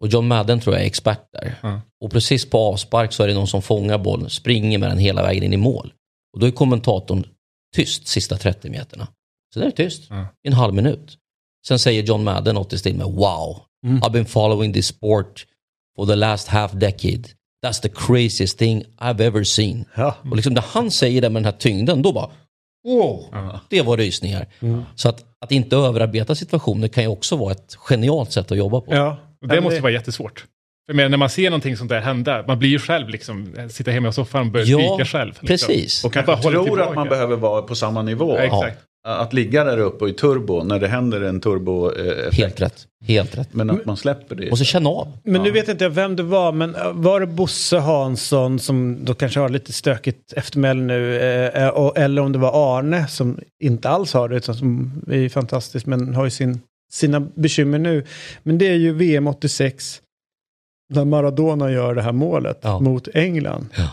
Och 0.00 0.08
John 0.08 0.28
Madden 0.28 0.60
tror 0.60 0.74
jag 0.74 0.82
är 0.82 0.86
expert 0.86 1.28
där. 1.32 1.54
Ja. 1.62 1.80
Och 2.04 2.10
precis 2.10 2.50
på 2.50 2.58
avspark 2.58 3.12
så 3.12 3.22
är 3.22 3.28
det 3.28 3.34
någon 3.34 3.46
som 3.46 3.62
fångar 3.62 3.98
bollen, 3.98 4.30
springer 4.30 4.78
med 4.78 4.90
den 4.90 4.98
hela 4.98 5.22
vägen 5.22 5.42
in 5.42 5.52
i 5.52 5.56
mål. 5.56 5.92
Och 6.34 6.40
då 6.40 6.46
är 6.46 6.50
kommentatorn 6.50 7.24
tyst 7.76 8.06
sista 8.08 8.36
30 8.36 8.70
meterna. 8.70 9.08
Så 9.54 9.60
det 9.60 9.66
är 9.66 9.70
tyst 9.70 10.06
Ja. 10.10 10.26
i 10.44 10.48
en 10.48 10.52
halv 10.52 10.74
minut. 10.74 11.18
Sen 11.68 11.78
säger 11.78 12.02
John 12.02 12.24
Madden 12.24 12.54
något 12.54 12.72
i 12.72 12.78
stil 12.78 12.96
med 12.96 13.06
wow, 13.06 13.56
I've 13.86 14.10
been 14.10 14.26
following 14.26 14.72
this 14.72 14.86
sport 14.86 15.46
for 15.96 16.06
the 16.06 16.14
last 16.14 16.48
half 16.48 16.72
decade. 16.72 17.22
That's 17.66 17.82
the 17.82 17.88
craziest 17.88 18.58
thing 18.58 18.84
I've 18.98 19.26
ever 19.26 19.44
seen. 19.44 19.84
Ja. 19.94 20.14
Och 20.30 20.36
liksom 20.36 20.54
när 20.54 20.64
han 20.68 20.90
säger 20.90 21.22
det 21.22 21.30
med 21.30 21.42
den 21.42 21.44
här 21.44 21.58
tyngden, 21.58 22.02
då 22.02 22.12
bara 22.12 22.30
wow, 22.84 23.24
det 23.68 23.82
var 23.82 23.96
rysningar. 23.96 24.46
Så 24.94 25.08
att, 25.08 25.24
att 25.40 25.52
inte 25.52 25.76
överarbeta 25.76 26.34
situationer 26.34 26.88
kan 26.88 27.02
ju 27.02 27.08
också 27.08 27.36
vara 27.36 27.52
ett 27.52 27.74
genialt 27.74 28.32
sätt 28.32 28.52
att 28.52 28.58
jobba 28.58 28.80
på. 28.80 28.94
Ja. 28.94 29.16
Det 29.48 29.60
måste 29.60 29.80
vara 29.80 29.92
jättesvårt. 29.92 30.44
För 30.86 30.94
menar, 30.94 31.08
när 31.08 31.18
man 31.18 31.30
ser 31.30 31.50
någonting 31.50 31.76
sånt 31.76 31.88
där 31.88 32.00
hända, 32.00 32.44
man 32.46 32.58
blir 32.58 32.68
ju 32.68 32.78
själv 32.78 33.08
liksom, 33.08 33.54
sitta 33.70 33.90
hemma 33.90 34.08
i 34.08 34.12
soffan 34.12 34.46
och 34.46 34.52
börja 34.52 34.66
Ja, 34.66 34.78
skrika 34.78 35.04
själv. 35.04 35.28
Liksom. 35.28 35.46
precis. 35.46 36.04
Och 36.04 36.12
kanske 36.12 36.36
tror 36.42 36.82
att 36.82 36.94
man 36.94 37.08
behöver 37.08 37.36
vara 37.36 37.62
på 37.62 37.74
samma 37.74 38.02
nivå. 38.02 38.36
Ja, 38.36 38.38
exakt. 38.38 38.78
Att 39.04 39.32
ligga 39.32 39.64
där 39.64 39.78
uppe 39.78 40.08
i 40.08 40.12
turbo 40.12 40.62
när 40.64 40.78
det 40.78 40.88
händer 40.88 41.20
en 41.20 41.40
turbo-effekt. 41.40 42.36
Helt 42.36 42.60
rätt. 42.60 42.86
Helt 43.06 43.38
rätt. 43.38 43.48
Men 43.54 43.70
att 43.70 43.84
man 43.86 43.96
släpper 43.96 44.34
det. 44.36 44.50
Och 44.50 44.58
så 44.58 44.64
känna 44.64 44.88
av. 44.90 45.18
Men 45.24 45.42
nu 45.42 45.50
vet 45.50 45.68
inte 45.68 45.84
jag 45.84 45.90
vem 45.90 46.16
det 46.16 46.22
var, 46.22 46.52
men 46.52 46.74
äh, 46.74 46.92
var 46.92 47.20
det 47.20 47.26
Bosse 47.26 47.78
Hansson 47.78 48.58
som 48.58 48.98
då 49.04 49.14
kanske 49.14 49.40
har 49.40 49.48
lite 49.48 49.72
stökigt 49.72 50.32
eftermäle 50.32 50.80
nu, 50.80 51.18
eh, 51.18 51.68
och, 51.68 51.98
eller 51.98 52.22
om 52.22 52.32
det 52.32 52.38
var 52.38 52.78
Arne 52.78 53.06
som 53.08 53.38
inte 53.62 53.88
alls 53.88 54.12
har 54.12 54.28
det, 54.28 54.36
utan 54.36 54.54
som 54.54 54.92
är 55.10 55.28
fantastisk 55.28 55.86
men 55.86 56.14
har 56.14 56.24
ju 56.24 56.30
sin, 56.30 56.60
sina 56.92 57.20
bekymmer 57.20 57.78
nu. 57.78 58.04
Men 58.42 58.58
det 58.58 58.68
är 58.68 58.76
ju 58.76 58.92
VM 58.92 59.26
86, 59.26 60.00
när 60.94 61.04
Maradona 61.04 61.72
gör 61.72 61.94
det 61.94 62.02
här 62.02 62.12
målet 62.12 62.58
Ja. 62.62 62.80
mot 62.80 63.08
England. 63.14 63.66
Ja. 63.76 63.88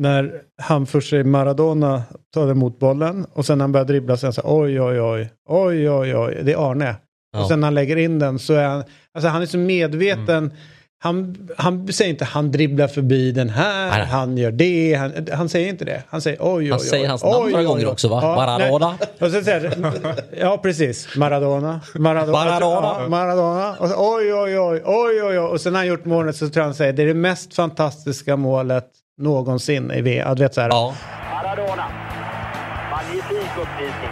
När 0.00 0.42
han 0.62 0.86
först 0.86 1.12
Maradona 1.12 2.02
tar 2.34 2.50
emot 2.50 2.78
bollen 2.78 3.26
och 3.32 3.46
sen 3.46 3.58
när 3.58 3.62
han 3.62 3.72
börjar 3.72 3.84
dribbla 3.84 4.16
så 4.16 4.26
är 4.26 4.28
han 4.28 4.32
så 4.32 4.40
här, 4.40 4.62
oj 4.62 4.80
oj 4.80 5.00
oj, 5.00 5.30
oj 5.48 5.90
oj 5.90 6.16
oj, 6.16 6.40
det 6.42 6.52
är 6.52 6.70
Arne. 6.70 6.96
Ja. 7.32 7.40
Och 7.40 7.48
sen 7.48 7.60
när 7.60 7.66
han 7.66 7.74
lägger 7.74 7.96
in 7.96 8.18
den 8.18 8.38
så 8.38 8.54
är 8.54 8.68
han, 8.68 8.84
alltså 9.14 9.28
han 9.28 9.42
är 9.42 9.46
så 9.46 9.58
medveten. 9.58 10.52
Han, 11.02 11.48
han 11.56 11.92
säger 11.92 12.10
inte 12.10 12.24
han 12.24 12.50
dribblar 12.50 12.88
förbi 12.88 13.32
den 13.32 13.48
här, 13.48 13.90
Nej, 13.98 14.06
han 14.06 14.36
gör 14.36 14.52
det, 14.52 14.94
han, 14.94 15.12
han 15.32 15.48
säger 15.48 15.68
inte 15.68 15.84
det. 15.84 16.02
Han 16.08 16.20
säger 16.20 16.38
oj 16.40 16.48
oj 16.48 16.64
oj. 16.64 16.70
Han 16.70 16.80
säger 16.80 17.08
hans 17.08 17.22
namn 17.22 17.36
oj, 17.38 17.52
några 17.52 17.64
gånger 17.64 17.88
också 17.88 18.08
va? 18.08 18.18
Ja, 18.22 18.34
Maradona. 18.34 18.94
Och 19.20 19.30
så 19.30 19.42
säger 19.42 19.72
ja 20.40 20.58
precis, 20.62 21.16
Maradona. 21.16 21.80
Maradona. 21.94 22.32
Maradona. 22.32 23.08
Maradona. 23.08 23.76
Och 23.76 23.88
så, 23.88 23.94
oj 23.98 24.34
oj 24.34 24.58
oj, 24.58 24.82
oj 24.84 25.22
oj 25.22 25.22
oj. 25.22 25.38
Och 25.38 25.60
sen 25.60 25.72
när 25.72 25.80
han 25.80 25.88
gjort 25.88 26.04
målet 26.04 26.36
så 26.36 26.48
tror 26.48 26.60
jag 26.60 26.64
han 26.64 26.74
säger 26.74 26.92
det 26.92 27.02
är 27.02 27.06
det 27.06 27.14
mest 27.14 27.54
fantastiska 27.54 28.36
målet 28.36 28.86
någonsin 29.20 29.90
i 29.90 30.00
VM. 30.00 30.28
Ja, 30.28 30.34
Du 30.34 30.42
vet 30.42 30.54
så 30.54 30.60
här. 30.60 30.68
Ja. 30.68 30.94
Maradona. 31.34 31.84
Magnifik 32.90 33.50
uppvisning. 33.62 34.10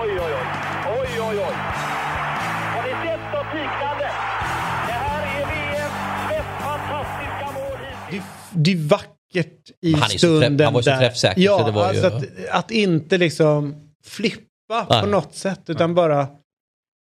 Oj, 0.00 0.10
oj, 0.10 0.20
oj. 0.20 0.46
Oj, 1.00 1.08
oj, 1.20 1.36
oj. 1.38 1.54
Har 2.74 2.82
ni 2.82 2.90
sett 3.08 3.20
något 3.34 3.54
liknande? 3.54 4.04
Det 4.86 4.92
här 4.92 5.22
är 5.22 5.46
VMs 5.46 5.92
mest 6.30 6.64
fantastiska 6.64 7.46
mål 7.54 7.78
hittills. 8.10 8.24
det, 8.50 8.60
det 8.60 8.72
är 8.72 8.88
vackert 8.88 9.70
i 9.82 9.92
han 9.92 10.02
är 10.02 10.06
så 10.08 10.12
träff- 10.26 10.40
stunden. 10.40 10.64
han 10.64 10.74
var 10.74 10.82
så 10.82 10.90
där. 10.90 10.98
träffsäker, 10.98 11.40
Ja, 11.40 11.58
så 11.58 11.64
det 11.64 11.70
var 11.72 11.84
alltså 11.88 12.02
ju- 12.10 12.48
att, 12.48 12.64
att 12.64 12.70
inte 12.70 13.18
liksom 13.18 13.74
flippa 14.04 14.86
Nej. 14.90 15.00
på 15.00 15.06
något 15.06 15.34
sätt 15.34 15.60
utan 15.66 15.94
bara 15.94 16.26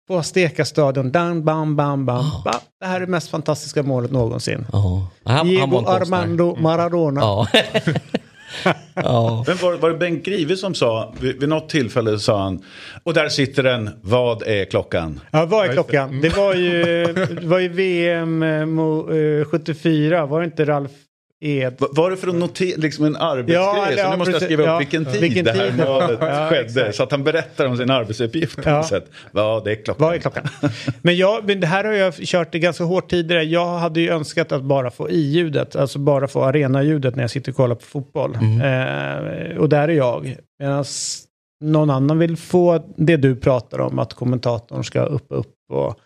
få 0.08 0.24
steka 0.24 0.66
stadion. 0.66 1.12
Bam, 1.12 1.44
bam, 1.44 1.76
bam, 1.76 2.06
bam. 2.06 2.18
Ah. 2.26 2.42
Ba. 2.46 2.52
Det 2.80 2.86
här 2.86 2.96
är 2.96 3.00
det 3.00 3.08
mest 3.08 3.30
fantastiska 3.30 3.84
målet 3.84 4.12
någonsin. 4.12 4.66
Ja. 4.72 5.08
Han, 5.24 5.36
han 5.38 5.48
Diego 5.48 5.72
konstnär. 5.84 5.96
Armando 6.18 6.56
Maradona. 6.56 7.22
Ja. 7.22 7.48
ja. 8.96 9.44
Men 9.48 9.58
var, 9.58 9.78
var 9.78 9.90
det 9.90 9.98
Bengt 9.98 10.26
Grive 10.26 10.56
som 10.56 10.74
sa, 10.76 11.14
vid, 11.20 11.40
vid 11.40 11.50
något 11.50 11.70
tillfälle 11.70 12.20
sa 12.20 12.44
han, 12.44 12.64
och 13.04 13.14
där 13.14 13.30
sitter 13.30 13.64
den, 13.64 13.90
vad 14.02 14.44
är 14.44 14.66
klockan? 14.66 15.20
Ja, 15.32 15.46
vad 15.46 15.68
är 15.70 15.74
klockan? 15.74 16.22
Det 16.22 16.38
var 16.38 16.54
ju, 16.54 17.04
det 17.42 17.48
var 17.48 17.60
ju 17.60 17.68
VM 17.68 18.44
eh, 18.44 18.48
mo- 18.48 19.40
eh, 19.42 19.46
74, 19.46 20.26
var 20.26 20.40
det 20.40 20.46
inte 20.46 20.66
Ralf 20.66 20.92
Va- 21.80 21.88
Var 21.92 22.10
det 22.12 22.18
för 22.18 22.28
att 22.28 22.36
notera 22.36 22.78
liksom 22.78 23.06
en 23.06 23.16
arbetsgrej? 23.16 23.56
Ja, 23.58 23.86
så 23.86 23.92
nu 23.92 23.98
ja, 23.98 24.18
måste 24.18 24.32
jag 24.32 24.42
skriva 24.42 24.64
upp 24.64 24.68
Ja. 24.68 24.78
vilken 24.78 25.06
tid 25.06 25.22
Vilken 25.22 25.46
det 25.46 25.52
här 25.52 25.70
tid 25.72 25.86
målet 25.86 26.20
skedde. 26.50 26.94
Så 26.94 27.04
att 27.04 27.12
han 27.12 27.24
berättar 27.24 27.66
om 27.66 27.78
sin 27.78 27.92
arbetsuppgift 27.92 28.64
på 28.64 28.70
något 28.70 28.86
sätt. 28.88 29.06
Ja, 29.32 29.62
det 29.66 29.72
är 29.72 29.76
klockan. 29.76 30.06
Vad 30.08 30.16
är 30.16 30.20
klockan? 30.20 30.44
Men, 31.02 31.18
jag, 31.18 31.46
men 31.48 31.60
det 31.60 31.68
här 31.68 31.84
har 31.84 31.94
jag 31.94 32.14
kört 32.14 32.52
ganska 32.54 32.84
hårt 32.84 33.10
tidigare. 33.10 33.44
Jag 33.44 33.78
hade 33.78 34.02
ju 34.02 34.10
önskat 34.10 34.52
att 34.52 34.64
bara 34.64 34.92
få 34.92 35.10
i-ljudet, 35.10 35.76
alltså 35.76 36.00
bara 36.00 36.28
få 36.28 36.44
arenaljudet 36.44 37.16
när 37.16 37.24
jag 37.24 37.32
sitter 37.32 37.52
och 37.52 37.56
kollar 37.56 37.76
på 37.76 37.86
fotboll. 37.86 38.36
Eh, 38.36 39.58
och 39.58 39.70
där 39.70 39.88
är 39.88 39.94
jag. 39.94 40.36
Medan 40.60 40.86
någon 41.64 41.90
annan 41.90 42.20
vill 42.20 42.38
få 42.38 42.94
det 42.98 43.18
du 43.18 43.36
pratar 43.36 43.80
om, 43.80 44.00
att 44.00 44.14
kommentatorn 44.14 44.84
ska 44.84 45.02
upp, 45.02 45.26
upp 45.30 45.54
och 45.74 46.00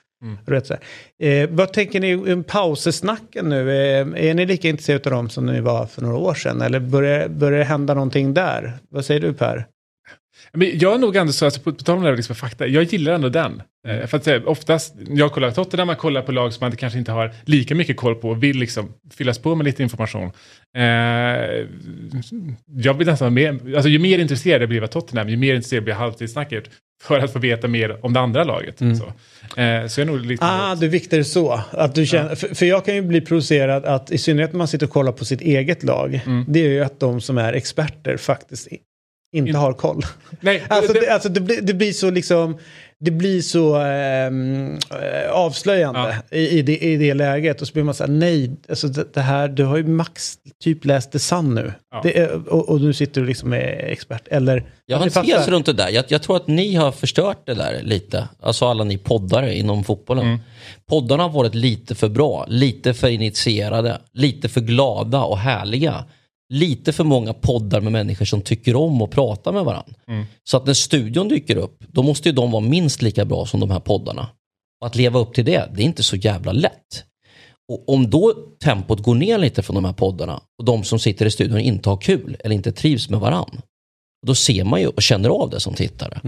du 0.46 0.54
vet, 0.54 0.68
så. 0.68 0.74
Eh, 1.20 1.50
vad 1.50 1.74
tänker 1.74 2.00
ni 2.00 2.34
om 2.34 2.44
pausesnacken 2.44 3.50
nu? 3.50 3.72
Eh, 3.72 4.30
är 4.30 4.34
ni 4.34 4.46
lika 4.46 4.70
intresserade 4.70 5.10
av 5.10 5.16
dem 5.16 5.30
som 5.30 5.46
ni 5.46 5.62
var 5.62 5.86
för 5.86 6.02
några 6.02 6.18
år 6.18 6.34
sedan? 6.34 6.62
Eller 6.62 6.80
börjar, 6.80 7.28
börjar 7.28 7.60
det 7.60 7.66
hända 7.66 7.94
någonting 7.94 8.34
där? 8.34 8.78
Vad 8.90 9.06
säger 9.06 9.20
du 9.20 9.34
Per? 9.34 9.66
Men 10.54 10.80
jag 10.80 10.94
är 10.94 10.98
nog 10.98 11.16
ändå 11.16 11.34
så, 11.34 11.46
alltså, 11.46 11.62
på, 11.62 11.74
på 11.74 11.84
tal 11.84 11.98
om 11.98 12.04
det 12.04 12.10
här 12.10 12.16
liksom, 12.16 12.36
fakta, 12.36 12.68
jag 12.68 12.84
gillar 12.84 13.14
ändå 13.14 13.30
den. 13.30 13.62
Eh, 13.88 14.08
för 14.08 14.18
att 14.18 14.24
säga, 14.24 14.46
oftast, 14.46 14.96
jag 15.08 15.32
kollar 15.32 15.52
Tottenham, 15.52 15.88
man 15.88 15.96
kollar 15.96 16.22
på 16.22 16.32
lag 16.32 16.54
som 16.54 16.66
man 16.66 16.78
kanske 16.78 17.00
inte 17.00 17.12
har 17.12 17.32
lika 17.46 17.76
mycket 17.76 17.98
koll 17.98 18.16
på 18.16 18.30
och 18.30 18.44
vill 18.44 18.58
liksom 18.58 18.94
fyllas 19.12 19.40
på 19.40 19.56
med 19.56 19.66
lite 19.66 19.84
information. 19.84 20.32
Eh, 20.78 20.84
jag 22.66 22.94
vill 22.94 23.08
nästan 23.08 23.34
mer, 23.34 23.76
alltså 23.76 23.90
ju 23.90 24.00
mer 24.00 24.20
intresserad 24.20 24.62
jag 24.62 24.70
blir 24.70 24.84
av 24.84 24.88
Tottenham, 24.88 25.30
ju 25.30 25.38
mer 25.38 25.56
intresserad 25.56 25.84
blir 25.84 25.94
jag 25.94 26.02
av 26.02 26.02
halvtidssnacket. 26.02 26.70
För 27.02 27.20
att 27.20 27.34
få 27.34 27.40
veta 27.40 27.68
mer 27.68 28.06
om 28.06 28.14
det 28.14 28.20
andra 28.20 28.44
laget. 28.44 28.78
Så, 28.78 28.86
eh, 29.62 29.88
så 29.88 30.02
jag 30.02 30.08
är 30.08 30.12
nog 30.12 30.26
lite... 30.26 30.46
Ah, 30.46 30.76
du 30.76 30.88
viktar 30.88 31.18
det 31.18 31.24
så. 31.24 31.62
Att 31.72 31.96
du 31.96 32.06
känner, 32.06 32.36
för, 32.36 32.56
för 32.56 32.66
jag 32.66 32.86
kan 32.86 32.96
ju 32.96 33.02
bli 33.02 33.22
provocerad 33.22 33.86
att 33.86 34.12
i 34.12 34.18
synnerhet 34.18 34.52
när 34.54 34.58
man 34.58 34.68
sitter 34.68 34.86
och 34.86 34.92
kollar 34.92 35.12
på 35.12 35.26
sitt 35.26 35.42
eget 35.42 35.84
lag. 35.84 36.22
Det 36.48 36.60
är 36.60 36.70
ju 36.70 36.84
att 36.84 37.00
de 37.00 37.22
som 37.22 37.38
är 37.38 37.54
experter 37.54 38.18
faktiskt 38.18 38.68
inte 39.34 39.50
In- 39.50 39.56
har 39.56 39.74
koll. 39.74 40.02
Nej, 40.42 40.64
Alltså, 40.70 40.94
det- 40.94 41.00
det, 41.02 41.10
alltså 41.14 41.30
det, 41.30 41.42
blir, 41.42 41.62
det 41.62 41.74
blir 41.74 41.94
så 41.94 42.10
liksom... 42.12 42.58
Det 43.04 43.12
blir 43.12 43.42
så 43.42 43.76
ehm, 43.76 44.78
eh, 44.92 45.32
avslöjande 45.32 46.16
i, 46.32 46.48
i, 46.48 46.62
det, 46.62 46.78
i 46.78 46.98
det 46.98 47.14
läget. 47.14 47.62
Och 47.62 47.68
så 47.68 47.74
blir 47.74 47.84
man 47.84 47.94
så 47.94 48.04
här, 48.04 48.12
nej, 48.12 48.52
alltså 48.70 48.88
det, 48.88 49.14
det 49.14 49.22
här, 49.22 49.48
du 49.48 49.66
har 49.66 49.78
ju 49.78 49.84
max 49.84 50.38
typ 50.64 50.86
läst 50.86 51.12
The 51.12 51.20
Sun 51.20 51.56
nu. 51.56 51.74
Ja. 51.92 52.00
Det 52.04 52.18
är, 52.18 52.54
och, 52.54 52.70
och 52.70 52.82
nu 52.82 52.94
sitter 52.94 53.22
du 53.22 53.28
liksom 53.28 53.50
med 53.50 53.84
expert. 53.88 54.28
Eller... 54.28 54.64
Jag 54.86 54.98
har 54.98 55.04
en 55.06 55.12
det 55.14 55.34
tes 55.34 55.48
runt 55.48 55.66
det 55.66 55.74
där. 55.74 55.90
Jag, 55.90 56.06
jag 56.08 56.22
tror 56.22 56.36
att 56.36 56.48
ni 56.48 56.76
har 56.76 56.92
förstört 56.92 57.42
det 57.46 57.54
där 57.54 57.82
lite. 57.84 58.28
Alltså 58.42 58.66
alla 58.66 58.84
ni 58.84 58.98
poddare 58.98 59.58
inom 59.58 59.84
fotbollen. 59.84 60.40
Poddarna 60.90 61.24
har 61.24 61.30
varit 61.30 61.56
lite 61.56 61.96
för 61.96 62.10
bra, 62.10 62.46
lite 62.50 62.94
för 62.94 63.08
initierade, 63.08 64.02
lite 64.14 64.50
för 64.50 64.62
glada 64.62 65.24
och 65.24 65.38
härliga. 65.38 66.06
Lite 66.54 66.94
för 66.94 67.04
många 67.04 67.34
poddar 67.34 67.82
med 67.82 67.92
människor 67.92 68.26
som 68.26 68.42
tycker 68.42 68.76
om 68.76 69.02
att 69.02 69.12
prata 69.12 69.52
med 69.52 69.66
varandra. 69.66 69.94
Så 70.44 70.58
att 70.58 70.66
när 70.66 70.74
studion 70.74 71.28
dyker 71.28 71.56
upp, 71.56 71.84
då 71.88 72.04
måste 72.04 72.30
ju 72.30 72.36
de 72.36 72.52
vara 72.52 72.64
minst 72.64 73.02
lika 73.02 73.26
bra 73.26 73.46
som 73.46 73.60
de 73.60 73.72
här 73.72 73.80
poddarna. 73.80 74.28
Och 74.82 74.88
att 74.88 74.96
leva 74.96 75.20
upp 75.20 75.34
till 75.34 75.46
det, 75.46 75.70
det 75.76 75.82
är 75.82 75.86
inte 75.86 76.04
så 76.04 76.16
jävla 76.16 76.52
lätt. 76.52 77.04
Och 77.72 77.90
om 77.90 78.10
då 78.10 78.34
tempot 78.64 79.00
går 79.00 79.16
ner 79.16 79.38
lite 79.38 79.62
från 79.64 79.76
de 79.76 79.86
här 79.86 79.94
poddarna 79.94 80.42
och 80.58 80.66
de 80.66 80.84
som 80.84 81.00
sitter 81.00 81.26
i 81.26 81.32
studion 81.32 81.60
inte 81.60 81.90
har 81.90 81.98
kul 81.98 82.38
eller 82.40 82.56
inte 82.56 82.72
trivs 82.72 83.10
med 83.10 83.20
varann. 83.20 83.62
Då 84.28 84.36
ser 84.36 84.64
man 84.64 84.82
ju 84.82 84.88
och 84.88 85.02
känner 85.02 85.30
av 85.30 85.50
det 85.50 85.60
som 85.60 85.74
tittare. 85.74 86.20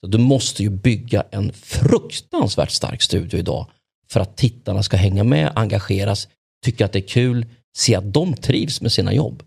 Så 0.00 0.06
du 0.06 0.18
måste 0.18 0.62
ju 0.62 0.70
bygga 0.70 1.24
en 1.30 1.52
fruktansvärt 1.52 2.70
stark 2.70 3.02
studio 3.02 3.38
idag 3.38 3.66
för 4.10 4.20
att 4.20 4.36
tittarna 4.36 4.82
ska 4.82 4.96
hänga 4.96 5.24
med, 5.24 5.52
engageras, 5.54 6.28
tycka 6.64 6.84
att 6.84 6.92
det 6.92 6.98
är 6.98 7.08
kul, 7.08 7.46
se 7.78 7.94
att 7.94 8.12
de 8.14 8.34
trivs 8.34 8.80
med 8.80 8.92
sina 8.92 9.12
jobb. 9.12 9.42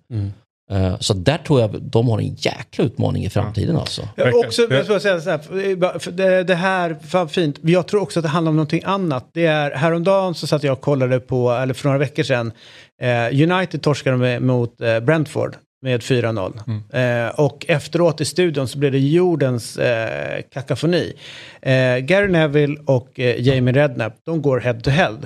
Eh, 0.71 0.99
Så 0.99 1.13
där 1.13 1.37
tror 1.37 1.61
jag 1.61 1.81
de 1.81 2.07
har 2.07 2.19
en 2.19 2.35
jäkla 2.35 2.83
utmaning 2.85 3.25
i 3.25 3.29
framtiden 3.29 3.77
alltså. 3.77 4.07
Jag 4.15 4.35
också, 4.35 4.61
jag 4.69 4.85
ska 4.85 4.99
säga 4.99 5.21
så 5.21 5.29
här, 5.29 6.43
det, 6.43 6.55
här, 6.55 6.97
fan 7.07 7.29
fint, 7.29 7.59
jag 7.61 7.87
tror 7.87 8.01
också 8.01 8.19
att 8.19 8.23
det 8.23 8.29
handlar 8.29 8.49
om 8.49 8.55
någonting 8.55 8.81
annat. 8.85 9.29
Det 9.33 9.45
är, 9.45 9.71
häromdagen 9.71 10.35
så 10.35 10.47
satt 10.47 10.63
jag 10.63 10.73
och 10.73 10.81
kollade 10.81 11.19
på, 11.19 11.51
eller 11.51 11.73
för 11.73 11.85
några 11.87 11.97
veckor 11.99 12.23
sedan, 12.23 12.51
eh, 13.01 13.51
United 13.51 13.81
torskade 13.81 14.17
med, 14.17 14.41
mot 14.41 14.81
eh, 14.81 14.99
Brentford 14.99 15.55
med 15.81 16.01
4-0. 16.01 17.27
Eh, 17.27 17.39
och 17.39 17.65
efteråt 17.67 18.21
i 18.21 18.25
studion 18.25 18.67
så 18.67 18.77
blev 18.77 18.91
det 18.91 18.99
jordens 18.99 19.77
eh, 19.77 20.41
kakafoni. 20.53 21.13
Eh, 21.61 21.97
Gary 21.97 22.27
Neville 22.27 22.77
och 22.85 23.19
eh, 23.19 23.41
Jamie 23.41 23.73
Redknapp, 23.73 24.13
de 24.25 24.41
går 24.41 24.59
head 24.59 24.73
to 24.79 24.89
head. 24.89 25.17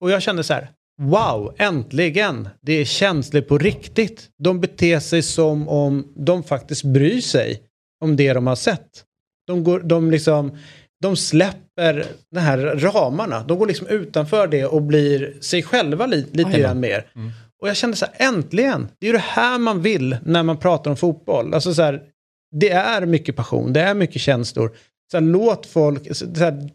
Och 0.00 0.10
jag 0.10 0.22
kände 0.22 0.44
så 0.44 0.52
här, 0.54 0.70
wow, 1.00 1.54
äntligen! 1.58 2.48
Det 2.60 2.72
är 2.72 2.84
känsligt 2.84 3.48
på 3.48 3.58
riktigt. 3.58 4.28
De 4.38 4.60
beter 4.60 5.00
sig 5.00 5.22
som 5.22 5.68
om 5.68 6.12
de 6.16 6.42
faktiskt 6.42 6.84
bryr 6.84 7.20
sig 7.20 7.62
om 8.04 8.16
det 8.16 8.32
de 8.32 8.46
har 8.46 8.56
sett. 8.56 9.04
De, 9.46 9.64
går, 9.64 9.80
de, 9.80 10.10
liksom, 10.10 10.58
de 11.02 11.16
släpper 11.16 12.06
de 12.30 12.40
här 12.40 12.58
ramarna. 12.58 13.44
De 13.44 13.58
går 13.58 13.66
liksom 13.66 13.86
utanför 13.86 14.46
det 14.46 14.64
och 14.64 14.82
blir 14.82 15.36
sig 15.40 15.62
själva 15.62 16.06
li, 16.06 16.16
lite 16.16 16.50
Jajamän. 16.50 16.60
grann 16.60 16.80
mer. 16.80 17.06
Och 17.62 17.68
jag 17.68 17.76
kände 17.76 17.96
så 17.96 18.06
här, 18.06 18.28
äntligen! 18.28 18.88
Det 18.98 19.06
är 19.06 19.08
ju 19.08 19.12
det 19.12 19.18
här 19.18 19.58
man 19.58 19.82
vill 19.82 20.16
när 20.24 20.42
man 20.42 20.56
pratar 20.56 20.90
om 20.90 20.96
fotboll. 20.96 21.54
Alltså 21.54 21.74
så 21.74 21.82
här, 21.82 22.02
det 22.56 22.70
är 22.70 23.06
mycket 23.06 23.36
passion, 23.36 23.72
det 23.72 23.80
är 23.80 23.94
mycket 23.94 24.22
känslor. 24.22 24.76
Så 25.10 25.16
här, 25.16 25.24
låt 25.24 25.66
folk... 25.66 26.16
Så 26.16 26.26
här, 26.36 26.70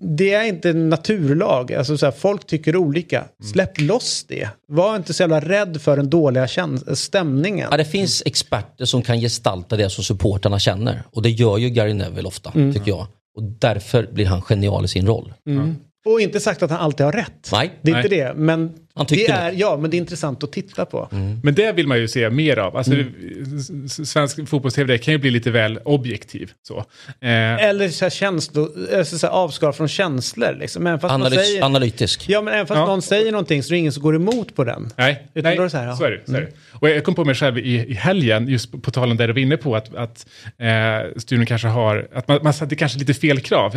det 0.00 0.32
är 0.32 0.44
inte 0.44 0.70
en 0.70 0.88
naturlag. 0.88 1.72
Alltså 1.72 1.98
så 1.98 2.06
här, 2.06 2.12
folk 2.12 2.46
tycker 2.46 2.76
olika. 2.76 3.24
Släpp 3.52 3.80
loss 3.80 4.24
det. 4.28 4.48
Var 4.68 4.96
inte 4.96 5.14
så 5.14 5.22
jävla 5.22 5.40
rädd 5.40 5.80
för 5.80 5.96
den 5.96 6.10
dåliga 6.10 6.48
stämningen. 6.94 7.68
Ja, 7.70 7.76
det 7.76 7.84
finns 7.84 8.22
experter 8.26 8.84
som 8.84 9.02
kan 9.02 9.20
gestalta 9.20 9.76
det 9.76 9.90
som 9.90 10.04
supporterna 10.04 10.58
känner. 10.58 11.02
Och 11.12 11.22
det 11.22 11.30
gör 11.30 11.58
ju 11.58 11.70
Gary 11.70 11.94
Neville 11.94 12.28
ofta, 12.28 12.50
tycker 12.50 12.88
jag. 12.88 13.06
Och 13.36 13.42
därför 13.42 14.08
blir 14.12 14.26
han 14.26 14.42
genial 14.42 14.84
i 14.84 14.88
sin 14.88 15.06
roll. 15.06 15.32
Mm. 15.46 15.76
Och 16.06 16.20
inte 16.20 16.40
sagt 16.40 16.62
att 16.62 16.70
han 16.70 16.80
alltid 16.80 17.06
har 17.06 17.12
rätt. 17.12 17.48
Nej. 17.52 17.70
Det 17.82 17.90
är 17.90 17.96
inte 17.96 18.08
Nej. 18.08 18.18
det. 18.18 18.34
Men 18.34 18.72
Han 18.94 19.06
tycker 19.06 19.32
det 19.32 19.38
är, 19.38 19.50
det. 19.52 19.56
ja, 19.58 19.76
men 19.76 19.90
det 19.90 19.96
är 19.96 19.98
intressant 19.98 20.44
att 20.44 20.52
titta 20.52 20.84
på. 20.84 21.08
Men 21.42 21.54
det 21.54 21.72
vill 21.72 21.86
man 21.86 21.98
ju 21.98 22.08
se 22.08 22.30
mer 22.30 22.56
av. 22.56 22.76
Alltså, 22.76 22.92
s- 23.86 24.10
Svensk 24.10 24.48
fotbolls-tv 24.48 24.98
kan 24.98 25.12
ju 25.14 25.18
bli 25.18 25.30
lite 25.30 25.50
väl 25.50 25.78
objektiv. 25.84 26.52
Så. 26.62 26.78
Eh, 27.20 27.64
Eller 27.64 27.88
så 27.88 28.04
här 28.04 28.10
känslo, 28.10 28.68
alltså 28.96 29.18
så 29.18 29.26
här 29.26 29.34
avskal 29.34 29.72
från 29.72 29.88
känslor. 29.88 30.56
Liksom. 30.60 30.86
Även 30.86 31.00
fast 31.00 31.14
Analys, 31.14 31.34
säger, 31.46 31.62
analytisk. 31.64 32.28
ja, 32.28 32.42
men 32.42 32.54
även 32.54 32.66
fast 32.66 32.78
Ja. 32.78 32.86
någon 32.86 33.02
säger 33.02 33.32
någonting 33.32 33.62
så 33.62 33.68
är 33.68 33.70
det 33.70 33.78
ingen 33.78 33.92
som 33.92 34.02
går 34.02 34.16
emot 34.16 34.54
på 34.54 34.64
den. 34.64 34.88
Nej, 34.96 35.26
Utan 35.34 35.48
nej 35.50 35.56
då 35.56 35.62
är 35.62 35.64
det 35.64 35.70
så 35.70 35.76
här, 35.76 35.86
ja. 35.86 35.96
så 35.96 36.04
är 36.04 36.10
det. 36.10 36.20
Så 36.26 36.36
är 36.36 36.40
det. 36.40 36.48
Och 36.72 36.88
jag 36.90 37.04
kom 37.04 37.14
på 37.14 37.24
mig 37.24 37.34
själv 37.34 37.58
i, 37.58 37.86
i 37.88 37.94
helgen, 37.94 38.48
just 38.48 38.72
på, 38.72 38.78
på 38.78 38.90
tal 38.90 39.10
om 39.10 39.16
det 39.16 39.26
du 39.26 39.32
var 39.32 39.40
inne 39.40 39.56
på, 39.56 39.76
att, 39.76 39.94
att 39.94 40.26
eh, 40.58 41.18
studion 41.20 41.46
kanske 41.46 41.68
har, 41.68 42.08
att 42.14 42.28
man, 42.28 42.38
man 42.42 42.52
satte 42.54 42.76
kanske 42.76 42.98
lite 42.98 43.14
fel 43.14 43.40
krav. 43.40 43.70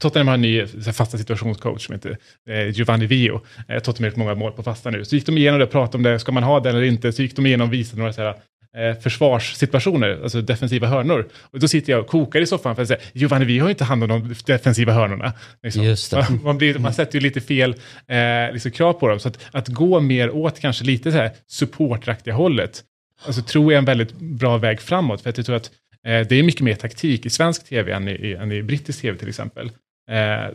Tottenham 0.00 0.26
har 0.28 0.34
en 0.34 0.42
ny 0.42 0.66
så 0.66 0.78
här, 0.84 0.92
fasta 0.92 1.18
situationscoach 1.18 1.86
som 1.86 1.94
heter 1.94 2.18
eh, 2.50 2.68
Giovanni 2.68 3.06
Vio. 3.06 3.40
Eh, 3.68 3.78
Tottenham 3.78 4.02
har 4.04 4.06
gjort 4.10 4.16
många 4.16 4.34
mål 4.34 4.49
på 4.50 4.62
fasta 4.62 4.90
nu. 4.90 5.04
Så 5.04 5.14
gick 5.14 5.26
de 5.26 5.38
igenom 5.38 5.58
det 5.58 5.64
och 5.64 5.70
pratade 5.70 5.96
om 5.96 6.02
det, 6.02 6.18
ska 6.18 6.32
man 6.32 6.42
ha 6.42 6.60
det 6.60 6.68
eller 6.68 6.82
inte? 6.82 7.12
Så 7.12 7.22
gick 7.22 7.36
de 7.36 7.46
igenom 7.46 7.68
och 7.68 7.74
visade 7.74 7.98
några 7.98 8.12
så 8.12 8.22
här, 8.22 8.34
eh, 8.76 9.00
försvarssituationer, 9.00 10.20
alltså 10.22 10.40
defensiva 10.40 10.86
hörnor. 10.86 11.28
Och 11.40 11.60
då 11.60 11.68
sitter 11.68 11.92
jag 11.92 12.00
och 12.00 12.06
kokar 12.06 12.40
i 12.40 12.46
soffan 12.46 12.74
för 12.76 12.82
att 12.82 12.88
säga, 12.88 13.00
Giovanni 13.12 13.44
Vio 13.44 13.60
har 13.60 13.68
ju 13.68 13.72
inte 13.72 13.84
hand 13.84 14.02
om 14.02 14.08
de 14.08 14.34
defensiva 14.46 14.92
hörnorna. 14.92 15.32
Liksom. 15.62 15.82
Det. 16.10 16.42
Man, 16.42 16.58
blir, 16.58 16.78
man 16.78 16.94
sätter 16.94 17.14
ju 17.18 17.20
lite 17.20 17.40
fel 17.40 17.74
eh, 18.06 18.52
liksom 18.52 18.70
krav 18.70 18.92
på 18.92 19.08
dem. 19.08 19.20
Så 19.20 19.28
att, 19.28 19.38
att 19.52 19.68
gå 19.68 20.00
mer 20.00 20.30
åt 20.30 20.60
kanske 20.60 20.84
lite 20.84 21.12
så 21.12 21.18
här 21.18 21.30
supportraktiga 21.46 22.34
hållet, 22.34 22.82
alltså, 23.26 23.42
tror 23.42 23.64
jag 23.64 23.72
är 23.72 23.78
en 23.78 23.84
väldigt 23.84 24.12
bra 24.18 24.58
väg 24.58 24.80
framåt. 24.80 25.22
För 25.22 25.30
att 25.30 25.36
jag 25.36 25.46
tror 25.46 25.56
att 25.56 25.70
eh, 26.06 26.20
det 26.28 26.32
är 26.32 26.42
mycket 26.42 26.60
mer 26.60 26.74
taktik 26.74 27.26
i 27.26 27.30
svensk 27.30 27.68
tv 27.68 27.92
än 27.92 28.08
i, 28.08 28.36
än 28.40 28.52
i 28.52 28.62
brittisk 28.62 29.00
tv 29.00 29.18
till 29.18 29.28
exempel. 29.28 29.70
Eh, 30.10 30.54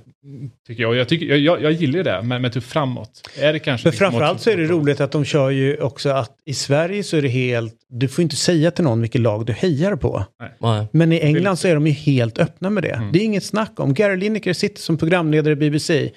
tycker 0.68 0.84
jag. 0.84 0.96
Jag, 0.96 1.10
tycker, 1.10 1.26
jag, 1.26 1.39
jag, 1.39 1.62
jag 1.62 1.72
gillar 1.72 2.04
det, 2.04 2.22
men, 2.24 2.41
men 2.41 2.52
typ 2.52 2.63
framåt. 2.63 3.30
Är 3.39 3.54
det 3.54 3.60
kanske 3.60 3.88
Men 3.88 3.91
liksom 3.91 4.12
framförallt 4.12 4.41
så 4.41 4.50
är 4.50 4.58
det 4.58 4.63
roligt 4.63 5.02
att 5.02 5.12
de 5.12 5.26
kör 5.26 5.50
ju 5.50 5.78
också 5.78 6.10
att 6.10 6.32
i 6.46 6.54
Sverige 6.54 7.04
så 7.04 7.18
är 7.18 7.22
det 7.22 7.28
helt, 7.28 7.74
du 7.89 8.08
får 8.08 8.22
inte 8.22 8.36
säga 8.36 8.72
till 8.72 8.84
någon 8.84 9.02
vilket 9.02 9.22
lag 9.22 9.46
du 9.46 9.54
hejar 9.54 9.96
på. 9.96 10.26
Nej. 10.62 10.88
Men 10.91 11.12
i 11.12 11.20
England 11.20 11.58
så 11.58 11.68
är 11.68 11.74
de 11.74 11.88
ju 11.88 11.94
helt 11.94 12.38
öppna 12.38 12.70
med 12.70 12.84
det. 12.84 13.10
Det 13.13 13.20
är 13.20 13.24
inget 13.24 13.44
snack 13.44 13.80
om. 13.80 13.94
Gary 13.94 14.18
Lineker 14.18 14.54
sitter 14.54 14.82
som 14.82 14.98
programledare 14.98 15.54
i 15.54 15.56
BBC. 15.56 16.12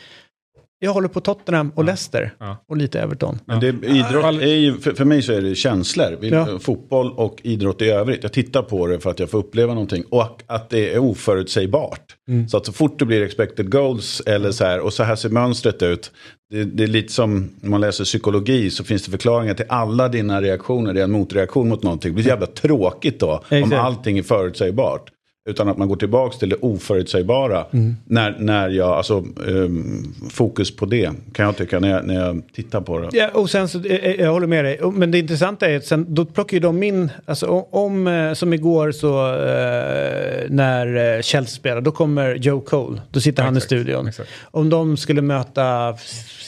Jag 0.81 0.93
håller 0.93 1.09
på 1.09 1.21
Tottenham 1.21 1.73
och 1.75 1.85
Leicester. 1.85 2.35
Ja. 2.39 2.65
Och 2.69 2.77
lite 2.77 3.01
Everton. 3.01 3.39
Men 3.45 3.61
det, 3.61 3.67
idrott 3.69 4.25
är 4.25 4.47
ju, 4.55 4.79
för, 4.79 4.93
för 4.93 5.05
mig 5.05 5.23
så 5.23 5.33
är 5.33 5.41
det 5.41 5.55
känslor. 5.55 6.17
Vi- 6.21 6.29
Ja. 6.29 6.59
Fotboll 6.59 7.13
och 7.17 7.41
idrott 7.43 7.83
i 7.83 7.91
övrigt. 7.91 8.23
Jag 8.23 8.33
tittar 8.33 8.63
på 8.63 8.87
det 8.87 9.01
för 9.01 9.11
att 9.11 9.19
jag 9.19 9.31
får 9.31 9.39
uppleva 9.39 9.75
någonting. 9.75 10.05
Och 10.11 10.43
att 10.47 10.71
det 10.71 10.95
är 10.95 10.99
oförutsägbart. 10.99 12.03
Så 12.51 12.57
att 12.57 12.67
så 12.67 12.73
fort 12.73 12.99
det 12.99 13.05
blir 13.05 13.23
expected 13.23 13.71
goals 13.73 14.23
eller 14.27 14.51
så 14.53 14.65
här. 14.65 14.81
Och 14.81 14.93
så 14.93 15.03
här 15.03 15.17
ser 15.17 15.29
mönstret 15.29 15.83
ut. 15.83 16.11
Det, 16.51 16.65
det 16.65 16.83
är 16.83 16.87
lite 16.89 17.13
som 17.13 17.51
när 17.61 17.71
man 17.71 17.81
läser 17.81 18.05
psykologi 18.05 18.71
så 18.71 18.85
finns 18.85 19.05
det 19.05 19.11
förklaringar 19.11 19.55
till 19.55 19.67
alla 19.69 20.09
dina 20.09 20.43
reaktioner. 20.43 20.95
Det 20.95 21.01
är 21.01 21.05
en 21.05 21.11
motreaktion 21.11 21.69
mot 21.69 21.83
någonting. 21.83 22.11
Det 22.11 22.15
blir 22.15 22.27
jävla 22.27 22.47
tråkigt 22.47 23.21
då. 23.21 23.31
Om 23.51 23.57
Exakt. 23.57 23.75
allting 23.75 24.19
är 24.19 24.23
förutsägbart. 24.23 25.11
Utan 25.49 25.69
att 25.69 25.79
man 25.79 25.89
går 25.89 25.97
tillbaka 25.97 26.39
till 26.39 26.49
det 26.49 26.57
oförutsägbara. 26.57 27.65
När, 28.05 28.37
när 28.39 28.69
jag, 28.69 28.89
alltså 28.89 29.25
ehm, 29.49 30.15
fokus 30.31 30.77
på 30.77 30.87
det 30.87 31.11
kan 31.33 31.47
jag 31.47 31.57
tycka 31.57 31.81
när 31.81 31.91
jag, 31.91 32.07
när 32.07 32.15
jag 32.15 32.43
tittar 32.53 32.81
på 32.81 32.99
det. 32.99 33.09
Ja, 33.13 33.29
och 33.35 33.51
sen 33.51 33.69
så, 33.69 33.85
eh, 33.85 34.21
jag 34.21 34.33
håller 34.33 34.47
med 34.47 34.65
dig. 34.65 34.81
Men 34.93 35.11
det 35.11 35.19
intressanta 35.19 35.67
är 35.71 35.77
att 35.77 35.85
sen, 35.85 36.15
då 36.15 36.25
plockar 36.25 36.55
ju 36.55 36.61
de 36.61 36.83
in, 36.83 37.11
alltså 37.25 37.47
om, 37.71 38.07
eh, 38.07 38.33
som 38.33 38.53
igår 38.53 38.93
så 38.93 39.27
eh, 39.35 40.47
när 40.51 41.17
eh, 41.17 41.23
Chelsea 41.23 41.57
spelar, 41.57 41.81
då 41.81 41.91
kommer 41.93 42.35
Joe 42.35 42.61
Cole, 42.61 43.01
då 43.11 43.21
sitter 43.21 43.43
han 43.43 43.55
i 43.55 43.57
Exakt, 43.57 43.67
studion. 43.67 44.09
exakt. 44.09 44.31
Om 44.51 44.71
de 44.71 44.97
skulle 44.97 45.23
möta 45.23 45.97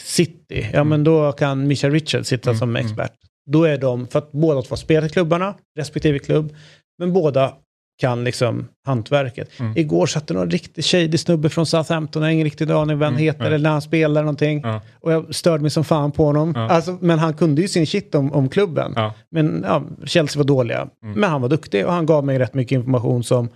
City, 0.05 0.67
ja 0.73 0.85
men 0.85 1.05
då 1.05 1.33
kan 1.33 1.67
Michael 1.67 1.93
Richards 1.93 2.29
sitta 2.29 2.55
som 2.55 2.77
expert. 2.77 3.13
Då 3.51 3.65
är 3.65 3.79
de, 3.79 4.07
för 4.07 4.19
att 4.19 4.33
båda 4.33 4.63
två 4.63 4.77
spelar 4.77 5.07
i 5.07 5.11
klubbarna, 5.11 5.55
respektive 5.79 6.19
klubb, 6.19 6.53
men 6.99 7.13
båda 7.13 7.53
kan 8.01 8.25
liksom 8.25 8.69
hantverket. 8.87 9.51
Igår 9.77 10.07
satt 10.07 10.27
det 10.27 10.35
någon 10.35 10.51
riktigt 10.51 10.85
shady 10.85 11.19
snubbe 11.19 11.49
från 11.49 11.67
Southampton, 11.67 12.23
jag 12.23 12.29
har 12.29 12.33
ingen 12.33 12.45
riktig 12.45 12.71
aning 12.71 12.99
vad 12.99 13.09
han 13.09 13.19
heter 13.19 13.45
eller 13.45 13.59
när 13.59 13.71
han 13.71 13.83
spelar 13.83 14.23
någonting. 14.23 14.61
Ja. 14.65 14.81
Och 15.01 15.13
jag 15.13 15.35
störde 15.35 15.63
mig 15.63 15.71
som 15.71 15.85
fan 15.85 16.13
på 16.13 16.25
honom. 16.25 16.53
Ja. 16.57 16.69
Alltså, 16.69 16.99
men 17.01 17.19
han 17.19 17.35
kunde 17.35 17.63
ju 17.63 17.69
sin 17.69 17.87
shit 17.87 18.15
om, 18.15 18.33
om 18.33 18.49
klubben. 18.49 18.93
Ja. 18.97 19.15
Men 19.31 19.65
ja, 19.67 19.83
Chelsea 20.05 20.39
var 20.39 20.45
dåliga. 20.45 20.89
Men 21.01 21.31
han 21.31 21.43
var 21.43 21.49
duktig 21.49 21.87
och 21.87 21.93
han 21.93 22.07
gav 22.07 22.25
mig 22.25 22.39
rätt 22.39 22.55
mycket 22.55 22.73
information 22.73 23.25
som 23.25 23.49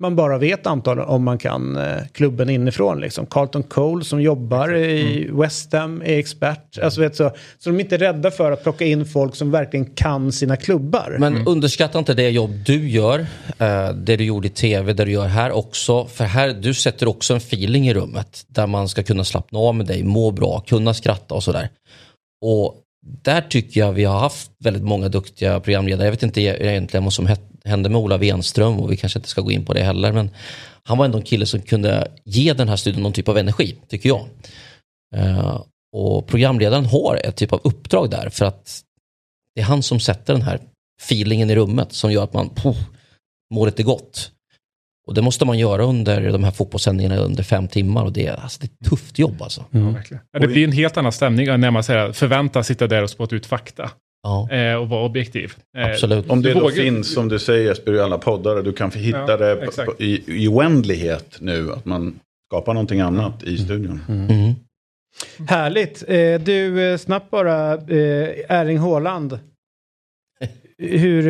man 0.00 0.16
bara 0.16 0.38
vet 0.38 0.66
antagligen 0.66 1.08
om 1.08 1.24
man 1.24 1.38
kan 1.38 1.76
eh, 1.76 1.96
klubben 2.12 2.50
inifrån. 2.50 3.00
Liksom. 3.00 3.26
Carlton 3.26 3.62
Cole 3.62 4.04
som 4.04 4.22
jobbar 4.22 4.74
i 4.74 5.30
West 5.32 5.72
Ham 5.72 6.02
är 6.02 6.18
expert. 6.18 6.78
Alltså, 6.82 7.00
vet, 7.00 7.16
så, 7.16 7.30
så 7.58 7.70
de 7.70 7.76
är 7.76 7.80
inte 7.80 7.96
rädda 7.96 8.30
för 8.30 8.52
att 8.52 8.62
plocka 8.62 8.84
in 8.84 9.06
folk 9.06 9.34
som 9.34 9.50
verkligen 9.50 9.86
kan 9.86 10.32
sina 10.32 10.56
klubbar. 10.56 11.16
Men 11.18 11.46
underskatta 11.46 11.98
inte 11.98 12.14
det 12.14 12.30
jobb 12.30 12.50
du 12.66 12.88
gör, 12.88 13.26
eh, 13.58 13.88
det 13.88 14.16
du 14.16 14.24
gjorde 14.24 14.46
i 14.46 14.50
tv, 14.50 14.92
det 14.92 15.04
du 15.04 15.12
gör 15.12 15.26
här 15.26 15.52
också. 15.52 16.06
För 16.06 16.24
här, 16.24 16.48
du 16.48 16.74
sätter 16.74 17.08
också 17.08 17.34
en 17.34 17.38
feeling 17.38 17.88
i 17.88 17.94
rummet 17.94 18.44
där 18.48 18.66
man 18.66 18.88
ska 18.88 19.02
kunna 19.02 19.24
slappna 19.24 19.58
av 19.58 19.74
med 19.74 19.86
dig, 19.86 20.02
må 20.02 20.30
bra, 20.30 20.60
kunna 20.60 20.94
skratta 20.94 21.34
och 21.34 21.42
sådär. 21.42 21.68
Och 22.44 22.74
där 23.22 23.40
tycker 23.40 23.80
jag 23.80 23.92
vi 23.92 24.04
har 24.04 24.18
haft 24.18 24.50
väldigt 24.58 24.82
många 24.82 25.08
duktiga 25.08 25.60
programledare. 25.60 26.06
Jag 26.06 26.12
vet 26.12 26.22
inte 26.22 26.40
egentligen 26.40 27.04
vad 27.04 27.12
som 27.12 27.28
hände 27.64 27.88
med 27.88 28.00
Ola 28.00 28.16
Wenström 28.16 28.80
och 28.80 28.92
vi 28.92 28.96
kanske 28.96 29.18
inte 29.18 29.28
ska 29.28 29.40
gå 29.40 29.50
in 29.50 29.64
på 29.64 29.72
det 29.72 29.82
heller. 29.82 30.12
Men 30.12 30.30
han 30.82 30.98
var 30.98 31.04
ändå 31.04 31.18
en 31.18 31.24
kille 31.24 31.46
som 31.46 31.60
kunde 31.60 32.10
ge 32.24 32.52
den 32.52 32.68
här 32.68 32.76
studion 32.76 33.02
någon 33.02 33.12
typ 33.12 33.28
av 33.28 33.38
energi, 33.38 33.76
tycker 33.88 34.08
jag. 34.08 34.26
Eh, 35.16 35.60
och 35.92 36.26
programledaren 36.26 36.86
har 36.86 37.20
ett 37.24 37.36
typ 37.36 37.52
av 37.52 37.60
uppdrag 37.64 38.10
där 38.10 38.28
för 38.28 38.44
att 38.44 38.82
det 39.54 39.60
är 39.60 39.64
han 39.64 39.82
som 39.82 40.00
sätter 40.00 40.32
den 40.32 40.42
här 40.42 40.60
feelingen 41.02 41.50
i 41.50 41.54
rummet 41.54 41.92
som 41.92 42.12
gör 42.12 42.24
att 42.24 42.32
man 42.32 42.48
pof, 42.48 42.76
mår 43.54 43.66
lite 43.66 43.82
gott. 43.82 44.30
Och 45.06 45.14
det 45.14 45.22
måste 45.22 45.44
man 45.44 45.58
göra 45.58 45.84
under 45.84 46.32
de 46.32 46.44
här 46.44 46.50
fotbollssändningarna 46.50 47.16
under 47.16 47.42
fem 47.42 47.68
timmar 47.68 48.04
och 48.04 48.12
det, 48.12 48.28
alltså, 48.28 48.60
det 48.60 48.66
är 48.66 48.68
ett 48.68 48.90
tufft 48.90 49.18
jobb 49.18 49.42
alltså. 49.42 49.64
Mm. 49.72 49.94
Ja, 50.32 50.38
det 50.38 50.48
blir 50.48 50.64
en 50.64 50.72
helt 50.72 50.96
annan 50.96 51.12
stämning 51.12 51.60
när 51.60 51.70
man 51.70 51.84
säger, 51.84 52.12
förväntas 52.12 52.66
sitta 52.66 52.86
där 52.86 53.02
och 53.02 53.10
spotta 53.10 53.36
ut 53.36 53.46
fakta. 53.46 53.90
Ja. 54.22 54.50
Eh, 54.50 54.74
och 54.74 54.88
vara 54.88 55.04
objektiv. 55.04 55.54
Eh, 55.78 55.86
Absolut. 55.86 56.30
Om 56.30 56.42
det 56.42 56.54
då 56.54 56.70
finns, 56.70 57.14
som 57.14 57.28
du 57.28 57.38
säger 57.38 57.68
Jesper, 57.68 57.92
i 57.92 58.00
alla 58.00 58.18
poddar, 58.18 58.62
du 58.62 58.72
kan 58.72 58.90
hitta 58.90 59.30
ja, 59.30 59.36
det 59.36 59.70
i, 59.98 60.44
i 60.44 60.48
oändlighet 60.48 61.36
nu, 61.40 61.72
att 61.72 61.84
man 61.84 62.20
skapar 62.50 62.74
någonting 62.74 63.00
annat 63.00 63.42
i 63.42 63.58
studion. 63.58 64.00
Mm. 64.08 64.30
Mm. 64.30 64.54
Härligt. 65.48 66.04
Eh, 66.08 66.40
du, 66.40 66.98
snabbt 66.98 67.30
bara, 67.30 67.72
Erling 68.48 68.78
Haaland. 68.78 69.38
Hur, 70.78 71.22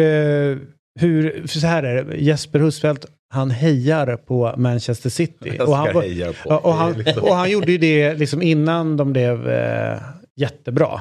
hur, 1.01 1.47
så 1.47 1.67
här 1.67 1.83
är 1.83 2.05
det, 2.05 2.17
Jesper 2.17 2.59
Husfeldt 2.59 3.07
han 3.29 3.51
hejar 3.51 4.17
på 4.17 4.55
Manchester 4.57 5.11
City. 5.11 5.59
Och 5.61 5.77
han, 5.77 5.93
på. 5.93 6.55
och, 6.55 6.75
han, 6.75 6.93
liksom- 6.93 7.23
och 7.23 7.35
han 7.35 7.51
gjorde 7.51 7.73
ju 7.73 7.79
det 7.79 8.15
liksom 8.15 8.43
innan 8.43 8.97
de 8.97 9.12
blev 9.12 9.49
eh, 9.49 9.99
jättebra. 10.37 11.01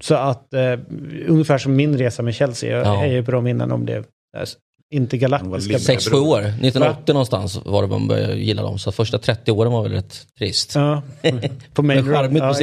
Så 0.00 0.14
att 0.14 0.54
eh, 0.54 0.78
ungefär 1.26 1.58
som 1.58 1.76
min 1.76 1.98
resa 1.98 2.22
med 2.22 2.34
Chelsea, 2.34 2.76
jag 2.78 2.86
ja. 2.86 2.94
hejade 2.94 3.22
på 3.22 3.30
dem 3.30 3.46
innan 3.46 3.68
de 3.68 3.84
blev 3.84 3.98
eh, 4.36 4.44
inte 4.90 5.18
galaktiska. 5.18 5.78
Sex, 5.78 6.08
sju 6.08 6.16
år, 6.16 6.38
1980 6.40 7.02
Va? 7.06 7.12
någonstans 7.12 7.60
var 7.64 7.82
det 7.82 7.88
man 7.88 8.08
började 8.08 8.34
gilla 8.34 8.62
dem. 8.62 8.78
Så 8.78 8.92
första 8.92 9.18
30 9.18 9.52
åren 9.52 9.72
var 9.72 9.82
väl 9.82 9.92
rätt 9.92 10.26
trist. 10.38 10.74
Ja, 10.74 11.02
på 11.74 11.82
main 11.82 12.08
road. 12.08 12.36
Ja, 12.36 12.54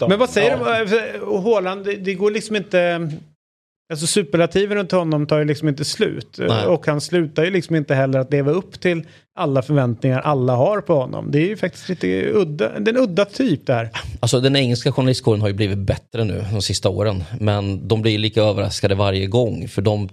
ja. 0.00 0.08
Men 0.08 0.18
vad 0.18 0.30
säger 0.30 0.50
ja. 0.50 0.84
du, 0.84 1.26
Håland, 1.26 1.84
det, 1.84 1.96
det 1.96 2.14
går 2.14 2.30
liksom 2.30 2.56
inte 2.56 3.10
Alltså 3.90 4.06
superlativen 4.06 4.76
runt 4.76 4.92
honom 4.92 5.26
tar 5.26 5.38
ju 5.38 5.44
liksom 5.44 5.68
inte 5.68 5.84
slut. 5.84 6.36
Nej. 6.38 6.66
Och 6.66 6.86
han 6.86 7.00
slutar 7.00 7.44
ju 7.44 7.50
liksom 7.50 7.76
inte 7.76 7.94
heller 7.94 8.18
att 8.18 8.32
leva 8.32 8.50
upp 8.50 8.80
till 8.80 9.02
alla 9.36 9.62
förväntningar 9.62 10.20
alla 10.20 10.56
har 10.56 10.80
på 10.80 10.94
honom. 10.94 11.30
Det 11.30 11.38
är 11.38 11.46
ju 11.46 11.56
faktiskt 11.56 11.88
lite 11.88 12.30
udda, 12.32 12.78
den 12.78 12.96
udda 12.96 13.24
typ 13.24 13.66
där. 13.66 13.90
Alltså 14.20 14.40
den 14.40 14.56
engelska 14.56 14.92
journalistkåren 14.92 15.40
har 15.40 15.48
ju 15.48 15.54
blivit 15.54 15.78
bättre 15.78 16.24
nu 16.24 16.44
de 16.52 16.62
sista 16.62 16.88
åren. 16.88 17.24
Men 17.40 17.88
de 17.88 18.02
blir 18.02 18.18
lika 18.18 18.42
överraskade 18.42 18.94
varje 18.94 19.26
gång. 19.26 19.68
För 19.68 19.82
de 19.82 20.08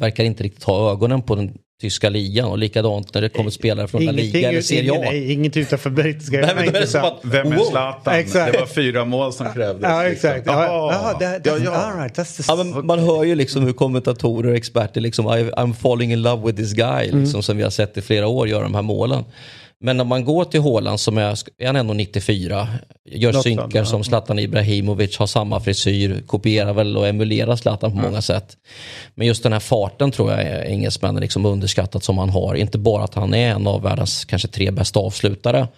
verkar 0.00 0.24
inte 0.24 0.42
riktigt 0.42 0.64
ha 0.64 0.92
ögonen 0.92 1.22
på 1.22 1.34
den 1.34 1.58
tyska 1.80 2.08
ligan 2.08 2.48
och 2.48 2.58
likadant 2.58 3.14
när 3.14 3.22
det 3.22 3.28
kommer 3.28 3.50
spelare 3.50 3.88
från 3.88 4.04
La 4.04 4.12
Liga 4.12 4.48
eller 4.48 4.60
Serie 4.60 4.92
A. 4.92 5.12
Inget 5.14 5.56
utanför 5.56 5.90
brittiska. 5.90 6.40
Nej, 6.40 6.54
men 6.54 6.72
det 6.72 6.78
är 6.78 6.86
som 6.86 7.04
att, 7.04 7.20
Vem 7.22 7.52
är 7.52 7.58
Zlatan? 7.58 8.14
Exakt. 8.14 8.52
Det 8.52 8.58
var 8.58 8.66
fyra 8.66 9.04
mål 9.04 9.32
som 9.32 9.52
krävdes. 9.52 9.82
Ja, 9.82 10.04
exakt. 10.04 10.36
Liksom. 10.36 10.54
Ja, 10.54 11.16
ja, 11.20 11.38
ja, 11.44 11.58
ja. 11.58 11.70
All 11.70 11.98
right, 11.98 12.18
that's 12.18 12.36
the... 12.36 12.42
ja, 12.48 12.56
men 12.56 12.86
man 12.86 12.98
hör 12.98 13.24
ju 13.24 13.34
liksom 13.34 13.62
hur 13.62 13.72
kommentatorer 13.72 14.50
och 14.50 14.56
experter 14.56 15.00
liksom 15.00 15.26
I'm 15.28 15.74
falling 15.74 16.12
in 16.12 16.22
love 16.22 16.46
with 16.46 16.58
this 16.58 16.72
guy, 16.72 17.02
liksom, 17.02 17.18
mm. 17.18 17.42
som 17.42 17.56
vi 17.56 17.62
har 17.62 17.70
sett 17.70 17.96
i 17.96 18.02
flera 18.02 18.26
år 18.26 18.48
göra 18.48 18.62
de 18.62 18.74
här 18.74 18.82
målen. 18.82 19.24
Men 19.80 20.00
om 20.00 20.08
man 20.08 20.24
går 20.24 20.44
till 20.44 20.60
Håland 20.60 21.00
som 21.00 21.18
är, 21.18 21.38
är 21.58 21.66
han 21.66 21.76
ändå 21.76 21.94
94, 21.94 22.68
gör 23.04 23.32
Något 23.32 23.42
synkar 23.42 23.84
som 23.84 24.04
Zlatan 24.04 24.38
Ibrahimovic, 24.38 25.16
har 25.16 25.26
samma 25.26 25.60
frisyr, 25.60 26.22
kopierar 26.26 26.72
väl 26.72 26.96
och 26.96 27.08
emulerar 27.08 27.56
Zlatan 27.56 27.90
på 27.90 27.98
mm. 27.98 28.10
många 28.10 28.22
sätt. 28.22 28.56
Men 29.14 29.26
just 29.26 29.42
den 29.42 29.52
här 29.52 29.60
farten 29.60 30.10
tror 30.10 30.30
jag 30.30 30.42
är 30.42 30.64
engelsmännen 30.64 31.20
liksom 31.20 31.46
underskattat 31.46 32.04
som 32.04 32.18
han 32.18 32.30
har. 32.30 32.54
Inte 32.54 32.78
bara 32.78 33.04
att 33.04 33.14
han 33.14 33.34
är 33.34 33.50
en 33.50 33.66
av 33.66 33.82
världens 33.82 34.24
kanske 34.24 34.48
tre 34.48 34.70
bästa 34.70 35.00
avslutare. 35.00 35.68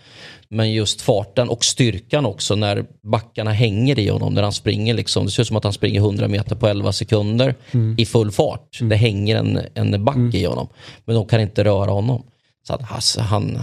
Men 0.51 0.73
just 0.73 1.01
farten 1.01 1.49
och 1.49 1.65
styrkan 1.65 2.27
också 2.27 2.55
när 2.55 2.85
backarna 3.03 3.53
hänger 3.53 3.99
i 3.99 4.09
honom 4.09 4.35
när 4.35 4.43
han 4.43 4.53
springer. 4.53 4.95
Liksom. 4.95 5.27
Det 5.27 5.33
ser 5.33 5.43
ut 5.43 5.49
som 5.49 5.57
att 5.57 5.65
han 5.65 5.73
springer 5.73 6.01
100 6.01 6.29
meter 6.29 6.57
på 6.57 6.69
11 6.69 6.93
sekunder 6.93 7.55
mm. 7.71 7.95
i 7.99 8.07
full 8.07 8.31
fart. 8.31 8.81
Mm. 8.81 8.89
Det 8.89 8.97
hänger 8.97 9.37
en, 9.37 9.61
en 9.75 10.05
back 10.05 10.17
mm. 10.17 10.35
i 10.35 10.45
honom. 10.45 10.69
Men 11.05 11.15
de 11.15 11.27
kan 11.27 11.41
inte 11.41 11.65
röra 11.65 11.91
honom. 11.91 12.23
Så 12.67 12.75
att, 12.75 12.93
alltså, 12.93 13.21
han, 13.21 13.59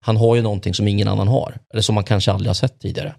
han 0.00 0.16
har 0.16 0.36
ju 0.36 0.42
någonting 0.42 0.74
som 0.74 0.88
ingen 0.88 1.08
annan 1.08 1.28
har. 1.28 1.58
Eller 1.72 1.82
som 1.82 1.94
man 1.94 2.04
kanske 2.04 2.32
aldrig 2.32 2.48
har 2.48 2.54
sett 2.54 2.80
tidigare. 2.80 3.14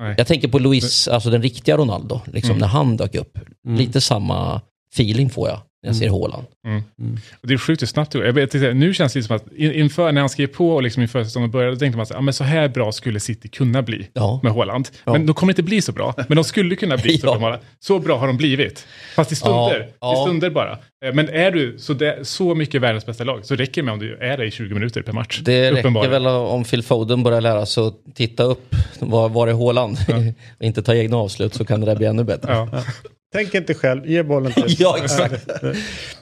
Nej. 0.00 0.14
Jag 0.18 0.26
tänker 0.26 0.48
på 0.48 0.58
Luis, 0.58 1.08
alltså 1.08 1.30
den 1.30 1.42
riktiga 1.42 1.76
Ronaldo, 1.76 2.20
liksom 2.26 2.50
mm. 2.50 2.60
när 2.60 2.66
han 2.66 2.96
dök 2.96 3.14
upp. 3.14 3.38
Mm. 3.66 3.78
Lite 3.78 4.00
samma 4.00 4.60
feeling 4.94 5.30
får 5.30 5.48
jag 5.48 5.60
när 5.82 5.88
jag 5.88 5.96
ser 5.96 6.06
mm. 6.06 6.20
Haaland. 6.20 6.46
Mm. 6.66 6.82
Mm. 6.98 7.18
Det 7.42 7.54
är 7.54 7.58
sjukt 7.58 7.82
hur 7.82 7.86
snabbt 7.86 8.12
det 8.12 8.18
går. 8.18 8.74
Nu 8.74 8.94
känns 8.94 9.12
det 9.12 9.22
som 9.22 9.36
att 9.36 9.52
inför, 9.52 10.12
när 10.12 10.20
han 10.20 10.28
skrev 10.28 10.46
på 10.46 10.70
och 10.70 10.82
liksom 10.82 11.02
inför 11.02 11.24
säsongen 11.24 11.50
började, 11.50 11.74
då 11.74 11.78
tänkte 11.78 11.96
man 11.96 12.02
att 12.02 12.26
ja, 12.26 12.32
så 12.32 12.44
här 12.44 12.68
bra 12.68 12.92
skulle 12.92 13.20
City 13.20 13.48
kunna 13.48 13.82
bli 13.82 14.08
ja. 14.12 14.40
med 14.42 14.52
Haaland. 14.52 14.88
Ja. 15.04 15.12
Men 15.12 15.26
de 15.26 15.34
kommer 15.34 15.52
inte 15.52 15.62
bli 15.62 15.82
så 15.82 15.92
bra. 15.92 16.14
Men 16.28 16.36
de 16.36 16.44
skulle 16.44 16.76
kunna 16.76 16.96
bli 16.96 17.18
så 17.18 17.38
bra. 17.38 17.58
Så 17.80 17.98
bra 17.98 18.18
har 18.18 18.26
de 18.26 18.36
blivit. 18.36 18.86
Fast 19.16 19.32
i 19.32 19.36
stunder. 19.36 19.88
Ja. 20.00 20.12
I 20.12 20.26
stunder 20.26 20.50
bara. 20.50 20.78
Eh, 21.04 21.14
men 21.14 21.28
är 21.28 21.50
du 21.50 21.78
så, 21.78 21.92
det, 21.92 22.28
så 22.28 22.54
mycket 22.54 22.82
världens 22.82 23.06
bästa 23.06 23.24
lag 23.24 23.44
så 23.44 23.54
räcker 23.54 23.82
det 23.82 23.86
med 23.86 23.92
om 23.92 24.00
du 24.00 24.16
är 24.16 24.36
det 24.36 24.46
i 24.46 24.50
20 24.50 24.74
minuter 24.74 25.02
per 25.02 25.12
match. 25.12 25.40
Det 25.44 25.72
räcker 25.72 26.08
väl 26.08 26.26
om 26.26 26.64
Phil 26.64 26.82
Foden 26.82 27.22
börjar 27.22 27.40
lära 27.40 27.66
sig 27.66 27.86
att 27.86 27.94
titta 28.14 28.42
upp. 28.42 28.74
Var, 28.98 29.28
var 29.28 29.48
är 29.48 29.52
Haaland? 29.52 29.98
och 30.58 30.64
inte 30.64 30.82
ta 30.82 30.94
egna 30.94 31.16
avslut 31.16 31.54
så 31.54 31.64
kan 31.64 31.80
det 31.80 31.86
där 31.86 31.96
bli 31.96 32.06
ännu 32.06 32.24
bättre. 32.24 32.68
Tänk 33.32 33.54
inte 33.54 33.74
själv, 33.74 34.06
ge 34.06 34.22
bollen 34.22 34.52
till 34.52 34.64
Ja, 34.78 34.98
exakt. 35.02 35.48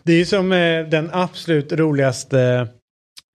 Det 0.02 0.12
är 0.12 0.16
ju 0.16 0.24
som 0.24 0.52
eh, 0.52 0.86
den 0.86 1.10
absolut 1.12 1.72
roligaste 1.72 2.68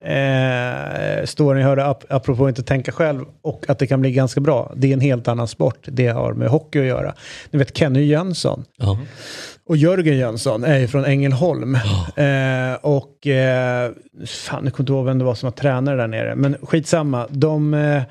eh, 0.06 1.26
storyn 1.26 1.62
jag 1.62 1.68
hörde 1.70 1.86
ap 1.86 2.04
apropå 2.10 2.50
inte 2.50 2.64
tänka 2.64 2.92
själv 2.92 3.26
och 3.42 3.66
att 3.68 3.80
det 3.80 3.88
kan 3.88 4.02
bli 4.02 4.12
ganska 4.12 4.42
bra. 4.42 4.74
Det 4.76 4.88
är 4.88 4.94
en 4.94 5.00
helt 5.00 5.28
annan 5.28 5.48
sport. 5.48 5.80
Det 5.84 6.08
har 6.08 6.34
med 6.34 6.50
hockey 6.50 6.80
att 6.80 6.86
göra. 6.86 7.14
Ni 7.52 7.60
vet 7.60 7.78
Kenny 7.78 8.04
Jönsson. 8.04 8.66
Uh 8.84 9.00
Och 9.66 9.78
Jörgen 9.78 10.18
Jönsson 10.18 10.64
är 10.64 10.78
ju 10.80 10.88
från 10.88 11.06
Ängelholm. 11.06 11.76
Oh. 11.76 12.24
Eh, 12.24 12.76
och 12.76 13.28
eh, 13.28 13.92
fan, 14.26 14.64
jag 14.64 14.74
kommer 14.74 14.84
inte 14.84 14.94
ihåg 14.94 15.06
vem 15.06 15.20
det 15.20 15.26
var 15.26 15.36
som 15.36 15.48
var 15.48 15.52
tränare 15.52 15.98
där 15.98 16.08
nere. 16.08 16.36
Men 16.36 16.56
skitsamma. 16.62 17.28
De... 17.30 17.74
Eh, 17.74 18.04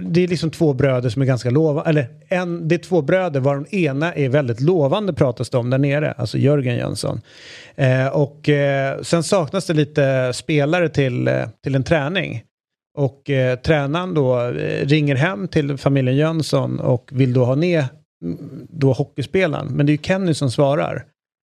det 0.00 0.24
är 0.24 0.28
liksom 0.28 0.50
två 0.50 0.72
bröder 0.72 1.08
som 1.08 1.22
är 1.22 1.26
ganska 1.26 1.50
lovande, 1.50 1.90
eller 1.90 2.08
en, 2.28 2.68
det 2.68 2.74
är 2.74 2.78
två 2.78 3.02
bröder 3.02 3.40
var 3.40 3.54
den 3.54 3.74
ena 3.74 4.14
är 4.14 4.28
väldigt 4.28 4.60
lovande 4.60 5.12
pratas 5.12 5.50
det 5.50 5.58
om 5.58 5.70
där 5.70 5.78
nere, 5.78 6.12
alltså 6.12 6.38
Jörgen 6.38 6.76
Jönsson. 6.76 7.20
Eh, 7.74 8.06
och 8.06 8.48
eh, 8.48 9.00
sen 9.02 9.22
saknas 9.22 9.66
det 9.66 9.74
lite 9.74 10.32
spelare 10.34 10.88
till, 10.88 11.28
eh, 11.28 11.48
till 11.62 11.74
en 11.74 11.84
träning. 11.84 12.42
Och 12.98 13.30
eh, 13.30 13.58
tränaren 13.58 14.14
då 14.14 14.40
eh, 14.40 14.86
ringer 14.86 15.16
hem 15.16 15.48
till 15.48 15.76
familjen 15.76 16.16
Jönsson 16.16 16.80
och 16.80 17.10
vill 17.12 17.32
då 17.32 17.44
ha 17.44 17.54
ner 17.54 17.84
mm, 18.24 18.66
då 18.68 18.92
hockeyspelaren. 18.92 19.66
Men 19.66 19.86
det 19.86 19.90
är 19.90 19.94
ju 19.94 20.02
Kenny 20.02 20.34
som 20.34 20.50
svarar. 20.50 21.04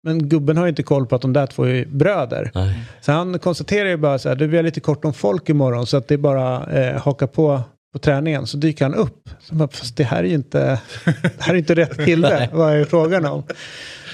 Men 0.05 0.29
gubben 0.29 0.57
har 0.57 0.65
ju 0.65 0.71
inte 0.71 0.83
koll 0.83 1.07
på 1.07 1.17
att 1.17 1.23
de 1.23 1.33
där 1.33 1.47
två 1.47 1.67
är 1.67 1.87
bröder. 1.87 2.51
Nej. 2.55 2.79
Så 3.01 3.13
han 3.13 3.39
konstaterar 3.39 3.89
ju 3.89 3.97
bara 3.97 4.19
så 4.19 4.29
här, 4.29 4.37
det 4.37 4.49
blir 4.49 4.63
lite 4.63 4.81
kort 4.81 5.05
om 5.05 5.13
folk 5.13 5.49
imorgon 5.49 5.87
så 5.87 5.97
att 5.97 6.09
det 6.09 6.15
är 6.15 6.19
bara 6.19 6.67
eh, 6.67 7.01
haka 7.01 7.27
på 7.27 7.63
på 7.93 7.99
träningen 7.99 8.47
så 8.47 8.57
dyker 8.57 8.85
han 8.85 8.95
upp. 8.95 9.31
Så 9.41 9.55
bara, 9.55 9.69
fast 9.69 9.97
det 9.97 10.05
här 10.05 10.19
är 10.19 10.29
ju 10.29 10.35
inte, 10.35 10.81
det 11.05 11.41
här 11.43 11.55
är 11.55 11.59
inte 11.59 11.75
rätt 11.75 12.05
kille, 12.05 12.49
vad 12.53 12.75
är 12.75 12.85
frågan 12.85 13.27
om? 13.27 13.43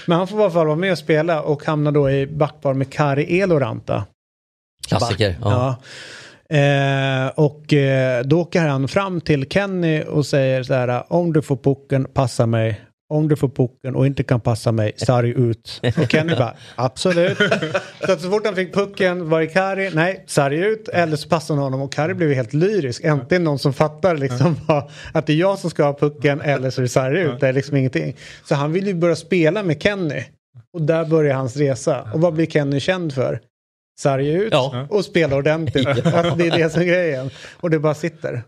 Men 0.07 0.19
han 0.19 0.29
får 0.29 0.41
i 0.41 0.43
alla 0.43 0.51
fall 0.51 0.67
vara 0.67 0.77
med 0.77 0.93
och 0.93 0.99
spela 0.99 1.43
och 1.43 1.65
hamnar 1.65 1.93
då 1.93 2.11
i 2.11 2.27
backpar 2.27 2.75
med 2.75 2.93
Kari 2.93 3.41
Eloranta. 3.41 4.05
Klassiker. 4.89 5.39
Ja. 5.41 5.51
ja. 5.51 5.83
Eh, 6.57 7.29
och 7.29 7.73
eh, 7.73 8.25
då 8.25 8.41
åker 8.41 8.61
han 8.61 8.89
fram 8.89 9.21
till 9.21 9.49
Kenny 9.51 10.03
och 10.03 10.27
säger 10.27 10.63
så 10.63 10.75
här, 10.75 11.13
om 11.13 11.33
du 11.33 11.43
får 11.43 11.57
pucken, 11.57 12.05
passa 12.05 12.47
mig 12.47 12.81
om 13.09 13.29
du 13.29 13.37
får 13.37 13.49
pucken 13.49 13.97
och 13.97 14.07
inte 14.07 14.23
kan 14.23 14.41
passa 14.41 14.73
mig, 14.73 14.93
sarg 14.97 15.31
ut. 15.31 15.81
Och 16.03 16.11
Kenny 16.11 16.35
bara, 16.37 16.55
absolut. 16.75 17.39
Så 18.07 18.13
att 18.13 18.21
så 18.21 18.31
fort 18.31 18.47
han 18.47 18.55
fick 18.55 18.75
pucken 18.75 19.29
var 19.29 19.41
det 19.41 19.47
Kari, 19.47 19.91
nej, 19.95 20.25
sarg 20.27 20.57
ut. 20.59 20.89
Eller 20.89 21.17
så 21.17 21.29
passade 21.29 21.57
han 21.57 21.65
honom 21.65 21.83
och 21.83 21.93
Kari 21.93 22.15
blev 22.15 22.33
helt 22.33 22.53
lyrisk. 22.53 23.05
Äntligen 23.05 23.45
någon 23.45 23.59
som 23.59 23.73
fattar 23.73 24.17
liksom 24.17 24.57
vad, 24.69 24.91
att 25.13 25.27
det 25.27 25.33
är 25.33 25.37
jag 25.37 25.59
som 25.59 25.71
ska 25.71 25.85
ha 25.85 25.95
pucken 25.99 26.41
eller 26.41 26.71
så 26.71 26.81
är 26.81 26.83
det 26.83 26.89
sarg 26.89 27.21
ut. 27.21 27.41
Det 27.41 27.49
är 27.49 27.53
liksom 27.53 27.77
ingenting. 27.77 28.17
Så 28.45 28.55
han 28.55 28.73
vill 28.73 28.87
ju 28.87 28.95
börja 28.95 29.17
spela 29.17 29.63
med 29.63 29.83
Kenny. 29.83 30.25
Och 30.73 30.83
där 30.83 31.05
börjar 31.05 31.35
hans 31.35 31.57
resa. 31.57 32.09
Och 32.15 32.21
vad 32.21 32.35
blir 32.35 32.47
Kenny 32.47 32.81
känd 32.81 33.15
för? 33.15 33.41
sarga 34.01 34.33
ut 34.33 34.53
Ja. 34.53 34.87
och 34.91 35.05
spela 35.05 35.37
ordentligt. 35.37 35.87
Alltså, 36.15 36.35
det 36.37 36.47
är 36.47 36.59
det 36.59 36.71
som 36.71 36.83
är 36.83 36.87
grejen. 36.87 37.31
Och 37.61 37.71
det 37.71 37.79
bara 37.79 37.95
sitter. 37.95 38.43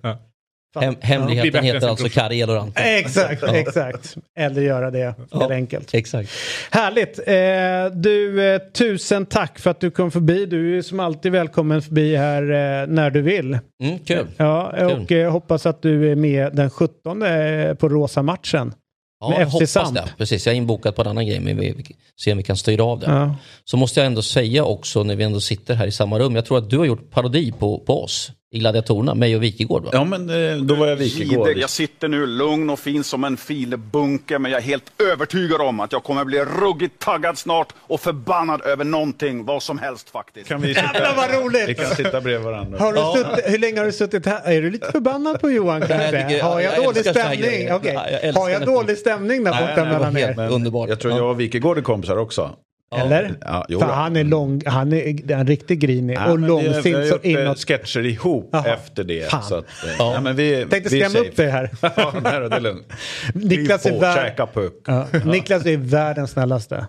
Ja. 0.74 0.80
Hem, 0.80 0.94
hemligheten 1.00 1.64
heter 1.64 1.88
alltså. 1.88 2.08
Kari 2.08 2.40
Eloranta. 2.40 2.82
Exakt, 2.82 3.42
exakt. 3.42 4.16
Eller 4.38 4.62
göra 4.62 4.90
det 4.90 5.14
helt 5.32 5.50
enkelt. 5.50 5.94
Exakt. 5.94 6.30
Härligt. 6.70 7.18
Eh, 7.18 8.00
du, 8.00 8.44
eh, 8.54 8.58
tusen 8.58 9.26
tack 9.26 9.58
för 9.58 9.70
att 9.70 9.80
du 9.80 9.90
kom 9.90 10.10
förbi. 10.10 10.46
Du 10.46 10.78
är 10.78 10.82
som 10.82 11.00
alltid 11.00 11.32
välkommen 11.32 11.82
förbi 11.82 12.16
här 12.16 12.42
eh, 12.42 12.86
när 12.88 13.10
du 13.10 13.22
vill. 13.22 13.58
Mm, 13.82 13.98
kul. 13.98 14.26
Ja, 14.36 14.86
och 14.86 15.12
eh, 15.12 15.30
hoppas 15.32 15.66
att 15.66 15.82
du 15.82 16.12
är 16.12 16.16
med 16.16 16.54
den 16.56 16.70
17 16.70 17.22
eh, 17.22 17.74
på 17.74 17.88
Rosa 17.88 18.22
matchen. 18.22 18.74
Ja, 19.20 19.28
Med 19.28 19.40
jag 19.40 19.48
FC 19.48 19.52
hoppas 19.52 19.70
Samp. 19.70 19.94
det. 19.94 20.04
Precis, 20.18 20.46
jag 20.46 20.52
är 20.52 20.56
inbokad 20.56 20.94
på 20.94 21.02
en 21.02 21.08
annan 21.08 21.26
grej 21.26 21.40
men 21.40 21.56
vi 21.56 21.72
vi 21.76 21.84
ser 22.24 22.32
om 22.32 22.38
vi 22.38 22.44
kan 22.44 22.56
styra 22.56 22.84
av 22.84 23.00
det. 23.00 23.06
Ja. 23.06 23.34
Så 23.64 23.76
måste 23.76 24.00
jag 24.00 24.06
ändå 24.06 24.22
säga 24.22 24.64
också 24.64 25.02
när 25.02 25.16
vi 25.16 25.24
ändå 25.24 25.40
sitter 25.40 25.74
här 25.74 25.86
i 25.86 25.92
samma 25.92 26.18
rum. 26.18 26.34
Jag 26.36 26.46
tror 26.46 26.58
att 26.58 26.70
du 26.70 26.78
har 26.78 26.84
gjort 26.84 27.10
parodi 27.10 27.52
på, 27.58 27.78
på 27.78 28.02
oss 28.04 28.32
i 28.56 28.58
Gladiatorerna, 28.58 29.14
mig 29.14 29.36
och 29.36 29.42
Wikegård 29.42 29.84
va? 29.84 29.90
Ja, 29.92 30.04
men 30.04 30.30
eh, 30.50 30.56
då 30.56 30.74
var 30.74 30.86
jag 30.86 30.96
Wikegård. 30.96 31.56
Jag 31.56 31.70
sitter 31.70 32.08
nu 32.08 32.26
lugn 32.26 32.70
och 32.70 32.78
fin 32.78 33.04
som 33.04 33.24
en 33.24 33.36
filbunke, 33.36 34.38
men 34.38 34.50
jag 34.50 34.58
är 34.60 34.64
helt 34.64 35.02
övertygad 35.12 35.60
om 35.60 35.80
att 35.80 35.92
jag 35.92 36.02
kommer 36.04 36.24
bli 36.24 36.44
ruggigt 36.44 36.98
taggad 36.98 37.38
snart 37.38 37.68
och 37.78 38.00
förbannad 38.00 38.62
över 38.62 38.84
någonting, 38.84 39.44
vad 39.44 39.62
som 39.62 39.78
helst 39.78 40.10
faktiskt. 40.10 40.48
Kan 40.48 40.60
vi, 40.60 40.74
sitta, 40.74 40.80
Jävlar 40.94 41.14
vad 41.16 41.44
roligt! 41.44 41.68
vi 41.68 41.74
kan 41.74 41.86
sitta 41.94 42.20
bredvid 42.20 42.44
varandra. 42.46 42.78
Har 42.78 42.92
du 42.92 43.18
suttit, 43.20 43.52
hur 43.52 43.58
länge 43.58 43.78
har 43.78 43.86
du 43.86 43.92
suttit 43.92 44.26
här? 44.26 44.52
Är 44.52 44.62
du 44.62 44.70
lite 44.70 44.92
förbannad 44.92 45.40
på 45.40 45.50
Johan 45.50 45.80
Nej, 45.80 45.88
jag 45.90 46.12
kanske? 46.12 46.42
Har 46.42 46.60
jag, 46.60 46.76
jag 46.76 46.84
dålig 46.84 47.06
stämning? 47.06 47.66
Ja, 47.66 47.80
jag 48.22 48.32
Har 48.32 48.50
jag 48.50 48.66
dålig 48.66 48.98
stämning 48.98 49.44
där 49.44 49.52
borta 49.52 49.84
mellan 49.84 50.16
er? 50.16 50.50
underbart. 50.52 50.88
Jag 50.88 51.00
tror 51.00 51.16
jag 51.16 51.30
och 51.30 51.40
Wikegård 51.40 51.78
är 51.78 51.82
kompisar 51.82 52.16
också. 52.16 52.56
Eller? 52.96 53.34
Ja, 53.40 53.66
jo 53.68 53.80
För 53.80 53.86
han 53.86 54.16
är 54.16 54.24
lång, 54.24 54.62
han 54.66 54.92
är 54.92 55.30
en 55.32 55.46
riktigt 55.46 55.78
grinig 55.78 56.16
Ja, 56.16 56.30
och 56.32 56.40
men 56.40 56.56
vi- 56.56 56.62
vi 56.62 56.68
har 56.68 56.72
långsint 56.74 57.06
så 57.08 57.18
eh, 57.28 57.32
inåt. 57.42 57.58
sketcher 57.58 58.06
ihop 58.06 58.48
Jaha. 58.52 58.66
efter 58.66 59.04
det. 59.04 59.30
Så 59.30 59.54
att, 59.54 59.64
eh, 59.84 59.90
ja. 59.98 60.20
men 60.20 60.36
vi, 60.36 60.66
Tänkte 60.70 60.94
vi 60.94 61.00
skrämma 61.04 61.18
upp 61.28 61.36
dig 61.36 61.50
här. 61.50 61.70
ja, 61.96 62.12
nej, 62.22 62.40
det 62.48 62.56
är 62.56 62.60
lugnt. 62.60 62.92
Niklas 63.34 63.86
är, 63.86 63.90
på, 63.90 63.98
vär... 63.98 64.14
käka 64.14 64.46
puck. 64.46 64.72
ja. 64.86 65.06
Niklas 65.24 65.66
är 65.66 65.76
världens 65.76 66.30
snällaste. 66.30 66.86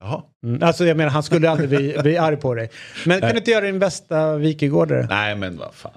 Jaha. 0.00 0.22
Mm. 0.46 0.62
Alltså 0.62 0.84
jag 0.86 0.96
menar 0.96 1.10
han 1.10 1.22
skulle 1.22 1.50
aldrig 1.50 1.68
bli, 1.68 1.96
bli 2.02 2.18
arg 2.18 2.36
på 2.36 2.54
dig. 2.54 2.70
Men 3.06 3.20
kan 3.20 3.30
du 3.30 3.36
inte 3.38 3.50
göra 3.50 3.64
din 3.64 3.78
bästa 3.78 4.36
Wikegårdare? 4.36 5.06
Nej, 5.10 5.34
men 5.36 5.56
vad 5.58 5.74
fan. 5.74 5.92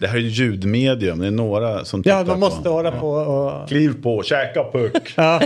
Det 0.00 0.06
här 0.06 0.16
är 0.16 0.20
ju 0.20 0.28
ljudmedium. 0.28 1.18
Det 1.18 1.26
är 1.26 1.30
några 1.30 1.84
som 1.84 2.02
Ja, 2.04 2.18
tittar 2.20 2.32
man 2.32 2.40
måste 2.40 2.62
på. 2.62 2.68
hålla 2.70 2.92
på 2.92 3.08
och... 3.10 3.68
Kliv 3.68 4.02
på, 4.02 4.22
käka 4.22 4.64
puck. 4.72 5.12
Ja. 5.16 5.40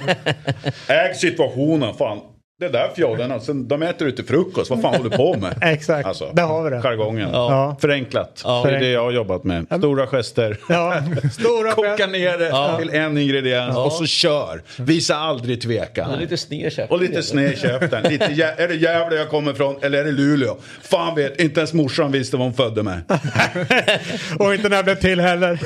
Äg 0.88 1.14
situationen. 1.14 1.94
Fan. 1.94 2.18
Det 2.60 2.68
där 2.68 2.88
fjollen, 2.96 3.32
alltså, 3.32 3.52
de 3.52 3.82
äter 3.82 4.08
ute 4.08 4.22
frukost. 4.22 4.70
Vad 4.70 4.82
fan 4.82 4.94
håller 4.94 5.10
du 5.10 5.16
på 5.16 5.36
med? 5.36 5.58
Exakt, 5.62 6.22
där 6.32 6.42
har 6.42 6.62
vi 6.64 6.70
det. 6.70 6.80
Jargongen. 6.82 7.28
Ja. 7.32 7.76
Förenklat. 7.80 8.40
Ja. 8.44 8.62
Det 8.66 8.76
är 8.76 8.80
det 8.80 8.90
jag 8.90 9.02
har 9.02 9.10
jobbat 9.10 9.44
med. 9.44 9.66
Stora 9.78 10.06
gester. 10.06 10.56
Ja, 10.68 11.02
stora 11.32 11.72
Koka 11.72 12.06
ner 12.06 12.38
det 12.38 12.78
till 12.78 12.90
en 13.00 13.18
ingrediens 13.18 13.76
och 13.76 13.92
så 13.92 14.06
kör. 14.06 14.62
Visa 14.78 15.16
aldrig 15.16 15.60
tvekan. 15.62 16.10
Och 16.10 16.20
lite 16.20 16.36
sned 16.36 16.72
käft. 16.72 16.92
Och 16.92 17.00
lite 17.00 17.22
sned 17.22 17.58
käften. 17.58 18.02
Lite, 18.02 18.24
jä- 18.26 18.54
är 18.56 18.68
det 18.68 18.74
Gävle 18.74 19.16
jag 19.16 19.28
kommer 19.28 19.52
ifrån 19.52 19.76
eller 19.82 19.98
är 19.98 20.04
det 20.04 20.12
Luleå? 20.12 20.56
Fan 20.82 21.14
vet, 21.14 21.40
inte 21.40 21.60
ens 21.60 21.72
morsan 21.72 22.12
visste 22.12 22.36
vad 22.36 22.46
hon 22.46 22.54
födde 22.54 22.82
med. 22.82 23.00
Och 24.38 24.54
inte 24.54 24.68
när 24.68 24.76
jag 24.76 24.84
blev 24.84 24.94
till 25.00 25.20
heller. 25.20 25.60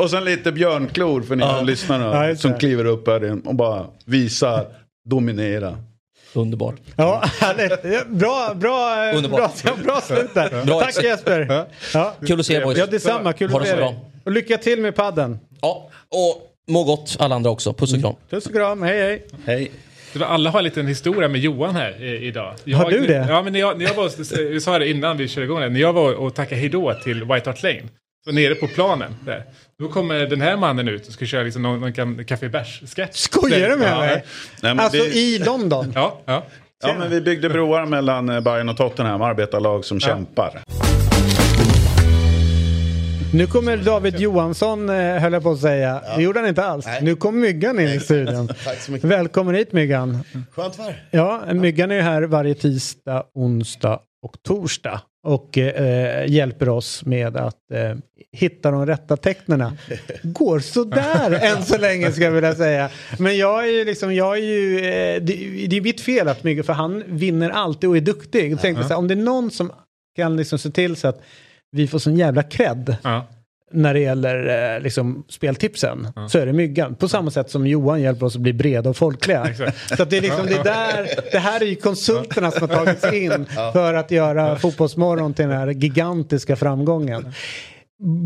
och 0.00 0.10
sen 0.10 0.24
lite 0.24 0.52
björnklor 0.52 1.22
för 1.22 1.36
ni 1.36 1.42
som 1.42 1.66
lyssnar 1.66 2.28
Ja, 2.28 2.36
som 2.36 2.54
kliver 2.54 2.84
upp 2.84 3.08
här 3.08 3.38
och 3.48 3.54
bara 3.54 3.86
visar, 4.04 4.66
dominera. 5.08 5.78
Underbart. 6.36 6.74
Ja, 6.96 7.22
härligt. 7.40 8.06
Bra, 8.08 8.54
bra, 8.54 9.10
Underbart. 9.14 9.62
bra, 9.62 9.74
bra 9.84 10.00
slut 10.00 10.34
där. 10.34 10.64
Bra 10.64 10.80
Tack 10.80 10.88
ex- 10.88 11.02
Jesper. 11.04 11.66
Ja. 11.94 12.14
Kul 12.26 12.40
att 12.40 12.46
se 12.46 12.54
er 12.54 12.64
boys. 12.64 12.78
ja, 12.78 12.86
detsamma. 12.86 13.32
Kul 13.32 13.56
att 13.56 13.66
se 13.66 13.76
bra. 13.76 13.94
Och 14.24 14.32
lycka 14.32 14.58
till 14.58 14.80
med 14.80 14.94
padden. 14.96 15.38
Ja, 15.60 15.90
och 16.08 16.42
må 16.68 16.84
gott 16.84 17.16
alla 17.18 17.34
andra 17.34 17.50
också. 17.50 17.72
Puss 17.72 17.92
och 17.94 18.00
kram. 18.00 18.14
Puss 18.30 18.46
och 18.46 18.52
kram. 18.52 18.82
Hej, 18.82 18.98
hej. 19.00 19.26
Hej. 19.46 19.70
Alla 20.20 20.50
har 20.50 20.58
en 20.58 20.64
liten 20.64 20.86
historia 20.86 21.28
med 21.28 21.40
Johan 21.40 21.76
här 21.76 22.04
i, 22.04 22.26
idag. 22.26 22.54
Jag, 22.64 22.78
Har 22.78 22.90
du 22.90 23.06
det? 23.06 23.26
Ja, 23.28 23.42
men 23.42 23.52
när 23.52 23.60
jag, 23.60 23.78
när 23.78 23.84
jag 23.84 23.94
var, 23.94 24.48
vi 24.50 24.60
sa 24.60 24.78
det 24.78 24.88
innan 24.88 25.16
vi 25.16 25.28
körde 25.28 25.44
igång 25.44 25.60
när 25.60 25.80
jag 25.80 25.92
var 25.92 26.14
och 26.14 26.34
tackade 26.34 26.60
hejdå 26.60 26.94
till 27.04 27.24
White 27.24 27.50
Hart 27.50 27.62
Lane, 27.62 27.82
så 28.24 28.32
nere 28.32 28.54
på 28.54 28.66
planen 28.68 29.14
där, 29.24 29.44
då 29.82 29.88
kommer 29.88 30.26
den 30.26 30.40
här 30.40 30.56
mannen 30.56 30.88
ut 30.88 31.06
och 31.06 31.12
ska 31.12 31.26
köra 31.26 31.42
liksom 31.42 31.62
någon, 31.62 31.80
någon 31.80 31.92
kan- 31.92 32.24
Café 32.24 32.48
Bärs-sketch. 32.48 33.16
Skojar 33.16 33.70
du 33.70 33.76
med 33.76 33.88
ja, 33.92 33.98
mig? 33.98 34.24
Nej, 34.62 34.74
men 34.74 34.80
Alltså 34.80 35.02
vi- 35.02 35.34
i 35.34 35.38
London? 35.38 35.92
Ja, 35.94 36.20
ja. 36.24 36.46
Ja, 36.82 36.94
men 36.98 37.10
vi 37.10 37.20
byggde 37.20 37.48
broar 37.48 37.86
mellan 37.86 38.28
eh, 38.28 38.40
Bayern 38.40 38.68
och 38.68 38.76
Tottenham, 38.76 39.22
arbetarlag 39.22 39.84
som 39.84 40.00
kämpar. 40.00 40.62
Nu 43.34 43.46
kommer 43.46 43.76
David 43.76 44.20
Johansson, 44.20 44.88
eh, 44.90 44.94
höll 44.96 45.32
jag 45.32 45.42
på 45.42 45.50
att 45.50 45.60
säga. 45.60 46.02
Det 46.16 46.22
gjorde 46.22 46.40
han 46.40 46.48
inte 46.48 46.64
alls. 46.64 46.86
Nej. 46.86 47.02
Nu 47.02 47.16
kommer 47.16 47.40
Myggan 47.40 47.80
in 47.80 47.88
i 47.88 48.00
studion. 48.00 48.48
Tack 48.64 48.80
så 48.80 48.92
mycket. 48.92 49.10
Välkommen 49.10 49.54
hit 49.54 49.72
Myggan. 49.72 50.18
Skönt 50.52 50.78
var. 50.78 50.94
Ja, 51.10 51.42
Myggan 51.52 51.90
är 51.90 52.00
här 52.02 52.22
varje 52.22 52.54
tisdag, 52.54 53.24
onsdag 53.34 54.00
och 54.22 54.34
torsdag. 54.46 55.00
Och 55.26 55.58
eh, 55.58 56.26
hjälper 56.30 56.68
oss 56.68 57.04
med 57.04 57.36
att 57.36 57.70
eh, 57.72 57.96
hitta 58.32 58.70
de 58.70 58.86
rätta 58.86 59.16
tecknena. 59.16 59.76
Går 60.22 60.58
sådär 60.58 61.30
än 61.42 61.62
så 61.62 61.78
länge 61.78 62.12
ska 62.12 62.24
jag 62.24 62.30
vilja 62.30 62.54
säga. 62.54 62.90
Men 63.18 63.36
jag 63.36 63.68
är 63.68 63.72
ju 63.72 63.84
liksom, 63.84 64.14
jag 64.14 64.38
är 64.38 64.42
ju, 64.42 64.78
eh, 64.78 65.22
det, 65.22 65.66
det 65.66 65.76
är 65.76 65.80
mitt 65.80 66.00
fel 66.00 66.28
att 66.28 66.44
Myggan, 66.44 66.64
för 66.64 66.72
han 66.72 67.04
vinner 67.06 67.50
alltid 67.50 67.90
och 67.90 67.96
är 67.96 68.00
duktig. 68.00 68.52
Jag 68.52 68.60
tänkte 68.60 68.82
så 68.82 68.88
här, 68.88 68.96
om 68.96 69.08
det 69.08 69.14
är 69.14 69.16
någon 69.16 69.50
som 69.50 69.72
kan 70.16 70.36
liksom 70.36 70.58
se 70.58 70.70
till 70.70 70.96
så 70.96 71.08
att 71.08 71.22
vi 71.70 71.88
får 71.88 71.98
sån 71.98 72.16
jävla 72.16 72.42
cred 72.42 72.96
ja. 73.02 73.26
När 73.72 73.94
det 73.94 74.00
gäller 74.00 74.74
eh, 74.76 74.80
liksom, 74.80 75.24
speltipsen 75.28 76.08
så 76.28 76.38
är 76.38 76.46
det 76.46 76.52
Myggan. 76.52 76.94
På 76.94 77.08
samma 77.08 77.30
sätt 77.30 77.50
som 77.50 77.66
Johan 77.66 78.02
hjälper 78.02 78.26
oss 78.26 78.34
att 78.34 78.40
bli 78.42 78.52
breda 78.52 78.90
och 78.90 78.96
folkliga. 78.96 79.54
så 79.96 80.02
att 80.02 80.10
det, 80.10 80.16
är 80.16 80.20
liksom, 80.20 80.46
det, 80.46 80.54
är 80.54 80.64
där, 80.64 81.08
det 81.32 81.38
här 81.38 81.60
är 81.60 81.64
ju 81.66 81.74
konsulterna 81.74 82.50
som 82.50 82.70
har 82.70 82.76
tagits 82.76 83.12
in 83.12 83.46
för 83.72 83.94
att 83.94 84.10
göra 84.10 84.56
Fotbollsmorgon 84.56 85.34
till 85.34 85.48
den 85.48 85.58
här 85.58 85.68
gigantiska 85.68 86.56
framgången. 86.56 87.32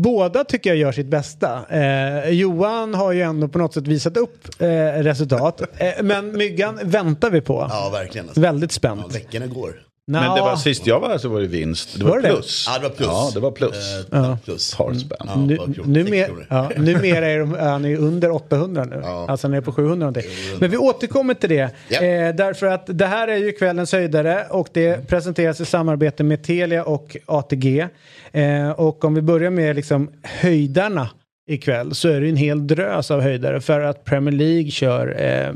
Båda 0.03 0.43
tycker 0.43 0.69
jag 0.69 0.77
gör 0.77 0.91
sitt 0.91 1.07
bästa. 1.07 1.65
Eh, 1.69 2.29
Johan 2.29 2.93
har 2.93 3.11
ju 3.11 3.21
ändå 3.21 3.47
på 3.47 3.59
något 3.59 3.73
sätt 3.73 3.87
visat 3.87 4.17
upp 4.17 4.61
eh, 4.61 4.67
resultat. 5.03 5.61
Eh, 5.77 6.03
men 6.03 6.37
Myggan 6.37 6.79
väntar 6.83 7.29
vi 7.31 7.41
på. 7.41 7.67
Ja, 7.69 7.89
verkligen. 7.93 8.27
Alltså. 8.27 8.41
Väldigt 8.41 8.71
Ja, 8.71 8.75
spänt. 8.75 9.15
veckorna 9.15 9.45
går. 9.47 9.73
Men 10.07 10.35
det 10.35 10.41
var 10.41 10.55
sist 10.55 10.87
jag 10.87 10.99
var 10.99 11.09
här 11.09 11.17
så 11.17 11.29
var 11.29 11.41
det 11.41 11.47
vinst. 11.47 11.97
Det 11.99 12.03
var, 12.03 12.11
Var 12.11 12.21
det 12.21 12.29
plus. 12.29 12.67
Mm. 12.67 12.73
Ja, 12.73 12.79
det 12.79 12.89
var 12.89 12.95
plus. 12.95 13.07
Ja, 13.09 13.31
det 13.33 13.39
var 13.39 13.51
plus. 13.51 13.75
Eh, 13.95 14.05
ja. 14.11 14.37
plus. 14.45 14.75
Par 14.75 14.93
spänn. 14.93 15.17
Ja, 15.27 15.35
Nu, 15.35 15.53
ett 15.53 15.59
par 15.59 15.73
kronor. 15.73 15.87
nu, 15.89 15.99
Sex 16.01 16.11
mer, 16.11 16.25
kronor. 16.25 16.45
ja, 16.49 16.71
numera 16.77 17.27
är 17.27 17.39
de, 17.39 17.53
han 17.59 17.85
är 17.85 17.95
under 17.97 18.31
800 18.31 18.85
nu. 18.85 19.01
Ja. 19.03 19.25
Alltså 19.29 19.47
han 19.47 19.53
är 19.53 19.61
på 19.61 19.71
700 19.71 19.95
någonting. 19.95 20.23
Men 20.59 20.69
vi 20.71 20.77
återkommer 20.77 21.33
till 21.33 21.49
det. 21.49 21.69
Ja. 21.89 22.01
Eh, 22.01 22.35
därför 22.35 22.67
att 22.67 22.83
det 22.85 23.05
här 23.05 23.27
är 23.27 23.37
ju 23.37 23.51
kvällens 23.51 23.91
höjdare 23.91 24.45
och 24.49 24.69
det 24.73 25.07
presenteras 25.07 25.61
i 25.61 25.65
samarbete 25.65 26.23
med 26.23 26.43
Telia 26.43 26.83
och 26.83 27.17
ATG. 27.25 27.87
Eh, 28.31 28.69
och 28.69 29.03
om 29.05 29.13
vi 29.13 29.21
börjar 29.21 29.49
med 29.51 29.75
liksom 29.75 30.09
höjdarna 30.23 31.09
ikväll 31.49 31.95
så 31.95 32.09
är 32.09 32.21
det 32.21 32.29
en 32.29 32.35
hel 32.35 32.67
drös 32.67 33.11
av 33.11 33.21
höjdare 33.21 33.61
för 33.61 33.81
att 33.81 34.03
Premier 34.05 34.35
League 34.35 34.71
kör 34.71 35.15
eh, 35.23 35.53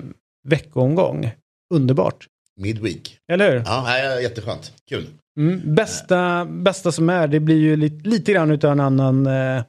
veckoomgång. 0.47 1.31
Underbart. 1.73 2.25
Midweek. 2.62 3.18
Eller 3.32 3.52
hur? 3.52 3.63
Ja, 3.65 4.22
jätteskönt. 4.22 4.72
Kul. 4.89 5.06
Mm, 5.39 5.76
bästa, 5.76 6.46
bästa 6.46 6.91
som 6.91 7.10
är, 7.10 7.28
det 7.28 7.39
blir 7.39 7.58
ju 7.58 7.76
lite, 7.76 8.10
lite 8.10 8.34
grann 8.34 8.52
utav 8.52 8.72
en 8.72 8.80
annan 8.80 9.28
eh, 9.28 9.63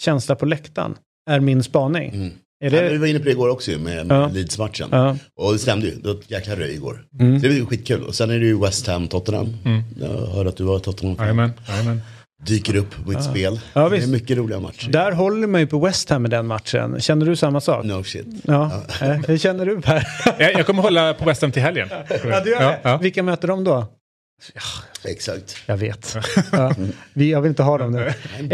känsla 0.00 0.34
på 0.34 0.46
läktaren. 0.46 0.94
Är 1.30 1.40
min 1.40 1.62
spaning. 1.62 2.14
Mm. 2.14 2.30
Är 2.64 2.70
Ja, 2.74 2.82
vi 2.82 2.88
det, 2.88 2.98
var 2.98 3.06
inne 3.06 3.18
på 3.18 3.24
det 3.24 3.30
igår 3.30 3.48
också 3.48 3.70
med, 3.70 4.06
med 4.06 4.16
Ja. 4.16 4.28
Leeds-matchen. 4.28 4.88
ja. 4.92 5.16
Och 5.36 5.52
det 5.52 5.58
stämde 5.58 5.86
ju. 5.86 5.94
Det 5.94 6.08
var 6.08 6.14
ett 6.14 6.30
jäkla 6.30 6.56
röj 6.56 6.72
igår. 6.74 7.04
Mm. 7.20 7.40
Så 7.40 7.46
det 7.48 7.60
var 7.60 7.66
skitkul. 7.66 8.02
Och 8.04 8.14
sen 8.14 8.30
är 8.30 8.38
det 8.38 8.46
ju 8.46 8.60
West 8.60 8.86
Ham, 8.86 9.08
Tottenham. 9.08 9.56
Jag 10.00 10.08
hör 10.26 10.46
att 10.46 10.56
du 10.56 10.64
var 10.64 10.78
Tottenham. 10.78 11.16
Jajamän. 11.18 11.52
Dyker 12.46 12.76
upp 12.76 13.04
på 13.04 13.12
ett 13.12 13.24
spel. 13.24 13.60
Ja, 13.72 13.88
det 13.88 13.96
är 13.96 14.06
mycket 14.06 14.36
roliga 14.38 14.60
matcher. 14.60 14.90
Där 14.90 15.12
håller 15.12 15.46
man 15.46 15.60
ju 15.60 15.66
på 15.66 15.78
West 15.78 16.10
Ham 16.10 16.22
med 16.22 16.30
den 16.30 16.46
matchen. 16.46 17.00
Känner 17.00 17.26
du 17.26 17.36
samma 17.36 17.60
sak? 17.60 17.84
No 17.84 18.04
shit. 18.04 18.26
Ja. 18.44 18.82
Eh, 19.02 19.08
Hur 19.28 19.38
känner 19.38 19.66
du 19.66 19.80
Per? 19.80 20.06
Jag, 20.38 20.52
jag 20.52 20.66
kommer 20.66 20.82
hålla 20.82 21.14
på 21.14 21.24
West 21.24 21.42
Ham 21.42 21.52
till 21.52 21.62
helgen. 21.62 21.88
ja, 22.08 22.40
du 22.44 22.50
gör 22.50 22.60
det. 22.60 22.78
ja. 22.82 22.96
Vilka 22.96 23.22
möter 23.22 23.48
de 23.48 23.64
då? 23.64 23.86
Exakt. 25.04 25.56
Jag 25.66 25.76
vet. 25.76 26.16
Ja, 26.52 26.74
vi, 27.12 27.30
jag 27.30 27.40
vill 27.40 27.48
inte 27.48 27.62
ha 27.62 27.78
dem 27.78 27.92
nu. 27.92 28.06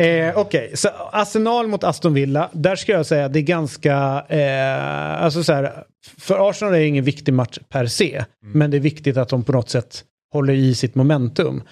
Eh, 0.02 0.38
Okej, 0.38 0.70
så 0.74 0.88
Arsenal 1.12 1.66
mot 1.66 1.84
Aston 1.84 2.14
Villa. 2.14 2.50
Där 2.52 2.76
ska 2.76 2.92
jag 2.92 3.06
säga 3.06 3.24
att 3.24 3.32
det 3.32 3.38
är 3.38 3.42
ganska... 3.42 4.24
Eh, 4.28 5.22
alltså 5.24 5.44
så 5.44 5.52
här, 5.52 5.72
för 6.18 6.50
Arsenal 6.50 6.74
är 6.74 6.78
det 6.78 6.86
ingen 6.86 7.04
viktig 7.04 7.34
match 7.34 7.58
per 7.68 7.86
se. 7.86 8.24
Men 8.44 8.70
det 8.70 8.76
är 8.76 8.80
viktigt 8.80 9.16
att 9.16 9.28
de 9.28 9.44
på 9.44 9.52
något 9.52 9.70
sätt 9.70 10.02
håller 10.36 10.54
i 10.54 10.74
sitt 10.74 10.94
momentum. 10.94 11.62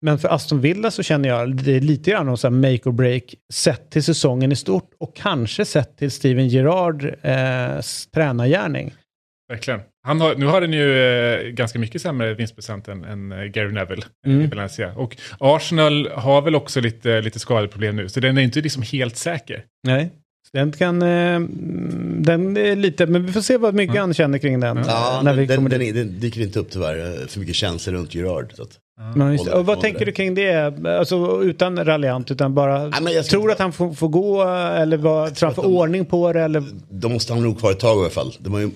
Men 0.00 0.18
för 0.18 0.28
Aston 0.28 0.60
Villa 0.60 0.90
så 0.90 1.02
känner 1.02 1.28
jag 1.28 1.56
det 1.56 1.76
är 1.76 1.80
lite 1.80 2.10
grann 2.10 2.28
om 2.28 2.36
så 2.36 2.50
make 2.50 2.80
or 2.88 2.92
break 2.92 3.34
sett 3.52 3.90
till 3.90 4.02
säsongen 4.02 4.52
i 4.52 4.56
stort 4.56 4.90
och 5.00 5.16
kanske 5.16 5.64
sett 5.64 5.96
till 5.96 6.10
Steven 6.10 6.48
Gerrard 6.48 7.04
eh, 7.04 7.80
tränargärning. 8.14 8.94
Verkligen. 9.48 9.80
Han 10.06 10.20
har, 10.20 10.34
nu 10.34 10.46
har 10.46 10.60
den 10.60 10.72
ju 10.72 10.98
eh, 11.02 11.48
ganska 11.48 11.78
mycket 11.78 12.02
sämre 12.02 12.34
vinstprocent 12.34 12.88
än, 12.88 13.04
än 13.04 13.32
eh, 13.32 13.44
Gary 13.44 13.72
Neville 13.72 14.02
eh, 14.26 14.32
Mm. 14.32 14.44
i 14.44 14.46
Valencia. 14.46 14.92
Och 14.96 15.16
Arsenal 15.38 16.08
har 16.14 16.42
väl 16.42 16.54
också 16.54 16.80
lite, 16.80 17.20
lite 17.20 17.38
skadeproblem 17.38 17.96
nu, 17.96 18.08
så 18.08 18.20
den 18.20 18.38
är 18.38 18.42
inte 18.42 18.60
liksom 18.60 18.82
helt 18.82 19.16
säker. 19.16 19.64
Nej. 19.86 20.10
Den 20.52 20.72
kan... 20.72 21.02
Eh, 21.02 21.40
den 22.20 22.56
är 22.56 22.76
lite... 22.76 23.06
Men 23.06 23.26
vi 23.26 23.32
får 23.32 23.40
se 23.40 23.56
vad 23.56 23.74
mycket 23.74 23.96
han 24.00 24.14
känner 24.14 24.38
kring 24.38 24.60
den. 24.60 24.82
Ja, 24.86 25.20
när 25.24 25.34
vi 25.34 25.46
den, 25.46 25.56
kommer 25.56 25.70
den, 25.70 25.78
dit. 25.80 25.94
den, 25.94 26.20
dyker 26.20 26.40
inte 26.40 26.58
upp 26.58 26.70
tyvärr. 26.70 27.26
För 27.26 27.40
mycket 27.40 27.54
känslor 27.54 27.94
runt 27.94 28.14
Gerard. 28.14 28.52
Så 28.54 28.62
att, 28.62 28.70
Men 29.16 29.32
just, 29.32 29.48
och 29.48 29.66
vad 29.66 29.80
tänker 29.80 30.06
du 30.06 30.12
kring 30.12 30.34
det? 30.34 30.86
Alltså 30.98 31.42
utan 31.42 31.84
raljant, 31.84 32.30
utan 32.30 32.54
bara... 32.54 32.86
Nej, 33.00 33.22
tror 33.22 33.42
inte- 33.42 33.52
att 33.52 33.58
han 33.58 33.72
får, 33.72 33.92
får 33.92 34.08
gå 34.08 34.42
eller 34.44 34.96
vad, 34.96 35.34
tror 35.34 35.46
han 35.46 35.54
får 35.54 35.66
ordning 35.66 36.04
på 36.04 36.32
det? 36.32 36.40
Eller? 36.40 36.64
de 36.90 37.12
måste 37.12 37.32
ha 37.32 37.40
nog 37.40 37.58
kvar 37.58 37.70
ett 37.70 37.80
tag 37.80 37.96
i 37.98 38.00
alla 38.00 38.10
fall. 38.10 38.34
De 38.38 38.52
har 38.52 38.60
ju 38.60 38.70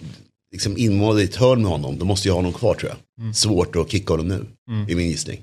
liksom 0.52 0.76
inmålat 0.76 1.20
i 1.20 1.24
ett 1.24 1.36
hörn 1.36 1.62
med 1.62 1.70
honom. 1.70 1.98
De 1.98 2.08
måste 2.08 2.28
ju 2.28 2.32
ha 2.32 2.38
honom 2.38 2.52
kvar 2.52 2.74
tror 2.74 2.92
jag. 2.92 3.34
Svårt 3.34 3.76
att 3.76 3.90
kicka 3.90 4.12
honom 4.12 4.28
nu. 4.28 4.44
I 4.88 4.94
min 4.94 5.08
gissning. 5.08 5.42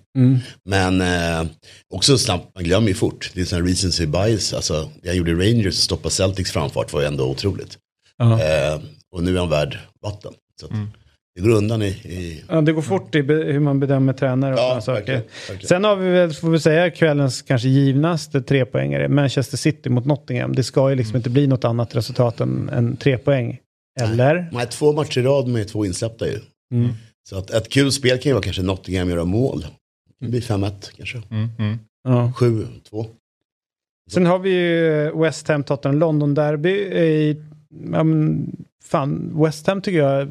Men 0.65 1.01
eh, 1.01 1.47
också 1.93 2.17
snabbt, 2.17 2.55
man 2.55 2.63
glömmer 2.63 2.87
ju 2.87 2.93
fort. 2.93 3.31
Det 3.33 3.41
är 3.41 3.45
sån 3.45 3.61
här 3.61 3.67
recency 3.67 4.05
bias. 4.05 4.53
Alltså, 4.53 4.89
jag 5.03 5.15
gjorde 5.15 5.33
Rangers 5.33 5.67
och 5.67 5.73
stoppa 5.73 6.09
Celtics 6.09 6.51
framfart 6.51 6.93
var 6.93 7.01
ju 7.01 7.07
ändå 7.07 7.29
otroligt. 7.29 7.77
Eh, 8.21 8.81
och 9.11 9.23
nu 9.23 9.35
är 9.35 9.39
han 9.39 9.49
värd 9.49 9.77
vatten. 10.01 10.33
Så 10.59 10.65
att, 10.65 10.71
det 11.35 11.41
går 11.41 11.49
undan 11.49 11.81
i... 11.81 11.85
i 11.87 12.43
Ja, 12.49 12.61
det 12.61 12.71
går 12.71 12.81
fort 12.81 13.15
i 13.15 13.23
be, 13.23 13.33
hur 13.33 13.59
man 13.59 13.79
bedömer 13.79 14.13
tränare 14.13 14.53
och 14.53 14.59
Ja, 14.59 14.63
sådana 14.63 14.81
saker. 14.81 14.95
verkligen, 15.13 15.21
verkligen. 15.49 15.67
Sen 15.67 15.83
har 15.83 15.95
vi 15.95 16.09
väl, 16.09 16.33
får 16.33 16.49
vi 16.49 16.59
säga, 16.59 16.91
kvällens 16.91 17.41
kanske 17.41 17.67
givnaste 17.69 18.41
trepoängare. 18.41 19.07
Manchester 19.07 19.57
City 19.57 19.89
mot 19.89 20.05
Nottingham. 20.05 20.55
Det 20.55 20.63
ska 20.63 20.89
ju 20.89 20.95
liksom 20.95 21.15
inte 21.15 21.29
bli 21.29 21.47
något 21.47 21.63
annat 21.65 21.95
resultat 21.95 22.39
än, 22.41 22.69
än 22.69 22.97
tre 22.97 23.17
poäng. 23.17 23.57
Eller? 24.01 24.49
Man 24.51 24.59
har 24.59 24.65
två 24.65 24.93
matcher 24.93 25.19
i 25.19 25.23
rad 25.23 25.47
med 25.47 25.67
två 25.67 25.85
insläppta 25.85 26.27
ju. 26.27 26.39
Mm. 26.73 26.93
Så 27.29 27.37
att 27.37 27.49
ett 27.49 27.69
kul 27.69 27.91
spel 27.91 28.17
kan 28.19 28.29
ju 28.29 28.33
vara 28.33 28.43
kanske 28.43 28.61
Nottingham 28.61 29.09
göra 29.09 29.25
mål. 29.25 29.65
Det 30.19 30.27
blir 30.27 30.41
5-1 30.41 30.91
kanske. 30.97 31.21
Mm, 31.29 31.49
mm. 31.59 31.79
Ja. 32.03 32.33
7-2. 32.37 33.05
Sen 34.11 34.25
har 34.25 34.39
vi 34.39 34.49
ju 34.49 35.11
West 35.21 35.47
Ham 35.47 35.63
Tottenham 35.63 35.99
London 35.99 36.33
Derby. 36.33 36.69
I, 36.79 37.43
men, 37.69 38.45
fan, 38.83 39.31
West 39.43 39.67
Ham 39.67 39.81
tycker 39.81 39.99
jag 39.99 40.27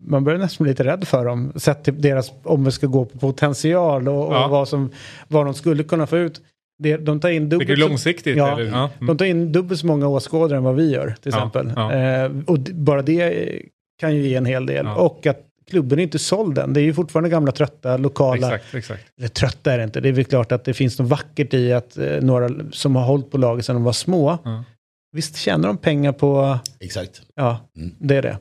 man 0.00 0.24
börjar 0.24 0.38
nästan 0.38 0.64
bli 0.64 0.72
lite 0.72 0.84
rädd 0.84 1.08
för 1.08 1.24
dem. 1.24 1.52
Sett 1.56 1.84
till 1.84 2.00
deras, 2.02 2.32
om 2.42 2.64
vi 2.64 2.70
ska 2.70 2.86
gå 2.86 3.04
på 3.04 3.18
potential 3.18 4.08
och, 4.08 4.34
Ja. 4.34 4.44
och 4.44 4.50
vad, 4.50 4.68
som, 4.68 4.90
vad 5.28 5.44
de 5.46 5.54
skulle 5.54 5.84
kunna 5.84 6.06
få 6.06 6.16
ut. 6.18 6.40
Det, 6.82 6.96
de 6.96 7.20
tar 7.20 7.28
in 7.28 7.48
dubbelt 7.48 7.70
så, 7.70 7.76
långsiktigt? 7.88 8.36
Ja. 8.36 8.52
Eller? 8.60 8.70
Ja. 8.70 8.90
Mm. 8.96 9.06
de 9.06 9.16
tar 9.16 9.24
in 9.24 9.52
dubbelt 9.52 9.80
så 9.80 9.86
många 9.86 10.08
åskådare 10.08 10.56
än 10.56 10.64
vad 10.64 10.74
vi 10.76 10.90
gör 10.90 11.14
till 11.22 11.28
exempel. 11.28 11.72
ja. 11.76 11.92
Eh, 11.94 12.30
och 12.46 12.58
bara 12.58 13.02
det 13.02 13.52
kan 14.00 14.16
ju 14.16 14.28
ge 14.28 14.34
en 14.34 14.46
hel 14.46 14.66
del. 14.66 14.86
Ja. 14.86 14.94
Och 14.96 15.26
att 15.26 15.44
klubben 15.70 15.98
är 15.98 16.02
inte 16.02 16.18
såld 16.18 16.58
än. 16.58 16.72
Det 16.72 16.80
är 16.80 16.84
ju 16.84 16.94
fortfarande 16.94 17.28
gamla 17.30 17.52
trötta 17.52 17.96
lokala 17.96 18.46
Exakt, 18.56 18.74
exakt. 18.74 19.04
eller 19.18 19.28
trötta 19.28 19.72
är 19.72 19.78
det 19.78 19.84
inte. 19.84 20.00
Det 20.00 20.08
är 20.08 20.12
väl 20.12 20.24
klart 20.24 20.52
att 20.52 20.64
det 20.64 20.74
finns 20.74 20.98
något 20.98 21.08
vackert 21.08 21.54
i 21.54 21.72
att 21.72 21.98
eh, 21.98 22.20
några 22.20 22.50
som 22.72 22.96
har 22.96 23.04
hållit 23.04 23.30
på 23.30 23.38
laget 23.38 23.64
sedan 23.64 23.74
de 23.76 23.84
var 23.84 23.92
små. 23.92 24.38
Ja. 24.44 24.64
Visst 25.12 25.36
tjänar 25.36 25.68
de 25.68 25.76
pengar 25.76 26.12
på, 26.12 26.58
Exakt. 26.80 27.22
ja, 27.34 27.68
Mm. 27.76 27.94
det 27.98 28.16
är 28.16 28.22
det. 28.22 28.38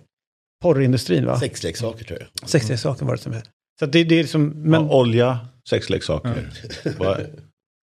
Porrindustrin 0.63 1.25
va? 1.25 1.39
Sexleksaker 1.39 2.05
tror 2.05 2.19
jag. 2.19 2.49
60 2.49 2.77
saker 2.77 3.05
var 3.05 3.15
det 3.15 3.21
som 3.21 3.33
hette. 3.33 3.49
Så 3.79 3.85
det, 3.85 4.03
det 4.03 4.15
är 4.15 4.21
liksom, 4.23 4.47
men, 4.49 4.81
Ja, 4.87 4.93
olja, 4.95 5.39
sexleksaker. 5.69 6.49
Vad- 6.97 7.21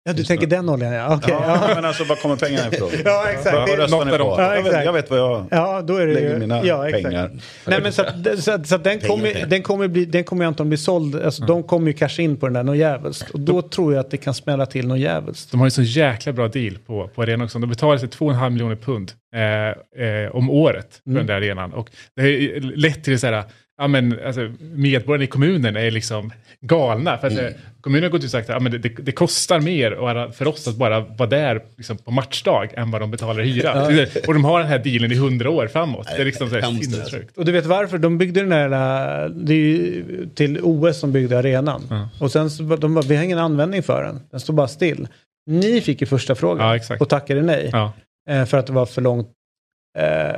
ja, 0.06 0.14
du 0.14 0.24
tänker 0.24 0.48
den 0.48 0.70
oljan 0.70 0.94
ja. 0.94 1.16
Okej, 1.16 1.36
Ja, 1.40 1.68
ja. 1.70 1.76
men 1.76 1.86
alltså 1.86 2.04
var 2.04 2.16
kommer 2.16 2.36
pengarna 2.36 2.68
ifrån? 2.74 2.90
Ja, 3.06 3.26
exakt. 3.30 3.56
Vad, 3.56 3.70
vad 3.70 3.80
röstar 3.80 4.06
ni 4.06 4.12
på? 4.12 4.18
Ja, 4.38 4.56
jag, 4.56 4.64
vet, 4.64 4.66
exakt. 4.66 4.86
jag 4.86 4.94
vet 4.94 5.10
vad 5.10 5.20
jag 5.20 5.46
Ja, 5.52 5.82
då 5.82 5.98
är 5.98 6.08
det 6.08 6.14
lägger 6.14 6.30
ju... 6.34 6.40
mina 6.40 6.66
ja, 6.66 6.88
exakt. 6.88 7.04
pengar. 7.04 7.32
Nej, 7.68 7.80
men 7.84 7.94
så 7.94 8.02
att, 8.02 8.44
så 8.44 8.52
att, 8.52 8.68
så 8.68 8.76
att 8.76 8.84
den, 8.84 9.00
kommer, 9.00 9.46
den 9.46 9.64
kommer 9.64 9.88
bli, 9.88 10.06
den 10.06 10.24
kommer 10.24 10.46
antagligen 10.46 10.70
bli 10.70 10.78
såld. 10.78 11.16
Alltså, 11.22 11.46
De 11.46 11.64
kommer 11.64 11.88
ju 11.88 11.94
casha 11.94 12.22
in 12.22 12.38
på 12.38 12.46
den 12.46 12.54
där 12.54 12.64
något 12.64 12.78
jävligt. 12.78 13.26
Och 13.34 13.40
då 13.40 13.62
tror 13.62 13.94
jag 13.94 14.00
att 14.00 14.12
det 14.12 14.18
kan 14.18 14.34
smälla 14.34 14.66
till 14.66 14.88
något 14.88 15.00
jävligt. 15.00 15.52
De 15.52 15.60
har 15.60 15.68
ju 15.68 15.72
så 15.72 15.82
jäkla 15.82 16.34
bra 16.34 16.48
deal 16.48 16.78
på, 16.86 17.08
på 17.16 17.22
arenan 17.22 17.46
också. 17.46 17.60
De 17.60 17.70
betalar 17.70 17.98
sig 17.98 18.10
2,5 18.10 18.50
miljoner 18.50 18.76
pund 18.76 19.12
eh, 19.36 20.06
eh, 20.06 20.36
om 20.36 20.50
året 20.50 21.02
för 21.04 21.12
den 21.12 21.26
där 21.26 21.34
arenan. 21.36 21.74
Och 21.74 21.90
det 22.16 22.22
har 22.22 22.30
ju 22.30 22.60
lett 22.60 23.04
till 23.04 23.20
så 23.20 23.28
här, 23.28 23.44
ja 23.78 23.88
men 23.88 24.20
alltså, 24.26 24.52
medborgarna 24.60 25.24
i 25.24 25.28
kommunen 25.28 25.76
är 25.76 25.92
liksom 25.92 26.32
galna. 26.62 27.18
För 27.18 27.28
att 27.28 27.38
eh, 27.38 27.48
kommunen 27.82 28.04
har 28.04 28.10
gått 28.10 28.20
ut 28.20 28.26
och 28.26 28.32
sagt 28.32 28.50
att 28.50 28.56
ja, 28.56 28.60
men 28.60 28.72
det, 28.72 28.78
det, 28.78 28.90
det 28.90 29.12
kostar 29.12 29.60
mer 29.60 30.32
för 30.32 30.48
oss 30.48 30.68
att 30.68 30.76
bara 30.76 31.00
vara 31.00 31.30
där 31.30 31.62
liksom, 31.78 31.98
på 31.98 32.12
matchdag 32.12 32.70
än 32.74 32.92
vad 32.92 33.02
de 33.02 33.12
betalar 33.12 33.42
i 33.42 33.52
hyra. 33.52 33.86
Och 34.28 34.34
de 34.34 34.46
har 34.46 34.60
den 34.60 34.68
här 34.68 34.80
dealen 34.80 35.12
i 35.12 35.16
hundra 35.16 35.50
år 35.50 35.68
framåt. 35.68 36.08
Det 36.16 36.22
är 36.22 36.26
liksom 36.26 36.50
så 36.50 36.60
här 36.60 36.62
sinnessjukt. 36.62 37.38
Och 37.38 37.46
du 37.46 37.52
vet 37.52 37.66
varför? 37.66 37.98
De 37.98 38.18
byggde 38.18 38.40
den 38.40 38.50
där, 38.50 39.30
det 39.30 39.54
är 39.54 39.58
ju 39.58 40.30
till 40.36 40.60
OS 40.62 41.00
som 41.00 41.12
byggde 41.12 41.40
arenan. 41.40 42.10
Och 42.20 42.32
sen 42.32 42.50
så, 42.50 42.64
de 42.64 42.94
bara, 42.94 43.06
vi 43.08 43.16
har 43.16 43.24
ingen 43.24 43.40
användning 43.40 43.84
för 43.84 44.04
den. 44.04 44.20
Den 44.32 44.40
står 44.40 44.54
bara 44.54 44.68
still. 44.68 45.08
Ni 45.46 45.82
fick 45.82 46.02
ju 46.02 46.08
första 46.08 46.36
frågan 46.36 46.80
Ja, 46.90 46.96
och 47.00 47.10
tackade 47.10 47.42
nej. 47.42 47.70
Ja, 47.72 47.94
Eh, 48.30 48.46
för 48.46 48.58
att 48.58 48.68
det 48.68 48.74
var 48.74 48.86
för 48.86 49.02
långt 49.02 49.28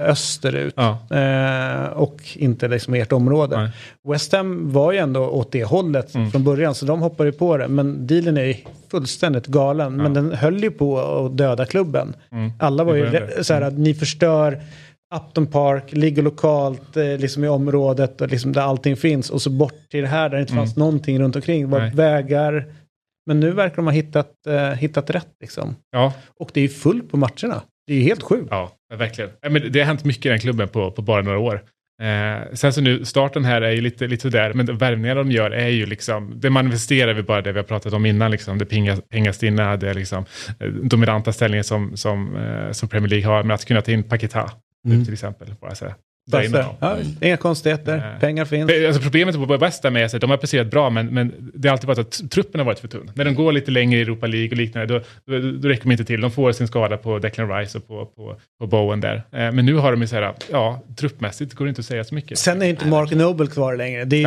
österut. 0.09 0.73
ja. 0.77 0.97
Eh, 1.17 1.85
och 1.87 2.21
inte 2.35 2.67
liksom 2.67 2.93
ert 2.93 3.11
område. 3.11 3.57
Nej. 3.57 3.69
West 4.07 4.31
Ham 4.33 4.71
var 4.71 4.91
ju 4.91 4.97
ändå 4.97 5.27
åt 5.27 5.51
det 5.51 5.63
hållet 5.63 6.15
Mm. 6.15 6.31
från 6.31 6.43
början 6.43 6.75
så 6.75 6.85
de 6.85 7.01
hoppade 7.01 7.31
på 7.31 7.57
det. 7.57 7.67
Men 7.67 8.07
dealen 8.07 8.37
är 8.37 8.43
ju 8.43 8.55
fullständigt 8.91 9.45
galen. 9.47 9.95
Men 9.95 10.13
den 10.13 10.31
höll 10.31 10.63
ju 10.63 10.71
på 10.71 10.99
att 10.99 11.37
döda 11.37 11.65
klubben. 11.65 12.13
Mm. 12.31 12.51
Alla 12.59 12.83
var 12.83 12.95
ju 12.95 13.27
så 13.43 13.53
här 13.53 13.61
att 13.61 13.77
ni 13.77 13.93
förstör 13.93 14.61
Upton 15.15 15.47
Park, 15.47 15.83
ligger 15.93 16.21
lokalt 16.23 16.97
eh, 16.97 17.17
liksom 17.17 17.43
i 17.43 17.47
området 17.47 18.21
och 18.21 18.27
liksom 18.31 18.53
där 18.53 18.61
allting 18.61 18.95
finns. 18.95 19.29
Och 19.29 19.41
så 19.41 19.49
bort 19.49 19.89
till 19.91 20.01
det 20.01 20.07
här 20.07 20.29
där 20.29 20.35
det 20.37 20.41
inte 20.41 20.53
fanns 20.53 20.75
någonting 20.75 21.19
runt 21.19 21.35
omkring. 21.35 21.61
Det 21.61 21.67
var 21.67 21.79
Mm. 21.79 21.95
Nej. 21.95 22.05
vägar. 22.05 22.65
Men 23.27 23.39
nu 23.39 23.51
verkar 23.51 23.75
de 23.75 23.85
ha 23.85 23.91
hittat, 23.93 24.31
eh, 24.47 24.69
hittat 24.69 25.09
rätt 25.09 25.27
liksom. 25.41 25.75
ja. 25.91 26.13
Och 26.39 26.49
det 26.53 26.59
är 26.59 26.61
ju 26.61 26.69
fullt 26.69 27.11
på 27.11 27.17
matcherna. 27.17 27.61
Det 27.87 27.93
är 27.93 27.97
ju 27.97 28.03
helt 28.03 28.23
sjukt. 28.23 28.47
Ja, 28.51 28.71
verkligen. 28.93 29.29
Men 29.49 29.71
det 29.71 29.79
har 29.79 29.85
hänt 29.85 30.05
mycket 30.05 30.25
i 30.25 30.29
den 30.29 30.39
klubben 30.39 30.67
på, 30.67 30.91
på 30.91 31.01
bara 31.01 31.21
några 31.21 31.39
år. 31.39 31.63
Eh, 32.01 32.53
sen 32.53 32.73
så 32.73 32.81
nu, 32.81 33.05
starten 33.05 33.45
här 33.45 33.61
är 33.61 33.71
ju 33.71 33.81
lite, 33.81 34.07
lite 34.07 34.21
sådär, 34.21 34.53
men 34.53 34.77
värvningarna 34.77 35.23
de 35.23 35.31
gör 35.31 35.51
är 35.51 35.67
ju 35.67 35.85
liksom, 35.85 36.33
det 36.39 36.49
manifesterar 36.49 37.13
vi 37.13 37.23
bara 37.23 37.41
det 37.41 37.51
vi 37.51 37.59
har 37.59 37.63
pratat 37.63 37.93
om 37.93 38.05
innan, 38.05 38.31
liksom, 38.31 38.57
det 38.57 38.65
pingas, 38.65 39.01
Pingastinna 39.11 39.63
hade 39.65 39.93
liksom, 39.93 40.25
eh, 40.59 40.67
dominanta 40.67 41.33
ställningen 41.33 41.63
som, 41.63 41.97
som, 41.97 42.35
eh, 42.35 42.71
som 42.71 42.89
Premier 42.89 43.09
League 43.09 43.27
har, 43.27 43.43
med 43.43 43.53
att 43.55 43.65
kunna 43.65 43.81
ta 43.81 43.91
in 43.91 44.03
Paketa 44.03 44.51
Mm. 44.87 45.05
till 45.05 45.13
exempel. 45.13 45.47
Bara 45.61 45.75
så 45.75 45.85
Ja, 46.79 46.97
inga 47.21 47.37
konstigheter. 47.37 47.97
Nej. 47.97 48.19
Pengar 48.19 48.45
finns. 48.45 48.71
Alltså 48.87 49.01
problemet 49.01 49.35
på 49.35 49.57
West 49.57 49.83
Ham 49.83 49.95
är 49.95 50.15
att 50.15 50.21
de 50.21 50.29
har 50.29 50.37
presterat 50.37 50.67
bra, 50.67 50.89
men, 50.89 51.07
men 51.07 51.51
det 51.53 51.67
har 51.67 51.73
alltid 51.73 51.87
varit 51.87 51.99
att 51.99 52.31
truppen 52.31 52.59
har 52.59 52.65
varit 52.65 52.79
för 52.79 52.87
tunn. 52.87 53.11
När 53.13 53.25
de 53.25 53.35
går 53.35 53.51
lite 53.51 53.71
längre 53.71 53.99
i 53.99 54.01
Europa 54.01 54.27
League 54.27 54.49
och 54.49 54.57
liknande, 54.57 54.93
då, 54.93 54.99
då, 55.25 55.51
då 55.51 55.67
räcker 55.67 55.83
de 55.83 55.91
inte 55.91 56.05
till. 56.05 56.21
De 56.21 56.31
får 56.31 56.51
sin 56.51 56.67
skada 56.67 56.97
på 56.97 57.19
Declan 57.19 57.57
Rice 57.57 57.77
och 57.77 57.87
på, 57.87 58.05
på, 58.05 58.35
på 58.59 58.67
Bowen 58.67 59.01
där. 59.01 59.15
Eh, 59.15 59.21
men 59.31 59.65
nu 59.65 59.75
har 59.75 59.91
de 59.91 60.01
ju 60.01 60.07
så 60.07 60.15
här, 60.15 60.33
ja, 60.51 60.83
truppmässigt 60.95 61.53
går 61.53 61.65
det 61.65 61.69
inte 61.69 61.79
att 61.79 61.85
säga 61.85 62.03
så 62.03 62.15
mycket. 62.15 62.37
Sen 62.37 62.61
är 62.61 62.65
inte 62.65 62.87
Mark 62.87 63.11
Noble 63.11 63.47
kvar 63.47 63.75
längre. 63.75 64.05
Det, 64.05 64.23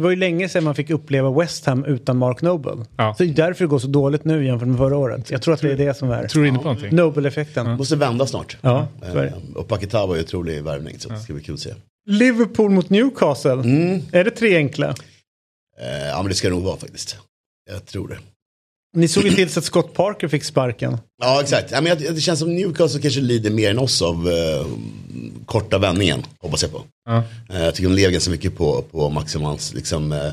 var 0.00 0.10
ju 0.10 0.16
länge 0.16 0.48
sedan 0.48 0.64
man 0.64 0.74
fick 0.74 0.90
uppleva 0.90 1.30
West 1.40 1.66
Ham 1.66 1.84
utan 1.84 2.16
Mark 2.16 2.42
Noble. 2.42 2.84
Ja. 2.96 3.14
Så 3.14 3.22
det 3.22 3.30
är 3.30 3.34
därför 3.34 3.64
det 3.64 3.68
går 3.68 3.78
så 3.78 3.86
dåligt 3.88 4.24
nu 4.24 4.46
jämfört 4.46 4.68
med 4.68 4.78
förra 4.78 4.96
året. 4.96 5.30
Jag 5.30 5.42
tror 5.42 5.54
att 5.54 5.60
det 5.60 5.72
är 5.72 5.76
det 5.76 5.96
som 5.96 6.10
är 6.10 6.28
Tror 6.28 6.42
du 6.42 6.48
inne 6.48 6.58
på 6.58 6.64
någonting? 6.64 6.96
Noble-effekten. 6.96 7.76
Måste 7.76 7.96
vända 7.96 8.26
snart. 8.26 8.56
Ja, 8.60 8.88
Eh, 9.02 9.32
och 9.54 9.68
Paketa 9.68 10.06
var 10.06 10.14
ju 10.14 10.22
otrolig 10.22 10.64
värvning 10.64 10.98
så 10.98 11.08
det 11.08 11.20
ska 11.20 11.32
bli 11.32 11.42
kul 11.42 11.54
att 11.54 11.60
se. 11.60 11.74
Liverpool 12.06 12.70
mot 12.70 12.90
Newcastle. 12.90 13.52
Mm. 13.52 14.02
Är 14.12 14.24
det 14.24 14.30
tre 14.30 14.56
enkla? 14.56 14.94
Eh, 15.80 16.08
ja 16.08 16.22
men 16.22 16.28
det 16.28 16.34
ska 16.34 16.48
det 16.48 16.54
nog 16.54 16.64
vara 16.64 16.76
faktiskt. 16.76 17.16
Jag 17.70 17.86
tror 17.86 18.08
det. 18.08 18.18
Ni 18.96 19.08
såg 19.08 19.24
ju 19.24 19.30
till 19.30 19.50
så 19.50 19.58
att 19.58 19.64
Scott 19.64 19.94
Parker 19.94 20.28
fick 20.28 20.44
sparken. 20.44 20.98
Ja 21.22 21.40
exakt. 21.42 21.70
Ja, 21.70 21.80
men 21.80 21.98
det 21.98 22.20
känns 22.20 22.38
som 22.38 22.54
Newcastle 22.54 23.00
kanske 23.00 23.20
lider 23.20 23.50
mer 23.50 23.70
än 23.70 23.78
oss 23.78 24.02
av 24.02 24.28
eh, 24.28 24.66
korta 25.46 25.78
vändningen. 25.78 26.22
Hoppas 26.38 26.62
jag 26.62 26.72
på. 26.72 26.82
Ja. 27.04 27.22
Eh, 27.50 27.62
jag 27.64 27.74
tycker 27.74 27.88
de 27.88 27.94
lever 27.96 28.12
ganska 28.12 28.30
mycket 28.30 28.56
på, 28.56 28.82
på 28.82 29.10
Maximans 29.10 29.74
liksom, 29.74 30.12
eh, 30.12 30.32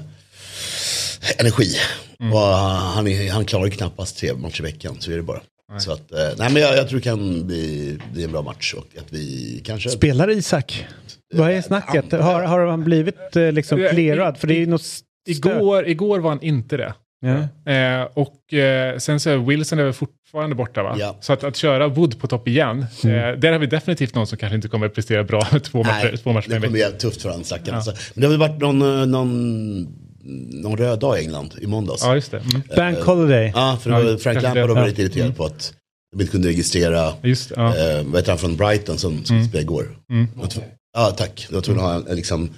energi. 1.38 1.76
Mm. 2.20 2.34
Och 2.34 2.40
han, 2.40 3.08
är, 3.08 3.32
han 3.32 3.46
klarar 3.46 3.70
knappast 3.70 4.18
tre 4.18 4.34
matcher 4.34 4.62
i 4.62 4.64
veckan, 4.64 4.96
så 5.00 5.12
är 5.12 5.16
det 5.16 5.24
bara. 5.24 5.42
Så 5.80 5.92
att, 5.92 6.12
eh, 6.12 6.18
nej 6.38 6.54
men 6.54 6.62
jag, 6.62 6.78
jag 6.78 6.90
tror 6.90 7.00
det 7.00 7.04
kan 7.04 7.48
bli, 7.48 7.98
bli 8.14 8.24
en 8.24 8.32
bra 8.32 8.42
match 8.42 8.74
och 8.74 8.86
att 9.00 9.14
vi 9.14 9.62
kanske... 9.66 9.90
Spelar 9.90 10.30
Isak? 10.30 10.86
Vad 11.34 11.52
är 11.52 11.62
snacket? 11.62 12.12
Har, 12.12 12.42
har 12.44 12.66
han 12.66 12.84
blivit 12.84 13.36
eh, 13.36 13.52
liksom 13.52 13.80
Ja, 13.80 13.88
i- 13.88 13.94
clearad? 13.94 14.38
För 14.38 14.48
det 14.48 14.54
är 14.56 14.60
ju 14.60 14.66
något 14.66 14.82
stö- 14.82 15.04
Igår, 15.30 15.88
igår 15.88 16.20
var 16.20 16.30
han 16.30 16.42
inte 16.42 16.78
det. 16.78 16.94
Ja. 17.20 17.72
Eh, 17.74 18.08
och 18.14 18.54
eh, 18.54 18.98
sen 18.98 19.20
så 19.20 19.30
är 19.30 19.38
Wilson 19.38 19.80
är 19.80 19.84
väl 19.84 19.94
fortfarande 19.94 20.56
borta 20.56 20.84
va? 20.84 20.96
Ja. 21.00 21.18
Så 21.22 21.34
att, 21.34 21.44
att 21.44 21.56
köra 21.56 21.88
Wood 21.88 22.20
på 22.20 22.28
topp 22.28 22.48
igen, 22.48 22.80
eh, 23.04 23.10
där 23.40 23.52
har 23.52 23.60
vi 23.60 23.66
definitivt 23.68 24.16
någon 24.16 24.28
som 24.28 24.38
kanske 24.38 24.56
inte 24.56 24.68
kommer 24.68 24.86
att 24.86 24.94
prestera 24.94 25.24
bra 25.24 25.42
två 25.64 25.84
matcher, 25.84 26.10
Nej, 26.12 26.18
två 26.18 26.34
matcher 26.34 26.50
det 26.50 26.56
kommer 26.56 26.70
bli 26.70 26.84
tufft 27.00 27.22
för 27.22 27.30
han 27.30 27.44
stackaren. 27.44 27.76
Alltså. 27.76 27.92
Men 28.14 28.22
det 28.22 28.28
har 28.28 28.38
väl 28.38 28.50
varit 28.50 28.62
någon, 28.62 28.82
eh, 29.02 29.06
någon, 29.08 29.88
någon 30.52 30.78
röd 30.78 31.00
dag 31.00 31.18
i 31.20 31.22
England 31.24 31.54
i 31.62 31.68
måndags. 31.68 32.02
Ja, 32.04 32.16
just 32.16 32.32
det. 32.32 32.38
Mm. 32.40 32.62
Bank 32.76 32.98
Holiday. 33.06 33.52
Ja, 33.56 33.78
för 33.82 33.90
Ja, 34.12 34.18
Frank 34.18 34.42
Lampard 34.42 34.70
var 34.70 34.88
lite 34.88 35.02
irriterad 35.02 35.38
på 35.38 35.46
att 35.46 35.74
de 36.16 36.22
inte 36.22 36.32
kunde 36.32 36.48
registrera, 36.48 37.14
Just, 37.24 37.52
ja. 37.56 37.68
eh, 37.78 38.04
vad 38.06 38.16
heter 38.16 38.30
han 38.32 38.40
från 38.40 38.56
Brighton 38.56 38.98
som, 38.98 39.26
som 39.26 39.44
spelade 39.44 39.62
igår. 39.62 39.98
Mm. 40.12 40.28
Jag 40.42 40.50
tror- 40.50 40.64
Ja, 40.98 41.12
tack. 41.18 41.48
Jag 41.52 41.64
tror 41.64 41.76
att 41.76 41.82
ha 41.82 41.94
en, 42.10 42.16
liksom, 42.16 42.50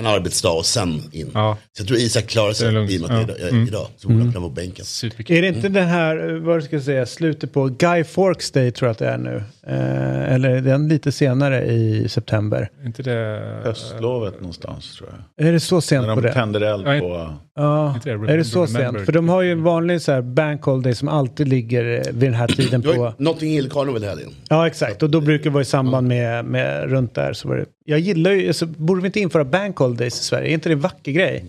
en 0.00 0.06
arbetsdag 0.06 0.50
och 0.50 0.66
sen 0.66 1.02
in. 1.12 1.30
Ja. 1.34 1.56
Så 1.76 1.80
jag 1.80 1.86
tror 1.88 1.98
Isak 1.98 2.26
klarar 2.26 2.52
sig 2.52 2.94
i 2.94 2.98
och 2.98 3.08
med 3.10 3.20
att 3.20 3.26
det 3.26 3.32
är 3.32 3.38
Ja. 3.38 3.46
idag. 3.46 3.48
Mm. 3.50 3.68
idag 3.68 3.86
så 3.96 4.08
borde 4.08 4.20
han 4.22 4.32
kunna 4.32 4.46
på 4.48 4.52
bänken. 4.54 4.84
Superkul. 4.84 5.36
Är 5.36 5.42
det 5.42 5.48
inte 5.48 5.68
det 5.68 5.82
här, 5.82 6.28
eh, 6.34 6.40
vad 6.40 6.64
ska 6.64 6.76
jag 6.76 6.82
säga, 6.84 7.06
slutet 7.06 7.52
på 7.52 7.64
Guy 7.68 8.04
Fawkes 8.04 8.50
Day 8.50 8.70
tror 8.70 8.86
jag 8.88 8.92
att 8.92 8.98
det 8.98 9.08
är 9.08 9.18
nu? 9.18 9.42
Eh, 9.68 10.34
eller 10.34 10.60
den 10.60 10.88
lite 10.88 11.12
senare 11.12 11.64
i 11.64 12.08
september? 12.08 12.68
Inte 12.84 13.02
det... 13.02 13.60
Höstlovet 13.64 14.40
någonstans 14.40 14.96
tror 14.96 15.10
jag. 15.36 15.46
Är 15.46 15.52
det 15.52 15.60
så 15.60 15.80
sent 15.80 16.06
När 16.06 16.14
på 16.14 16.20
de 16.20 16.26
det? 16.28 16.32
tänder 16.34 16.60
eld 16.60 16.86
Ja, 16.86 17.00
på... 17.00 17.34
Ja, 17.56 17.94
Inte 17.94 18.10
det 18.10 18.32
är 18.32 18.36
det 18.36 18.44
så 18.44 18.66
Remember. 18.66 18.92
sent? 18.98 19.04
För 19.06 19.12
de 19.12 19.28
har 19.28 19.42
ju 19.42 19.52
en 19.52 19.62
vanlig 19.62 20.02
så 20.02 20.12
här 20.12 20.22
bank 20.22 20.62
holiday 20.62 20.94
som 20.94 21.08
alltid 21.08 21.48
ligger 21.48 21.84
eh, 21.94 22.12
vid 22.12 22.30
den 22.30 22.34
här 22.34 22.48
tiden 22.48 22.82
på... 22.82 23.12
Notting 23.18 23.50
Hill 23.52 23.70
Carnival 23.70 24.04
i 24.04 24.06
helgen. 24.06 24.30
Ja, 24.48 24.66
exakt. 24.66 25.02
Och 25.02 25.10
då 25.10 25.20
brukar 25.20 25.44
det 25.44 25.50
vara 25.50 25.62
i 25.62 25.64
samband 25.64 26.08
med, 26.08 26.44
med 26.44 26.90
runt 26.90 27.14
där. 27.14 27.32
Så 27.32 27.48
var 27.48 27.56
det. 27.56 27.64
Jag 27.84 27.98
gillar 27.98 28.30
ju, 28.30 28.46
alltså, 28.48 28.66
borde 28.66 29.00
vi 29.00 29.06
inte 29.06 29.20
införa 29.20 29.44
bank 29.44 29.76
holidays 29.76 30.20
i 30.20 30.24
Sverige? 30.24 30.48
Är 30.50 30.54
inte 30.54 30.68
det 30.68 30.72
en 30.72 30.80
vacker 30.80 31.12
grej? 31.12 31.44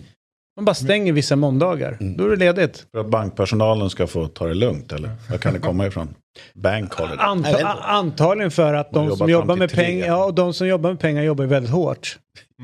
Man 0.58 0.64
bara 0.64 0.74
stänger 0.74 1.12
vissa 1.12 1.36
måndagar. 1.36 1.96
Då 2.00 2.24
är 2.24 2.30
det 2.30 2.36
ledigt. 2.36 2.86
För 2.92 3.00
att 3.00 3.06
bankpersonalen 3.06 3.90
ska 3.90 4.06
få 4.06 4.26
ta 4.28 4.46
det 4.46 4.54
lugnt 4.54 4.92
eller? 4.92 5.10
Var 5.30 5.38
kan 5.38 5.52
det 5.52 5.58
komma 5.58 5.86
ifrån? 5.86 6.14
Bank. 6.54 6.92
Anta, 7.18 7.66
antagligen 7.82 8.50
för 8.50 8.74
att 8.74 8.92
de 8.92 9.16
som 9.16 9.30
jobbar 9.30 9.56
med 9.56 9.72
pengar, 9.72 10.06
ja, 10.06 10.24
och 10.24 10.34
de 10.34 10.54
som 10.54 10.68
jobbar 10.68 10.90
med 10.90 11.00
pengar 11.00 11.22
jobbar 11.22 11.44
väldigt 11.44 11.72
hårt. 11.72 12.18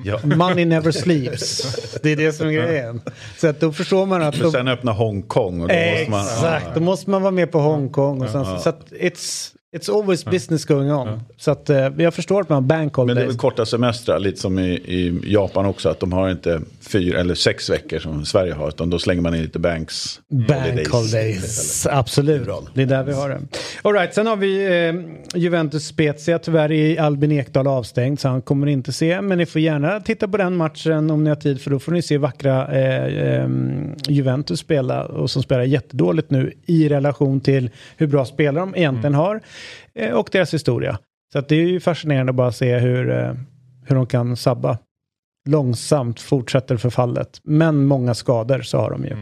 Ja. 0.04 0.18
Money 0.24 0.64
never 0.64 0.90
sleeps. 0.90 1.76
Det 2.02 2.12
är 2.12 2.16
det 2.16 2.32
som 2.32 2.48
är 2.48 2.52
grejen. 2.52 3.00
Så 3.38 3.48
att 3.48 3.60
då 3.60 3.72
förstår 3.72 4.06
man 4.06 4.22
att... 4.22 4.36
För 4.36 4.44
De, 4.44 4.52
sen 4.52 4.68
öppna 4.68 4.92
Hongkong 4.92 5.60
och 5.62 5.68
då 5.68 5.74
måste 5.74 6.10
man... 6.10 6.20
exakt, 6.20 6.74
då 6.74 6.80
måste 6.80 7.10
man 7.10 7.22
vara 7.22 7.30
med 7.30 7.52
på 7.52 7.58
Hongkong. 7.58 8.22
Och 8.22 8.30
sen, 8.30 8.60
Så 8.60 8.68
att 8.68 8.90
it's, 8.90 9.53
it's 9.74 9.98
always 9.98 10.24
business 10.24 10.64
going 10.64 10.92
on. 10.92 11.20
Så 11.36 11.50
att 11.50 11.70
eh, 11.70 11.88
jag 11.98 12.14
förstår 12.14 12.40
att 12.40 12.48
man 12.48 12.56
har 12.56 12.68
bank 12.68 12.96
Men 12.96 13.06
det 13.06 13.12
är 13.12 13.14
holidays. 13.14 13.30
väl 13.30 13.38
korta 13.38 13.66
semestrar, 13.66 14.18
lite 14.18 14.40
som 14.40 14.58
i, 14.58 14.70
i 14.72 15.20
Japan 15.24 15.66
också, 15.66 15.88
att 15.88 16.00
de 16.00 16.12
har 16.12 16.30
inte 16.30 16.60
fyra 16.80 17.20
eller 17.20 17.34
sex 17.34 17.70
veckor 17.70 17.98
som 17.98 18.24
Sverige 18.24 18.52
har, 18.52 18.68
utan 18.68 18.90
då 18.90 18.98
slänger 18.98 19.22
man 19.22 19.34
in 19.34 19.42
lite 19.42 19.58
banks 19.58 20.20
Bank 20.28 20.88
holidays, 20.88 21.86
absolut. 21.90 22.48
Det 22.74 22.82
är 22.82 22.86
där 22.86 23.04
vi 23.04 23.12
har 23.12 23.28
det. 23.28 23.40
All 23.82 23.92
right, 23.92 24.14
sen 24.14 24.26
har 24.26 24.36
vi 24.36 24.64
eh, 24.64 24.94
Juventus 25.40 25.86
Spezia. 25.86 26.38
Tyvärr 26.38 26.72
är 26.72 27.00
Albin 27.00 27.32
Ekdal 27.32 27.66
avstängd 27.66 28.20
så 28.20 28.28
han 28.28 28.42
kommer 28.42 28.66
inte 28.66 28.92
se. 28.92 29.20
Men 29.20 29.38
ni 29.38 29.46
får 29.46 29.60
gärna 29.60 30.00
titta 30.00 30.28
på 30.28 30.36
den 30.36 30.56
matchen 30.56 31.10
om 31.10 31.24
ni 31.24 31.30
har 31.30 31.36
tid 31.36 31.60
för 31.60 31.70
då 31.70 31.78
får 31.78 31.92
ni 31.92 32.02
se 32.02 32.18
vackra 32.18 32.72
eh, 32.72 33.04
eh, 33.04 33.48
Juventus 34.08 34.60
spela 34.60 35.04
och 35.04 35.30
som 35.30 35.42
spelar 35.42 35.62
jättedåligt 35.62 36.30
nu 36.30 36.52
i 36.66 36.88
relation 36.88 37.40
till 37.40 37.70
hur 37.96 38.06
bra 38.06 38.24
spelare 38.24 38.62
de 38.62 38.74
egentligen 38.76 39.14
har 39.14 39.34
eh, 39.34 39.40
och 40.14 40.28
deras 40.32 40.54
historia. 40.54 40.98
Så 41.32 41.40
det 41.40 41.54
är 41.54 41.66
ju 41.66 41.80
fascinerande 41.80 42.30
att 42.30 42.36
bara 42.36 42.52
se 42.52 42.78
hur, 42.78 43.10
eh, 43.10 43.32
hur 43.86 43.96
de 43.96 44.06
kan 44.06 44.36
sabba. 44.36 44.78
Långsamt 45.48 46.20
fortsätter 46.20 46.76
förfallet. 46.76 47.40
Men 47.42 47.84
många 47.86 48.14
skador 48.14 48.62
så 48.62 48.78
har 48.78 48.90
de 48.90 49.04
ju. 49.04 49.16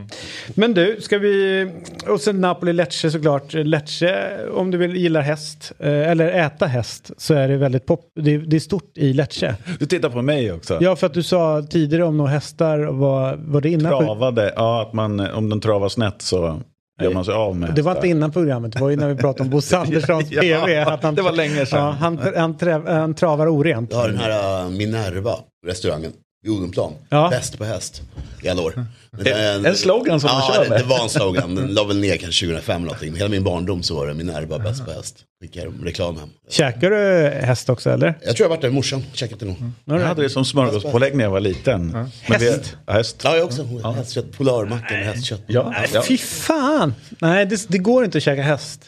Men 0.54 0.74
du, 0.74 0.96
ska 1.00 1.18
vi... 1.18 1.66
Och 2.08 2.20
sen 2.20 2.44
Napoli-Lecce 2.44 3.10
såklart. 3.10 3.52
Lecce, 3.54 4.38
om 4.54 4.70
du 4.70 4.78
vill 4.78 4.96
gillar 4.96 5.20
häst, 5.20 5.72
eh, 5.78 6.10
eller 6.10 6.28
äta 6.28 6.66
häst, 6.66 7.10
så 7.16 7.34
är 7.34 7.48
det 7.48 7.56
väldigt 7.56 7.86
pop... 7.86 8.00
Det, 8.20 8.38
det 8.38 8.56
är 8.56 8.60
stort 8.60 8.92
i 8.98 9.12
Lecce. 9.12 9.56
Du 9.78 9.86
tittar 9.86 10.10
på 10.10 10.22
mig 10.22 10.52
också. 10.52 10.78
Ja, 10.80 10.96
för 10.96 11.06
att 11.06 11.14
du 11.14 11.22
sa 11.22 11.62
tidigare 11.70 12.04
om 12.04 12.16
några 12.16 12.30
hästar, 12.30 12.78
var, 12.78 13.36
var 13.36 13.60
det 13.60 13.70
innan? 13.70 13.92
på- 13.92 13.98
Travade, 14.00 14.52
ja 14.56 14.82
att 14.82 14.92
man, 14.92 15.20
om 15.20 15.48
den 15.50 15.60
travar 15.60 15.88
snett 15.88 16.22
så 16.22 16.60
gör 17.02 17.14
man 17.14 17.24
sig 17.24 17.34
av 17.34 17.56
med 17.56 17.74
Det 17.74 17.82
var 17.82 17.94
inte 17.94 18.08
innan 18.08 18.32
programmet, 18.32 18.72
det 18.72 18.80
var 18.80 18.90
ju 18.90 18.96
när 18.96 19.08
vi 19.08 19.16
pratade 19.16 19.42
om 19.42 19.50
Bosse 19.50 19.78
Anderssons 19.78 20.30
Ja, 20.30 20.40
PV. 20.42 20.78
Att 20.78 21.02
han, 21.02 21.14
det 21.14 21.22
var 21.22 21.32
länge 21.32 21.66
sedan. 21.66 21.78
Ja, 21.78 21.90
han, 21.90 22.18
han, 22.36 22.86
han 22.86 23.14
travar 23.14 23.46
orent. 23.46 23.92
Jag 23.92 23.98
har 23.98 24.08
den 24.08 24.18
här 24.18 24.64
uh, 24.64 24.70
Minerva, 24.70 25.34
restaurangen, 25.66 26.12
vid 26.42 26.52
Odenplan. 26.52 26.92
Ja. 27.08 27.28
Bäst 27.30 27.58
på 27.58 27.64
häst 27.64 28.02
i 28.42 28.48
alla 28.48 28.62
år. 28.62 28.86
Men 29.10 29.24
det 29.24 29.30
är 29.30 29.66
En 29.66 29.76
slogan 29.76 30.20
som 30.20 30.28
ja, 30.32 30.46
de 30.48 30.54
kör 30.54 30.64
det, 30.64 30.70
med. 30.70 30.80
det 30.80 30.84
var 30.84 31.02
en 31.02 31.08
slogan. 31.08 31.54
Den 31.54 31.74
la 31.74 31.84
väl 31.84 31.98
ner 32.00 32.16
kanske 32.16 32.46
2005 32.46 32.76
eller 32.76 32.84
någonting. 32.84 33.08
Men 33.10 33.16
hela 33.18 33.28
min 33.30 33.44
barndom 33.44 33.82
så 33.82 33.94
var 33.94 34.06
det 34.06 34.14
Minerva, 34.14 34.58
bäst 34.58 34.84
på 34.84 34.92
häst. 34.92 35.16
Skickade 35.42 35.66
de 35.66 35.84
reklam 35.84 36.16
hem. 36.16 36.28
Käkar 36.50 36.90
du 36.90 37.28
häst 37.46 37.68
också 37.70 37.90
eller? 37.90 38.18
Jag 38.24 38.36
tror 38.36 38.44
jag 38.44 38.48
varit 38.48 38.60
där 38.60 38.68
med 38.68 38.74
morsan, 38.74 39.04
checkat 39.12 39.40
det 39.40 39.46
nog. 39.46 39.56
Jag 39.84 39.98
hade 40.00 40.22
det 40.22 40.30
som 40.30 40.44
smörgåspålägg 40.44 41.16
när 41.16 41.24
jag 41.24 41.30
var 41.30 41.40
liten. 41.40 41.86
Men 41.86 42.40
Häst? 42.40 42.76
Ja, 42.86 42.92
häst. 42.92 43.20
Ja, 43.24 43.36
jag 43.36 43.44
också. 43.44 43.64
Hästkött, 43.96 44.32
polarmacka 44.32 44.94
med 44.94 45.06
hästkött. 45.06 45.42
Ja, 45.46 45.74
ja. 45.92 46.02
Fy 46.08 46.18
fan! 46.18 46.94
Nej, 47.20 47.46
det, 47.46 47.66
det 47.68 47.78
går 47.78 48.04
inte 48.04 48.18
att 48.18 48.24
käka 48.24 48.42
häst. 48.42 48.80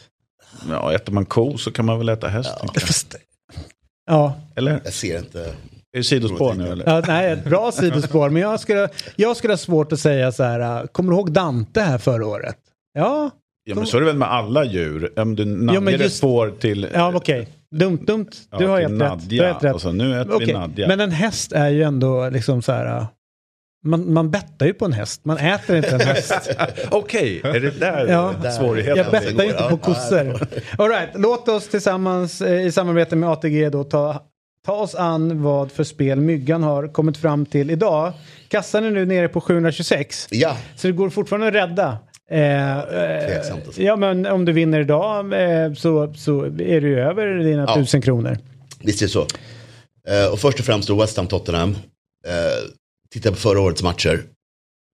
ja, 0.69 0.93
äter 0.93 1.13
man 1.13 1.25
ko 1.25 1.57
så 1.57 1.71
kan 1.71 1.85
man 1.85 1.97
väl 1.99 2.09
äta 2.09 2.27
häst. 2.27 2.51
Fast, 2.81 3.15
ja, 4.07 4.39
Eller? 4.55 4.81
Jag 4.83 4.93
ser 4.93 5.17
inte. 5.17 5.53
Är 5.95 5.99
det 5.99 6.03
sidospår 6.03 6.53
nu 6.53 6.67
eller? 6.67 6.85
Ja, 6.89 7.03
nej, 7.07 7.31
ett 7.31 7.43
bra 7.45 7.71
sidospår. 7.71 8.29
Men 8.29 8.41
jag 8.41 8.59
skulle, 8.59 8.89
jag 9.15 9.37
skulle 9.37 9.53
ha 9.53 9.57
svårt 9.57 9.91
att 9.91 9.99
säga 9.99 10.31
så 10.31 10.43
här, 10.43 10.59
äh, 10.81 10.85
kommer 10.87 11.11
du 11.11 11.15
ihåg 11.17 11.31
Dante 11.31 11.81
här 11.81 11.97
förra 11.97 12.27
året? 12.27 12.55
Ja, 12.93 13.29
Ja, 13.67 13.75
men 13.75 13.85
så 13.87 13.97
är 13.97 14.01
det 14.01 14.05
väl 14.07 14.15
med 14.17 14.31
alla 14.31 14.63
djur. 14.65 15.19
Om 15.19 15.35
du 15.35 15.45
namnger 15.45 16.01
ett 16.01 16.19
får 16.19 16.49
till... 16.49 16.87
ja 16.93 17.11
okej. 17.15 17.47
Dumt, 17.75 17.97
dumt. 18.07 18.27
Du 18.57 18.63
Ja, 18.63 18.69
har 18.69 18.81
helt 18.81 19.01
rätt. 19.01 19.29
Du 19.29 19.39
har 19.39 19.45
helt 19.47 19.63
rätt. 19.63 19.75
Och 19.75 19.81
så 19.81 19.91
nu 19.91 20.21
äter 20.21 20.29
vi 20.39 20.45
Okej, 20.45 20.53
Nadja. 20.53 20.87
Men 20.87 20.99
en 20.99 21.11
häst 21.11 21.51
är 21.51 21.69
ju 21.69 21.83
ändå 21.83 22.29
liksom 22.29 22.61
så 22.61 22.71
här... 22.71 22.97
äh, 22.97 23.05
Man, 23.85 24.13
man 24.13 24.31
bettar 24.31 24.65
ju 24.65 24.73
på 24.73 24.85
en 24.85 24.93
häst, 24.93 25.25
man 25.25 25.37
äter 25.37 25.75
inte 25.77 25.89
en 25.89 25.99
häst. 26.01 26.49
Okej, 26.91 27.41
är 27.43 27.59
det 27.59 27.79
där 27.79 28.07
Ja. 28.07 28.51
svårigheten 28.51 28.97
Jag 29.03 29.11
bettar 29.11 29.43
ju 29.43 29.49
inte 29.49 29.67
på 29.69 29.77
kossor. 29.77 30.47
All 30.77 30.89
right, 30.89 31.09
låt 31.15 31.49
oss 31.49 31.67
tillsammans 31.67 32.41
eh, 32.41 32.65
i 32.65 32.71
samarbete 32.71 33.15
med 33.15 33.29
ATG 33.29 33.69
då 33.69 33.83
ta, 33.83 34.19
ta 34.65 34.73
oss 34.73 34.95
an 34.95 35.41
vad 35.43 35.71
för 35.71 35.83
spel 35.83 36.19
Myggan 36.21 36.63
har 36.63 36.87
kommit 36.87 37.17
fram 37.17 37.45
till 37.45 37.71
idag. 37.71 38.13
Kassan 38.47 38.83
är 38.83 38.91
nu 38.91 39.05
nere 39.05 39.27
på 39.27 39.41
726. 39.41 40.27
Ja, 40.31 40.57
Så 40.75 40.87
det 40.87 40.93
går 40.93 41.09
fortfarande 41.09 41.47
att 41.47 41.53
rädda. 41.53 41.97
Eh, 42.31 42.79
eh, 42.79 43.37
alltså. 43.37 43.81
ja, 43.81 43.95
men 43.95 44.25
om 44.25 44.45
du 44.45 44.51
vinner 44.51 44.79
idag 44.79 45.33
eh, 45.33 45.73
så, 45.73 46.13
så 46.13 46.45
är 46.45 46.81
du 46.81 46.99
över 46.99 47.27
dina 47.27 47.65
Ja. 47.67 47.75
tusen 47.75 48.01
kronor. 48.01 48.37
visst 48.79 49.01
är 49.01 49.05
det 49.05 49.11
så. 49.11 49.27
Eh, 50.07 50.31
och 50.31 50.39
först 50.39 50.59
och 50.59 50.65
främst 50.65 50.87
då 50.87 51.01
West 51.01 51.17
Ham 51.17 51.27
Tottenham. 51.27 51.69
Uh, 51.69 52.69
titta 53.13 53.29
på 53.31 53.35
förra 53.37 53.59
årets 53.61 53.83
matcher. 53.83 54.23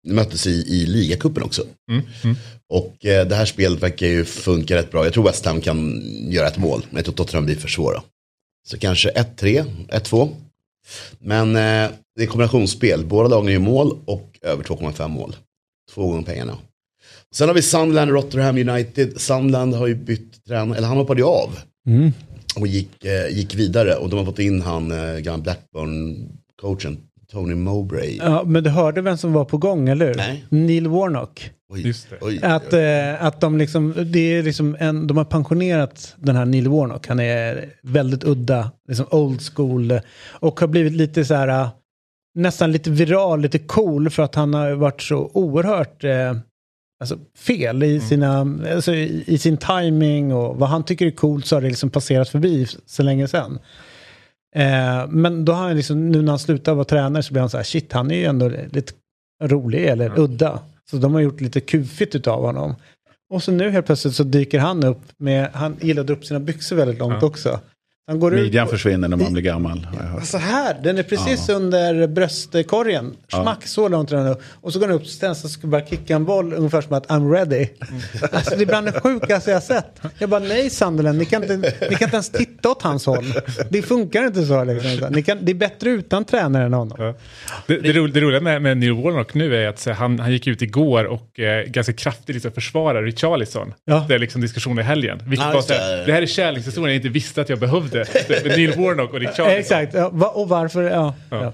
De 0.08 0.14
möttes 0.14 0.48
i, 0.48 0.52
i 0.52 0.86
ligacupen 0.86 1.44
också. 1.44 1.62
Och 2.74 3.06
eh, 3.06 3.28
det 3.28 3.36
här 3.36 3.46
spelet 3.46 3.84
verkar 3.84 4.08
ju 4.08 4.26
funka 4.26 4.76
rätt 4.76 4.92
bra. 4.92 5.04
Jag 5.04 5.14
tror 5.14 5.24
West 5.24 5.46
Ham 5.46 5.62
kan 5.62 6.02
göra 6.32 6.48
ett 6.48 6.58
mål. 6.58 6.86
Men 6.90 6.96
jag 6.96 7.06
tror 7.06 7.16
Tottenham 7.16 7.46
blir 7.46 7.56
för 7.56 7.68
svåra. 7.68 8.02
Så 8.68 8.78
kanske 8.78 9.10
1-3, 9.12 9.66
1-2. 9.90 10.30
Men 11.20 11.56
eh, 11.56 11.92
det 12.16 12.24
är 12.24 12.28
kombinationsspel. 12.28 13.06
Båda 13.06 13.30
lagen 13.30 13.54
gör 13.54 13.60
mål 13.60 13.98
och 14.06 14.40
över 14.42 14.64
2,5 14.64 15.08
mål. 15.08 15.36
Två 15.94 16.08
gånger 16.08 16.24
pengarna. 16.24 16.58
Sen 17.36 17.48
har 17.48 17.56
vi 17.56 17.62
Sunderland 17.62 18.12
Rotherham 18.12 18.58
United. 18.70 19.22
Sunderland 19.22 19.74
har 19.74 19.88
ju 19.88 19.96
bytt 19.96 20.46
tränare, 20.46 20.78
eller 20.78 20.88
han 20.88 20.98
hoppade 20.98 21.22
ju 21.22 21.28
av. 21.28 21.60
Och 22.56 22.68
gick, 22.68 23.06
eh, 23.06 23.38
gick 23.38 23.56
vidare. 23.56 23.96
Och 23.96 24.10
de 24.10 24.20
har 24.20 24.26
fått 24.26 24.40
in 24.40 24.62
han, 24.62 24.92
eh, 24.92 25.38
Blackburn-coachen, 25.38 26.98
Tony 27.32 27.56
Mowbray. 27.56 28.18
Ja, 28.18 28.44
men 28.46 28.64
du 28.64 28.70
hörde 28.70 29.02
vem 29.02 29.18
som 29.18 29.34
var 29.34 29.46
på 29.46 29.58
gång, 29.58 29.90
eller 29.90 30.08
hur? 30.08 30.16
Nej. 30.16 30.46
Neil 30.50 30.88
Warnock. 30.88 31.52
Oj, 31.74 31.88
Just 31.88 32.10
det. 32.10 32.18
oj, 32.22 32.40
Att, 32.44 32.74
eh, 32.74 33.26
att 33.26 33.42
de 33.42 33.58
liksom, 33.58 33.94
det 34.06 34.20
är 34.20 34.44
liksom 34.44 34.78
en, 34.80 35.08
de 35.08 35.18
har 35.18 35.26
pensionerat 35.26 36.16
den 36.20 36.36
här 36.36 36.46
Neil 36.46 36.68
Warnock. 36.68 37.08
Han 37.08 37.20
är 37.20 37.70
väldigt 37.84 38.24
udda, 38.24 38.72
liksom 38.88 39.06
old 39.12 39.42
school. 39.42 39.92
eh, 39.92 40.00
Och 40.40 40.60
har 40.60 40.68
blivit 40.68 40.94
lite 40.94 41.26
så 41.26 41.34
här, 41.34 41.48
eh, 41.48 41.70
nästan 42.36 42.72
lite 42.72 42.90
viral, 42.92 43.42
lite 43.42 43.60
cool 43.60 44.10
för 44.10 44.24
att 44.24 44.36
han 44.36 44.54
har 44.54 44.72
varit 44.72 45.02
så 45.02 45.32
oerhört 45.34 46.04
eh, 46.04 46.36
alltså, 47.02 47.18
fel 47.38 47.84
i, 47.84 48.00
sina, 48.00 48.40
alltså, 48.74 48.94
i, 48.94 49.24
i 49.28 49.38
sin 49.38 49.58
timing 49.58 50.34
och 50.34 50.58
vad 50.58 50.70
han 50.70 50.84
tycker 50.86 51.06
är 51.06 51.12
coolt 51.12 51.46
så 51.46 51.56
har 51.56 51.62
det 51.62 51.68
liksom 51.68 51.90
passerat 51.90 52.30
förbi 52.30 52.68
så 52.86 53.04
länge 53.04 53.28
sedan. 53.28 53.60
Eh, 54.56 55.08
men 55.10 55.46
då 55.46 55.52
har 55.54 55.68
han 55.68 55.76
liksom, 55.76 56.10
nu 56.10 56.22
när 56.22 56.32
han 56.32 56.40
slutar 56.40 56.74
vara 56.74 56.86
tränare 56.86 57.24
så 57.24 57.34
blir 57.34 57.42
han 57.42 57.50
så 57.50 57.58
här, 57.58 57.64
shit 57.64 57.94
han 57.94 58.12
är 58.12 58.16
ju 58.16 58.26
ändå 58.26 58.52
lite 58.72 58.94
rolig 59.44 59.86
eller 59.86 60.20
udda. 60.20 60.60
Så 60.90 60.98
de 60.98 61.14
har 61.14 61.22
gjort 61.22 61.42
lite 61.42 61.60
kufigt 61.62 62.16
utav 62.16 62.42
honom. 62.46 62.76
Och 63.34 63.44
så 63.44 63.52
nu 63.52 63.70
helt 63.70 63.86
plötsligt 63.86 64.16
så 64.16 64.24
dyker 64.24 64.60
han 64.60 64.84
upp 64.84 65.02
med, 65.18 65.50
han 65.54 65.76
dra 66.06 66.14
upp 66.14 66.26
sina 66.26 66.40
byxor 66.40 66.76
väldigt 66.76 67.00
långt 67.00 67.18
Ja. 67.22 67.28
också. 67.28 67.60
Han 68.08 68.20
går 68.20 68.34
ut 68.36 68.42
Midjan 68.44 68.64
och- 68.64 68.70
försvinner 68.72 69.08
när 69.08 69.18
man 69.18 69.34
blir 69.34 69.44
gammal. 69.44 69.86
har 69.94 70.04
jag 70.06 70.12
hört. 70.12 70.26
Så 70.26 70.38
här, 70.38 70.78
den 70.84 70.98
är 70.98 71.04
precis 71.04 71.50
under 71.50 72.08
bröstkorgen. 72.08 73.16
Smack, 73.28 73.68
så 73.68 73.88
långt 73.88 74.10
den 74.10 74.28
upp. 74.28 74.42
Och 74.62 74.74
så 74.74 74.80
går 74.80 74.88
den 74.88 74.96
upp 74.96 75.20
till 75.20 75.28
och 75.30 75.36
ska 75.38 75.68
bara 75.68 75.86
kicka 75.86 76.16
en 76.16 76.26
boll 76.26 76.54
ungefär 76.54 76.82
som 76.82 76.94
att 76.94 77.08
I'm 77.08 77.32
ready. 77.34 77.68
Alltså 78.32 78.56
det 78.56 78.62
är 78.64 78.66
bland 78.66 78.86
det 78.88 79.02
sjukaste 79.02 79.50
jag 79.52 79.56
har 79.56 79.62
sett. 79.62 80.02
Jag 80.20 80.30
bara 80.30 80.40
nej 80.40 80.70
Sunderland, 80.70 81.18
ni 81.18 81.26
kan, 81.26 81.42
inte, 81.44 81.58
ni 81.58 81.96
kan 81.96 82.08
inte 82.08 82.16
ens 82.16 82.30
titta 82.30 82.70
åt 82.70 82.82
hans 82.82 83.06
håll. 83.06 83.34
Det 83.70 83.82
funkar 83.82 84.26
inte 84.28 84.46
så 84.46 84.64
liksom. 84.64 85.08
Ni 85.12 85.24
kan, 85.24 85.38
det 85.42 85.52
är 85.52 85.56
bättre 85.56 85.90
utan 85.90 86.26
tränare 86.26 86.66
än 86.66 86.74
honom. 86.74 86.98
Ja. 87.00 87.16
Det, 87.68 87.78
det, 87.80 87.94
ro, 87.94 88.08
det 88.08 88.22
roliga 88.22 88.42
med, 88.42 88.62
med 88.62 88.78
Neil 88.78 88.94
Warnock 88.94 89.34
nu 89.34 89.56
är 89.56 89.68
att 89.68 89.80
så, 89.80 89.92
han, 89.92 90.20
han 90.20 90.32
gick 90.32 90.48
ut 90.48 90.62
igår 90.62 91.04
och 91.06 91.40
eh, 91.40 91.66
ganska 91.66 91.94
kraftigt 91.94 92.36
liksom 92.36 92.52
försvarar 92.52 93.04
Richarlison. 93.04 93.74
Ja. 93.86 94.06
Det 94.08 94.16
är 94.16 94.20
liksom 94.20 94.42
diskussionen 94.42 94.80
i 94.80 94.84
helgen. 94.84 95.20
Vilket 95.26 95.48
Ja, 95.48 95.54
var 95.54 95.64
det. 95.68 96.06
det 96.06 96.14
här 96.14 96.22
är 96.22 96.26
kärlekshistorien 96.26 96.90
jag 96.96 97.00
inte 97.00 97.10
visste 97.10 97.42
att 97.42 97.50
jag 97.50 97.60
behövde. 97.60 97.91
Det- 97.92 98.46
Neil 98.58 98.70
Warnock 98.78 99.14
och 99.14 99.20
Richarlison. 99.20 99.48
Exakt, 99.60 99.94
ja, 99.94 100.10
va, 100.10 100.28
och 100.28 100.50
varför? 100.50 100.84
Ja, 100.84 101.16
ja. 101.30 101.54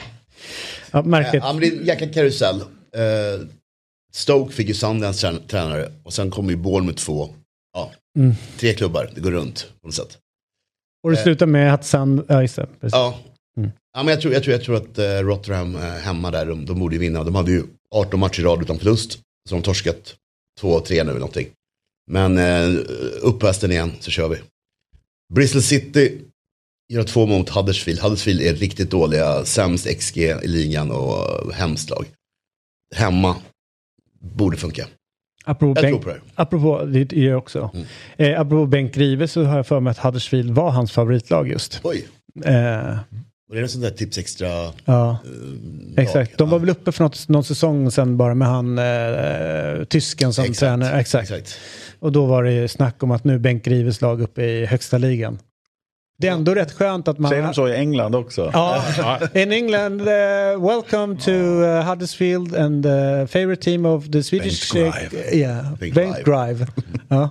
ja 0.91 1.01
märkligt. 1.01 1.43
Ja, 1.43 1.53
men 1.53 1.61
det 1.61 1.67
är 1.67 1.79
en 1.79 1.85
jäkla 1.85 2.07
karusell. 2.07 2.61
Eh, 2.61 3.47
Stoke 4.13 4.53
fick 4.53 4.67
ju 4.67 4.73
Sundance 4.73 5.27
trän- 5.27 5.47
tränare 5.47 5.91
och 6.03 6.13
sen 6.13 6.31
kom 6.31 6.49
ju 6.49 6.55
Bournemouth 6.55 7.03
två. 7.05 7.29
Ja, 7.73 7.91
Mm. 8.17 8.35
tre 8.59 8.73
klubbar, 8.73 9.09
det 9.15 9.21
går 9.21 9.31
runt 9.31 9.67
på 9.81 9.88
något 9.88 9.95
sätt. 9.95 10.17
Och 11.03 11.11
det 11.11 11.17
slutar 11.17 11.45
med 11.45 11.73
att 11.73 11.85
Sand... 11.85 12.23
Ja, 12.27 12.41
just 12.41 12.55
det. 12.55 12.67
Precis. 12.81 12.93
Ja. 12.93 13.19
Mm. 13.57 13.71
ja 13.93 14.03
men 14.03 14.07
jag, 14.13 14.21
tror, 14.21 14.33
jag, 14.33 14.43
tror, 14.43 14.53
jag 14.55 14.63
tror 14.63 14.75
att 14.75 14.97
eh, 14.99 15.03
Rotherham 15.27 15.75
eh, 15.75 15.81
hemma 15.81 16.31
där, 16.31 16.45
de, 16.45 16.65
de 16.65 16.79
borde 16.79 16.95
ju 16.95 16.99
vinna. 17.01 17.23
De 17.23 17.35
hade 17.35 17.51
ju 17.51 17.63
18 17.95 18.19
matcher 18.19 18.39
i 18.39 18.43
rad 18.43 18.61
utan 18.61 18.77
förlust. 18.79 19.19
Så 19.49 19.55
de 19.55 19.61
torskat 19.61 20.15
2-3 20.61 20.89
nu 20.91 20.97
eller 20.99 21.13
någonting. 21.13 21.47
Men 22.11 22.38
eh, 22.38 22.79
upp 23.21 23.43
hästen 23.43 23.71
igen 23.71 23.91
så 23.99 24.11
kör 24.11 24.27
vi. 24.29 24.38
Bristol 25.34 25.61
City 25.61 26.21
gör 26.93 27.03
två 27.03 27.25
mot 27.25 27.49
Huddersfield. 27.49 27.99
Huddersfield 27.99 28.41
är 28.41 28.53
riktigt 28.55 28.91
dåliga, 28.91 29.45
sämst 29.45 29.88
XG 29.99 30.17
i 30.17 30.47
ligan 30.47 30.91
och 30.91 31.53
hemskt 31.53 31.89
lag. 31.89 32.05
Hemma 32.95 33.36
borde 34.19 34.57
funka. 34.57 34.88
Apropå, 35.45 35.82
Jag 35.82 35.89
tror 35.91 35.99
på 36.01 36.09
det. 36.09 36.19
apropå, 36.36 36.86
det 36.86 37.11
gör 37.13 37.30
jag 37.30 37.38
också. 37.38 37.71
Mm. 37.73 37.88
Eh, 38.17 38.41
apropå 38.41 38.65
Bengt 38.65 38.95
Grive 38.95 39.28
så 39.28 39.43
har 39.43 39.57
jag 39.57 39.67
för 39.67 39.80
mig 39.80 39.91
att 39.91 39.97
Huddersfield 39.97 40.51
var 40.51 40.71
hans 40.71 40.91
favoritlag 40.91 41.47
just. 41.47 41.80
Oj, 41.84 42.07
Eh, 42.45 42.97
det 43.51 43.57
är 43.59 43.63
en 43.63 43.69
sån 43.69 43.81
där 43.81 43.89
tips 43.89 44.17
extra. 44.17 44.47
ja, 44.85 45.17
eh, 45.95 46.03
exakt. 46.03 46.37
De 46.37 46.49
var 46.49 46.59
väl 46.59 46.69
uppe 46.69 46.91
för 46.91 47.03
något, 47.03 47.27
någon 47.29 47.43
säsong 47.43 47.91
sen 47.91 48.17
bara 48.17 48.35
med 48.35 48.47
han 48.47 48.77
eh, 48.77 49.83
tysken 49.85 50.33
som 50.33 50.43
Exakt. 50.43 50.59
tränare. 50.59 50.99
Exakt. 50.99 51.31
exakt. 51.31 51.57
Och 51.99 52.11
då 52.11 52.25
var 52.25 52.43
det 52.43 52.51
ju 52.51 52.67
snack 52.67 53.03
om 53.03 53.11
att 53.11 53.23
nu 53.23 53.39
Bengt 53.39 53.63
Grives 53.63 54.01
lag 54.01 54.21
uppe 54.21 54.43
i 54.43 54.65
högsta 54.65 54.97
ligan. 54.97 55.39
Det 56.19 56.27
är 56.27 56.31
ändå 56.31 56.55
rätt 56.55 56.71
skönt 56.71 57.07
att 57.07 57.19
man... 57.19 57.29
Säger 57.29 57.43
de 57.43 57.53
så 57.53 57.67
i 57.67 57.75
England 57.75 58.15
också? 58.15 58.49
Ja, 58.53 58.83
in 59.33 59.51
England, 59.51 60.01
uh, 60.01 60.07
welcome 60.67 61.17
to 61.17 61.31
uh, 61.31 61.81
Huddersfield 61.83 62.55
and 62.55 62.83
the 62.83 63.27
favorite 63.27 63.61
team 63.61 63.85
of 63.85 64.11
the 64.11 64.23
Swedish... 64.23 64.73
Bengt 64.73 64.95
uh, 64.95 65.09
Grive. 65.09 65.35
yeah, 65.37 65.73
Bengt 65.79 65.95
Bengt 65.95 66.23
Grive. 66.25 66.67
ja. 67.07 67.29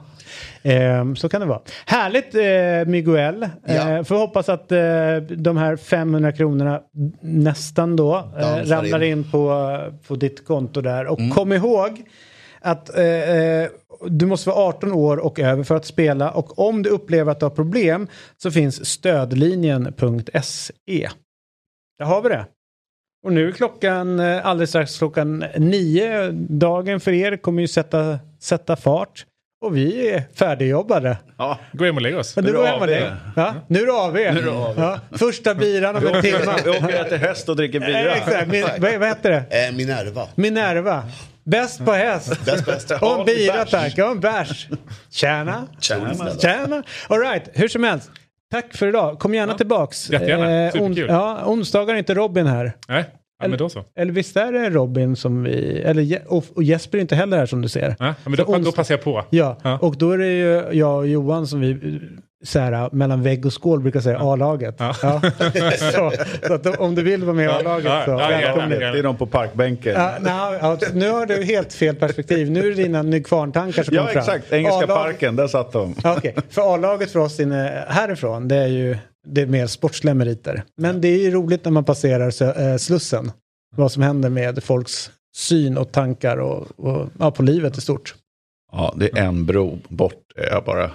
Ehm, 0.62 1.16
så 1.16 1.28
kan 1.28 1.40
det 1.40 1.46
vara. 1.46 1.60
Härligt 1.86 2.34
uh, 2.34 2.90
Miguel. 2.90 3.48
Ja. 3.66 3.90
Eh, 3.90 4.02
får 4.02 4.16
hoppas 4.16 4.48
att 4.48 4.72
eh, 4.72 5.16
de 5.36 5.56
här 5.56 5.76
500 5.76 6.32
kronorna 6.32 6.80
nästan 7.20 7.96
då 7.96 8.16
eh, 8.16 8.22
Dansar 8.40 8.76
ramlar 8.76 9.02
in, 9.02 9.18
in. 9.18 9.30
på, 9.30 9.78
på 10.08 10.14
ditt 10.14 10.46
konto 10.46 10.80
där. 10.80 11.06
Och 11.06 11.18
kom 11.34 11.52
ihåg 11.52 12.02
att 12.60 12.96
eh, 12.96 13.04
eh, 13.04 13.68
du 14.06 14.26
måste 14.26 14.50
vara 14.50 14.58
18 14.58 14.92
år 14.92 15.16
och 15.16 15.40
över 15.40 15.64
för 15.64 15.76
att 15.76 15.84
spela 15.84 16.30
och 16.30 16.58
om 16.58 16.82
du 16.82 16.90
upplever 16.90 17.32
att 17.32 17.40
du 17.40 17.46
har 17.46 17.50
problem 17.50 18.08
så 18.36 18.50
finns 18.50 18.86
stödlinjen.se. 18.86 21.08
Där 21.98 22.06
har 22.06 22.22
vi 22.22 22.28
det. 22.28 22.46
Och 23.24 23.32
nu 23.32 23.48
är 23.48 23.52
klockan 23.52 24.20
eh, 24.20 24.46
alldeles 24.46 24.70
strax 24.70 24.98
klockan 24.98 25.44
nio. 25.56 26.30
Dagen 26.48 27.00
för 27.00 27.12
er 27.12 27.36
kommer 27.36 27.62
ju 27.62 27.68
sätta, 27.68 28.18
sätta 28.40 28.76
fart. 28.76 29.26
Och 29.60 29.76
vi 29.76 30.08
är 30.10 30.22
färdigjobbade. 30.34 31.16
Ja. 31.38 31.58
Gå 31.72 31.84
hem 31.84 31.96
och 31.96 32.02
lägg 32.02 32.16
oss. 32.16 32.36
Men 32.36 32.44
Nu 32.44 32.52
nu 32.52 32.58
med 32.58 32.72
AV. 32.74 32.86
det. 32.86 33.16
Ja, 33.36 33.54
nu 33.68 33.80
är 33.82 33.86
det 33.86 33.92
AV. 33.92 34.18
Ja, 34.78 35.00
första 35.18 35.54
biran 35.54 35.96
om 35.96 36.06
en 36.06 36.22
timme. 36.22 36.38
vi 36.64 36.70
åker 36.70 36.84
och 36.84 36.90
äter 36.90 37.16
häst 37.16 37.48
och 37.48 37.56
dricker 37.56 37.80
Eh, 37.80 37.86
bira. 37.86 38.14
Exakt, 38.16 38.48
Min, 38.48 38.62
vad, 38.62 38.94
vad 38.94 39.08
heter 39.08 39.30
det? 39.30 39.66
Eh, 39.66 39.72
Minerva. 39.76 40.28
Minerva. 40.34 41.04
Bäst 41.44 41.84
på 41.84 41.92
häst. 41.92 42.44
Bäst, 42.44 42.66
bäst. 42.66 42.90
Och 42.90 43.18
en 43.20 43.26
bira 43.26 43.64
tack, 43.64 43.98
och 43.98 44.10
en 44.10 44.20
bärs. 44.20 44.66
Tjena. 45.10 45.66
Tjena. 45.80 46.14
Tjena. 46.40 46.82
All 47.08 47.20
right, 47.20 47.42
hur 47.52 47.68
som 47.68 47.84
helst. 47.84 48.10
Tack 48.52 48.74
för 48.76 48.88
idag. 48.88 49.18
Kom 49.18 49.34
gärna 49.34 49.54
tillbaks. 49.54 50.10
Jättegärna. 50.10 50.64
on, 50.66 50.72
Superkul. 50.72 51.06
ja, 51.08 51.42
onsdagar 51.44 51.94
är 51.94 51.98
inte 51.98 52.14
Robin 52.14 52.46
här. 52.46 52.72
Nej, 52.88 53.04
ja, 53.42 53.48
men 53.48 53.58
då 53.58 53.68
så. 53.68 53.84
Eller 53.96 54.12
visst 54.12 54.36
är 54.36 54.52
det 54.52 54.70
Robin 54.70 55.16
som 55.16 55.42
vi... 55.42 55.80
Eller, 55.80 56.02
Je- 56.02 56.24
och, 56.26 56.44
och 56.54 56.62
Jesper 56.62 56.98
är 56.98 57.02
inte 57.02 57.16
heller 57.16 57.36
här 57.36 57.46
som 57.46 57.62
du 57.62 57.68
ser. 57.68 57.96
Ja, 57.98 58.14
men 58.24 58.36
då, 58.36 58.58
då 58.58 58.72
passar 58.72 58.94
jag 58.94 59.02
på. 59.04 59.24
Ja, 59.30 59.56
Ja. 59.62 59.78
och 59.82 59.96
då 59.98 60.10
är 60.10 60.18
det 60.18 60.32
ju 60.32 60.78
jag 60.78 60.96
och 60.98 61.06
Johan 61.06 61.46
som 61.46 61.60
vi 61.60 62.00
så 62.44 62.58
här, 62.58 62.88
mellan 62.92 63.22
vägg 63.22 63.46
och 63.46 63.52
skål 63.62 63.80
brukar 63.80 64.00
säga 64.00 64.18
A-laget. 64.20 64.74
Ja. 64.78 64.94
så, 65.92 66.12
så 66.46 66.54
att 66.54 66.66
om 66.80 66.94
du 66.94 67.02
vill 67.02 67.24
vara 67.24 67.34
med 67.36 67.44
i 67.44 67.48
A-laget 67.48 67.84
Ja, 67.84 68.02
så 68.04 68.10
ja, 68.10 68.16
välkommen. 68.28 68.70
Det 68.70 68.86
är 68.86 69.02
de 69.02 69.16
på 69.16 69.26
parkbänken. 69.26 69.94
Ja, 69.96 70.54
ja, 70.60 70.78
nu 70.92 71.10
har 71.10 71.26
du 71.26 71.44
helt 71.44 71.72
fel 71.72 71.96
perspektiv. 71.96 72.50
Nu 72.50 72.60
är 72.60 72.64
det 72.64 72.74
dina 72.82 73.02
Nykvarntankar 73.02 73.82
som 73.82 73.94
Ja, 73.94 74.00
kommer 74.00 74.12
fram. 74.12 74.20
exakt. 74.36 74.52
Engelska 74.52 74.86
parken, 74.86 75.36
där 75.36 75.46
satt 75.46 75.72
de. 75.72 75.94
Ja, 76.04 76.14
Okej, 76.18 76.34
för 76.50 76.74
A-laget 76.74 77.10
för 77.10 77.18
oss 77.20 77.40
inne 77.40 77.84
härifrån 77.88 78.48
det 78.48 78.56
är 78.56 78.66
ju 78.66 78.96
det 79.26 79.42
är 79.42 79.46
mer 79.46 79.66
sportsliga 79.66 80.14
meriter. 80.14 80.64
Men 80.76 81.00
det 81.00 81.08
är 81.08 81.18
ju 81.18 81.30
roligt 81.30 81.64
när 81.64 81.72
man 81.72 81.84
passerar 81.84 82.60
eh, 82.70 82.76
Slussen. 82.76 83.32
Vad 83.76 83.92
som 83.92 84.02
händer 84.02 84.30
med 84.30 84.64
folks 84.64 85.10
syn 85.36 85.78
och 85.78 85.92
tankar 85.92 86.36
och, 86.36 86.66
och 86.76 87.08
ja, 87.18 87.30
på 87.30 87.42
livet 87.42 87.78
i 87.78 87.80
stort. 87.80 88.14
Ja, 88.72 88.94
det 88.96 89.18
är 89.18 89.24
en 89.24 89.46
bro 89.46 89.78
bort. 89.88 90.22
är 90.36 90.50
Jag 90.50 90.64
bara. 90.64 90.90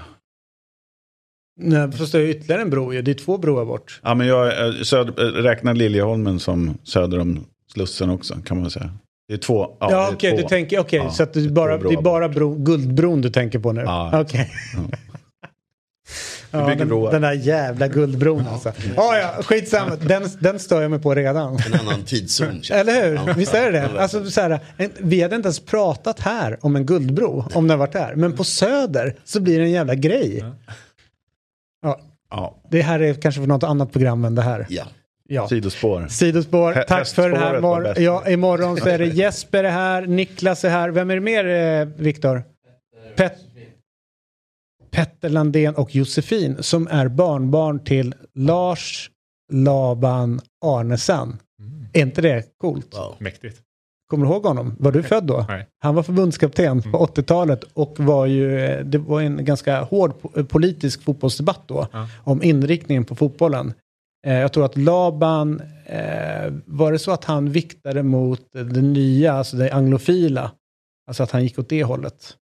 Nej, 1.59 1.91
fast 1.91 2.11
det 2.11 2.17
är 2.19 2.25
ytterligare 2.27 2.61
en 2.61 2.69
bro 2.69 2.93
ju. 2.93 3.01
Det 3.01 3.11
är 3.11 3.15
två 3.15 3.37
broar 3.37 3.65
bort. 3.65 3.99
Ja, 4.03 4.13
men 4.15 4.27
jag 4.27 4.67
eh, 4.67 4.81
söder, 4.83 5.23
eh, 5.23 5.43
räknar 5.43 5.73
Liljeholmen 5.73 6.39
som 6.39 6.77
söder 6.83 7.19
om 7.19 7.45
Slussen 7.73 8.09
också, 8.09 8.35
kan 8.45 8.59
man 8.61 8.69
säga. 8.69 8.89
Det 9.27 9.33
är 9.33 9.37
två. 9.37 9.77
Ja, 9.79 9.91
Ja, 9.91 10.09
okej, 10.13 10.31
två. 10.31 10.37
du 10.37 10.43
tänker, 10.43 10.79
okej, 10.79 10.99
Ja, 11.03 11.11
så 11.11 11.23
att 11.23 11.33
det 11.33 11.49
bara, 11.49 11.77
det 11.77 11.93
är 11.93 12.01
bara 12.01 12.29
bro, 12.29 12.55
Guldbron 12.55 13.21
du 13.21 13.29
tänker 13.29 13.59
på 13.59 13.71
nu? 13.71 13.81
Ja. 13.81 14.21
Okej. 14.21 14.51
Vi 15.10 15.10
Ja, 16.51 16.75
den, 16.75 16.89
den 16.89 17.21
där 17.21 17.31
jävla 17.33 17.87
Guldbron 17.87 18.47
alltså. 18.47 18.71
Ja, 18.95 19.17
ja, 19.17 19.43
skitsamma. 19.43 19.95
Den, 19.95 20.23
den 20.39 20.59
stör 20.59 20.81
jag 20.81 20.91
mig 20.91 20.99
på 21.01 21.15
redan. 21.15 21.57
En 21.65 21.73
annan 21.79 22.03
tidszon. 22.05 22.61
Eller 22.71 23.03
hur? 23.09 23.15
Ja. 23.15 23.33
Visst 23.37 23.53
är 23.53 23.71
det 23.71 23.79
det? 23.79 24.01
Alltså, 24.01 24.25
så 24.31 24.41
här, 24.41 24.59
en, 24.77 24.91
vi 24.99 25.21
hade 25.21 25.35
inte 25.35 25.47
ens 25.47 25.59
pratat 25.59 26.19
här 26.19 26.57
om 26.61 26.75
en 26.75 26.85
guldbro, 26.85 27.45
om 27.53 27.67
den 27.67 27.79
varit 27.79 27.93
här. 27.93 28.15
Men 28.15 28.33
på 28.33 28.43
Söder 28.43 29.15
så 29.23 29.39
blir 29.39 29.59
det 29.59 29.65
en 29.65 29.71
jävla 29.71 29.95
grej. 29.95 30.43
Ja, 31.81 31.99
Ja, 32.29 32.61
det 32.71 32.81
här 32.81 32.99
är 32.99 33.13
kanske 33.13 33.41
för 33.41 33.47
något 33.47 33.63
annat 33.63 33.91
program 33.91 34.25
än 34.25 34.35
det 34.35 34.41
här. 34.41 34.65
Ja. 34.69 34.83
Ja. 35.29 35.47
sidospår. 35.47 36.07
Sidospår, 36.09 36.73
tack 36.87 37.07
för 37.07 37.29
den 37.29 37.37
här. 37.39 37.45
hästspåret 37.45 37.61
var 37.63 37.77
Mor- 37.77 37.83
bäst. 37.83 37.99
ja, 38.01 38.29
imorgon 38.29 38.77
så 38.77 38.89
är 38.89 38.97
det 38.99 39.05
Jesper 39.05 39.63
är 39.63 39.69
här, 39.71 40.01
Niklas 40.07 40.65
är 40.65 40.69
här. 40.69 40.89
Vem 40.89 41.11
är 41.11 41.15
det 41.15 41.21
mer, 41.21 41.45
eh, 41.45 41.85
Viktor? 42.03 42.43
Pet- 43.15 43.31
Petter 44.91 45.29
Landén 45.29 45.75
och 45.75 45.95
Josefin 45.95 46.57
som 46.59 46.87
är 46.87 47.07
barnbarn 47.07 47.83
till 47.83 48.15
Lars 48.35 49.09
Laban 49.51 50.41
Arnesen. 50.65 51.37
Är 51.93 52.01
inte 52.01 52.21
det 52.21 52.45
coolt? 52.57 52.93
Wow. 52.97 53.15
Mäktigt. 53.19 53.61
Kommer 54.09 54.25
du 54.25 54.31
ihåg 54.31 54.43
honom? 54.45 54.75
Var 54.79 54.91
du 54.91 55.03
född 55.03 55.23
då? 55.23 55.45
Nej. 55.49 55.67
Han 55.79 55.95
var 55.95 56.03
förbundskapten 56.03 56.81
på 56.81 57.05
80-talet 57.05 57.63
och 57.73 57.99
var 57.99 58.25
ju, 58.25 58.59
eh, 58.59 58.85
det 58.85 58.97
var 58.97 59.21
en 59.21 59.45
ganska 59.45 59.81
hård 59.81 60.11
po- 60.21 60.43
politisk 60.45 61.01
fotbollsdebatt 61.03 61.61
då 61.67 61.87
Ja. 61.93 62.07
om 62.23 62.43
inriktningen 62.43 63.05
på 63.05 63.15
fotbollen. 63.15 63.73
Eh, 64.27 64.33
jag 64.33 64.53
tror 64.53 64.65
att 64.65 64.77
Laban, 64.77 65.61
eh, 65.85 66.53
var 66.65 66.91
det 66.91 66.99
så 66.99 67.11
att 67.11 67.25
han 67.25 67.51
viktade 67.51 68.03
mot 68.03 68.41
det 68.51 68.81
nya, 68.81 69.33
alltså 69.33 69.57
det 69.57 69.71
anglofila? 69.73 70.51
Alltså 71.07 71.23
att 71.23 71.31
han 71.31 71.43
gick 71.43 71.59
åt 71.59 71.69
det 71.69 71.83
hållet? 71.83 72.37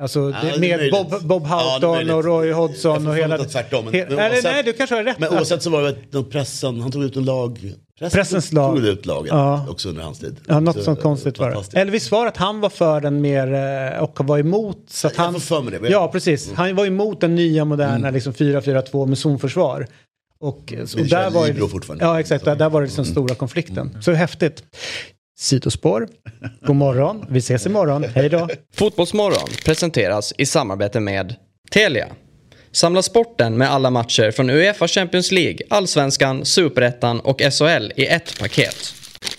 Alltså 0.00 0.20
Ja, 0.30 0.36
det, 0.54 0.60
med. 0.60 0.90
Bob, 0.92 1.22
Bob 1.22 1.42
Ja, 1.48 1.54
Houghton 1.54 1.90
möjligt. 1.90 2.14
och 2.14 2.24
Roy 2.24 2.52
Hodgson 2.52 3.06
och 3.06 3.16
hela... 3.16 3.38
tvärtom, 3.38 3.84
men- 3.84 3.92
men 3.92 4.02
eller, 4.18 4.30
oavsett- 4.30 4.42
nej, 4.44 4.62
du 4.62 4.72
kanske 4.72 4.96
har 4.96 5.04
rätt. 5.04 5.18
Men 5.18 5.28
oavsett 5.34 5.62
så 5.62 5.70
var 5.70 5.78
det 5.82 5.84
väl 5.92 5.96
någon 6.10 6.30
pressen, 6.30 6.80
han 6.80 6.92
tog 6.92 7.04
ut 7.04 7.16
en 7.16 7.24
lag. 7.24 7.72
Pressen 7.98 8.18
Pressens 8.18 8.52
lag. 8.52 8.76
tog 8.76 8.84
ut 8.86 9.06
lagen 9.06 9.36
Ja. 9.38 9.66
också 9.70 9.88
under 9.88 10.02
hans 10.02 10.18
tid. 10.18 10.36
Ja, 10.46 10.60
något 10.60 10.76
Så, 10.76 10.82
sånt 10.82 11.00
konstigt 11.02 11.38
var 11.38 11.50
det. 11.50 11.80
Eller 11.80 11.92
visst 11.92 12.10
var 12.10 12.22
det 12.24 12.28
att 12.28 12.36
han 12.36 12.60
var 12.60 12.70
för 12.70 13.00
den 13.00 13.20
mer 13.20 13.54
eh, 13.96 14.02
och 14.02 14.24
var 14.24 14.38
emot 14.38 14.78
så 14.88 15.06
att 15.06 15.16
Jag 15.16 15.22
han... 15.24 15.32
får 15.32 15.40
för 15.40 15.62
mig 15.62 15.78
det, 15.82 15.88
Ja, 15.88 16.08
precis. 16.12 16.52
Han 16.52 16.76
var 16.76 16.86
emot 16.86 17.20
den 17.20 17.34
nya 17.34 17.64
moderna 17.64 17.94
Mm. 17.94 18.14
liksom 18.14 18.32
4-4-2 18.32 19.06
med 19.06 19.18
zonförsvar. 19.18 19.86
Och, 20.40 20.72
eh, 20.72 20.80
och 20.82 20.88
kör 20.88 20.98
där 21.04 21.30
var. 21.30 21.48
Mm. 21.48 21.98
Ja, 22.00 22.20
exakt. 22.20 22.44
Där, 22.44 22.56
där 22.56 22.68
var 22.70 22.80
det 22.80 22.86
liksom 22.86 23.04
stora 23.04 23.34
konflikten. 23.34 23.98
Så 24.00 24.12
häftigt. 24.12 24.62
Sidospår. 25.38 26.08
God 26.62 26.76
morgon. 26.76 27.24
Vi 27.28 27.38
ses 27.38 27.66
imorgon. 27.66 28.04
Hej 28.04 28.28
då. 28.28 28.48
Fotbollsmorgon 28.74 29.48
presenteras 29.64 30.32
i 30.38 30.46
samarbete 30.46 31.00
med 31.00 31.34
Telia. 31.70 32.08
Samla 32.72 33.02
sporten 33.02 33.58
med 33.58 33.70
alla 33.70 33.90
matcher 33.90 34.30
från 34.30 34.50
Uefa 34.50 34.88
Champions 34.88 35.32
League, 35.32 35.58
Allsvenskan, 35.70 36.44
Superettan 36.44 37.20
och 37.20 37.40
SHL 37.40 37.92
i 37.96 38.06
ett 38.06 38.38
paket. 38.40 38.94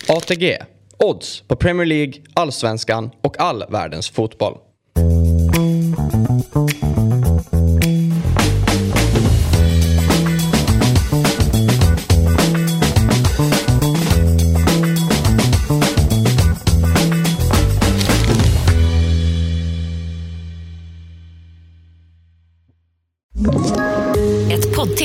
ATG. 0.08 0.58
Odds 0.98 1.42
på 1.48 1.56
Premier 1.56 1.86
League, 1.86 2.12
Allsvenskan 2.34 3.10
och 3.22 3.40
all 3.40 3.64
världens 3.68 4.10
fotboll. 4.10 4.58